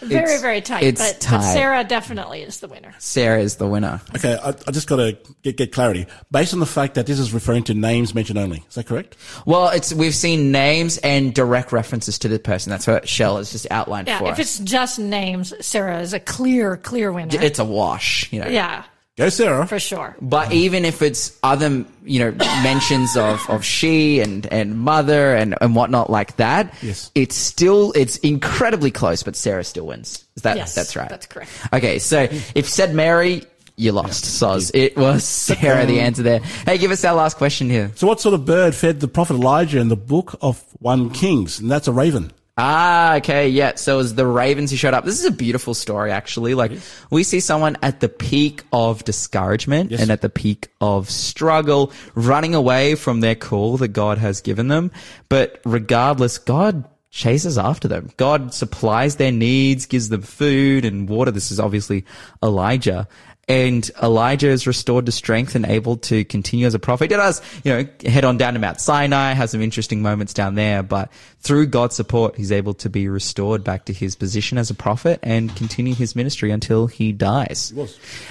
very 0.00 0.22
It's- 0.24 0.40
very 0.42 0.60
tight. 0.60 0.82
it's 0.82 1.00
but, 1.00 1.12
but 1.14 1.20
tight. 1.20 1.52
Sarah 1.54 1.84
definitely 1.84 2.42
is 2.42 2.60
the 2.60 2.68
winner. 2.68 2.94
Sarah 2.98 3.40
is 3.40 3.56
the 3.56 3.66
winner. 3.66 4.00
Okay, 4.16 4.38
I, 4.42 4.48
I 4.50 4.70
just 4.70 4.86
got 4.88 4.96
to 4.96 5.16
get, 5.42 5.56
get 5.56 5.72
clarity. 5.72 6.06
Based 6.30 6.52
on 6.52 6.60
the 6.60 6.66
fact 6.66 6.94
that 6.94 7.06
this 7.06 7.18
is 7.18 7.32
referring 7.32 7.64
to 7.64 7.74
names 7.74 8.14
mentioned 8.14 8.38
only. 8.38 8.64
Is 8.68 8.74
that 8.74 8.86
correct? 8.86 9.16
Well, 9.46 9.68
it's 9.68 9.92
we've 9.94 10.14
seen 10.14 10.52
names 10.52 10.98
and 10.98 11.34
direct 11.34 11.72
references 11.72 12.18
to 12.20 12.28
the 12.28 12.38
person. 12.38 12.70
That's 12.70 12.86
what 12.86 13.08
Shell 13.08 13.38
has 13.38 13.52
just 13.52 13.66
outlined 13.70 14.08
Yeah, 14.08 14.18
for 14.18 14.26
if 14.28 14.32
us. 14.34 14.38
it's 14.40 14.58
just 14.60 14.98
names, 14.98 15.52
Sarah 15.64 16.00
is 16.00 16.12
a 16.12 16.20
clear 16.20 16.76
clear 16.76 17.12
winner. 17.12 17.40
It's 17.42 17.58
a 17.58 17.64
wash, 17.64 18.32
you 18.32 18.40
know. 18.40 18.48
yeah, 18.48 18.84
Go, 19.16 19.28
Sarah. 19.28 19.64
for 19.66 19.78
sure. 19.78 20.16
But 20.20 20.52
even 20.52 20.84
if 20.84 21.00
it's 21.00 21.38
other, 21.44 21.84
you 22.04 22.18
know, 22.18 22.32
mentions 22.64 23.16
of, 23.16 23.40
of 23.48 23.64
she 23.64 24.18
and, 24.20 24.44
and 24.46 24.76
mother 24.76 25.36
and, 25.36 25.54
and 25.60 25.76
whatnot 25.76 26.10
like 26.10 26.34
that, 26.36 26.74
Yes. 26.82 27.12
it's 27.14 27.36
still, 27.36 27.92
it's 27.94 28.16
incredibly 28.18 28.90
close, 28.90 29.22
but 29.22 29.36
Sarah 29.36 29.62
still 29.62 29.86
wins. 29.86 30.24
Is 30.34 30.42
that, 30.42 30.56
Yes, 30.56 30.74
that's 30.74 30.96
right. 30.96 31.08
that's 31.08 31.26
correct. 31.26 31.50
Okay. 31.72 32.00
So 32.00 32.26
if 32.56 32.68
said 32.68 32.92
Mary, 32.92 33.44
you 33.76 33.92
lost, 33.92 34.24
Soz. 34.24 34.70
It 34.74 34.96
was 34.96 35.24
Sarah, 35.24 35.86
the 35.86 36.00
answer 36.00 36.22
there. 36.24 36.40
Hey, 36.66 36.78
give 36.78 36.90
us 36.90 37.04
our 37.04 37.14
last 37.14 37.36
question 37.36 37.68
here. 37.70 37.90
So, 37.96 38.06
what 38.06 38.20
sort 38.20 38.34
of 38.34 38.44
bird 38.44 38.72
fed 38.74 39.00
the 39.00 39.08
prophet 39.08 39.34
Elijah 39.34 39.80
in 39.80 39.88
the 39.88 39.96
book 39.96 40.36
of 40.40 40.62
1 40.78 41.10
Kings? 41.10 41.58
And 41.58 41.68
that's 41.70 41.88
a 41.88 41.92
raven. 41.92 42.32
Ah, 42.56 43.16
okay, 43.16 43.48
yeah. 43.48 43.74
So 43.74 43.94
it 43.94 43.96
was 43.96 44.14
the 44.14 44.26
ravens 44.26 44.70
who 44.70 44.76
showed 44.76 44.94
up. 44.94 45.04
This 45.04 45.18
is 45.18 45.24
a 45.24 45.32
beautiful 45.32 45.74
story, 45.74 46.12
actually. 46.12 46.54
Like, 46.54 46.70
we 47.10 47.24
see 47.24 47.40
someone 47.40 47.76
at 47.82 47.98
the 47.98 48.08
peak 48.08 48.62
of 48.72 49.02
discouragement 49.02 49.90
Yes. 49.90 50.00
and 50.00 50.10
at 50.12 50.20
the 50.20 50.28
peak 50.28 50.68
of 50.80 51.10
struggle, 51.10 51.92
running 52.14 52.54
away 52.54 52.94
from 52.94 53.20
their 53.20 53.34
call 53.34 53.76
that 53.78 53.88
God 53.88 54.18
has 54.18 54.40
given 54.40 54.68
them. 54.68 54.92
But 55.28 55.60
regardless, 55.64 56.38
God 56.38 56.84
chases 57.10 57.58
after 57.58 57.88
them. 57.88 58.10
God 58.16 58.54
supplies 58.54 59.16
their 59.16 59.32
needs, 59.32 59.86
gives 59.86 60.08
them 60.08 60.22
food 60.22 60.84
and 60.84 61.08
water. 61.08 61.32
This 61.32 61.50
is 61.50 61.58
obviously 61.58 62.04
Elijah. 62.42 63.08
And 63.48 63.88
Elijah 64.02 64.48
is 64.48 64.66
restored 64.66 65.06
to 65.06 65.12
strength 65.12 65.54
and 65.54 65.66
able 65.66 65.96
to 65.98 66.24
continue 66.24 66.66
as 66.66 66.74
a 66.74 66.78
prophet. 66.78 67.10
He 67.10 67.16
does, 67.16 67.42
you 67.64 67.72
know, 67.72 67.88
head 68.10 68.24
on 68.24 68.38
down 68.38 68.54
to 68.54 68.60
Mount 68.60 68.80
Sinai, 68.80 69.32
has 69.32 69.50
some 69.50 69.60
interesting 69.60 70.02
moments 70.02 70.34
down 70.34 70.54
there, 70.54 70.82
but 70.82 71.10
through 71.44 71.66
God's 71.66 71.94
support, 71.94 72.36
he's 72.36 72.50
able 72.50 72.72
to 72.74 72.88
be 72.88 73.06
restored 73.06 73.62
back 73.62 73.84
to 73.84 73.92
his 73.92 74.16
position 74.16 74.56
as 74.56 74.70
a 74.70 74.74
prophet 74.74 75.20
and 75.22 75.54
continue 75.54 75.94
his 75.94 76.16
ministry 76.16 76.50
until 76.50 76.86
he 76.86 77.12
dies. 77.12 77.70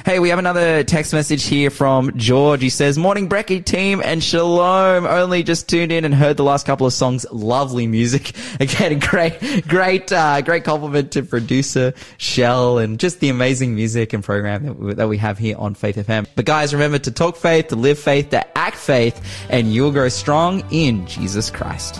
Hey, 0.03 0.17
we 0.17 0.29
have 0.29 0.39
another 0.39 0.83
text 0.83 1.13
message 1.13 1.45
here 1.45 1.69
from 1.69 2.17
George. 2.17 2.61
He 2.61 2.71
says, 2.71 2.97
Morning 2.97 3.29
Brecky 3.29 3.63
team 3.63 4.01
and 4.03 4.23
shalom. 4.23 5.05
Only 5.05 5.43
just 5.43 5.69
tuned 5.69 5.91
in 5.91 6.05
and 6.05 6.15
heard 6.15 6.37
the 6.37 6.43
last 6.43 6.65
couple 6.65 6.87
of 6.87 6.93
songs. 6.93 7.23
Lovely 7.31 7.85
music. 7.85 8.31
Again, 8.59 8.97
great, 8.97 9.67
great, 9.67 10.11
uh, 10.11 10.41
great 10.41 10.63
compliment 10.63 11.11
to 11.11 11.21
producer 11.21 11.93
Shell 12.17 12.79
and 12.79 12.99
just 12.99 13.19
the 13.19 13.29
amazing 13.29 13.75
music 13.75 14.13
and 14.13 14.23
program 14.23 14.65
that 14.65 14.75
we, 14.75 14.93
that 15.03 15.09
we 15.09 15.17
have 15.17 15.37
here 15.37 15.57
on 15.57 15.75
Faith 15.75 15.97
FM. 15.97 16.25
But 16.33 16.45
guys, 16.45 16.73
remember 16.73 16.97
to 16.99 17.11
talk 17.11 17.35
faith, 17.35 17.67
to 17.67 17.75
live 17.75 17.99
faith, 17.99 18.29
to 18.29 18.57
act 18.57 18.77
faith, 18.77 19.21
and 19.49 19.73
you'll 19.73 19.91
grow 19.91 20.07
strong 20.07 20.63
in 20.71 21.05
Jesus 21.07 21.51
Christ. 21.51 21.99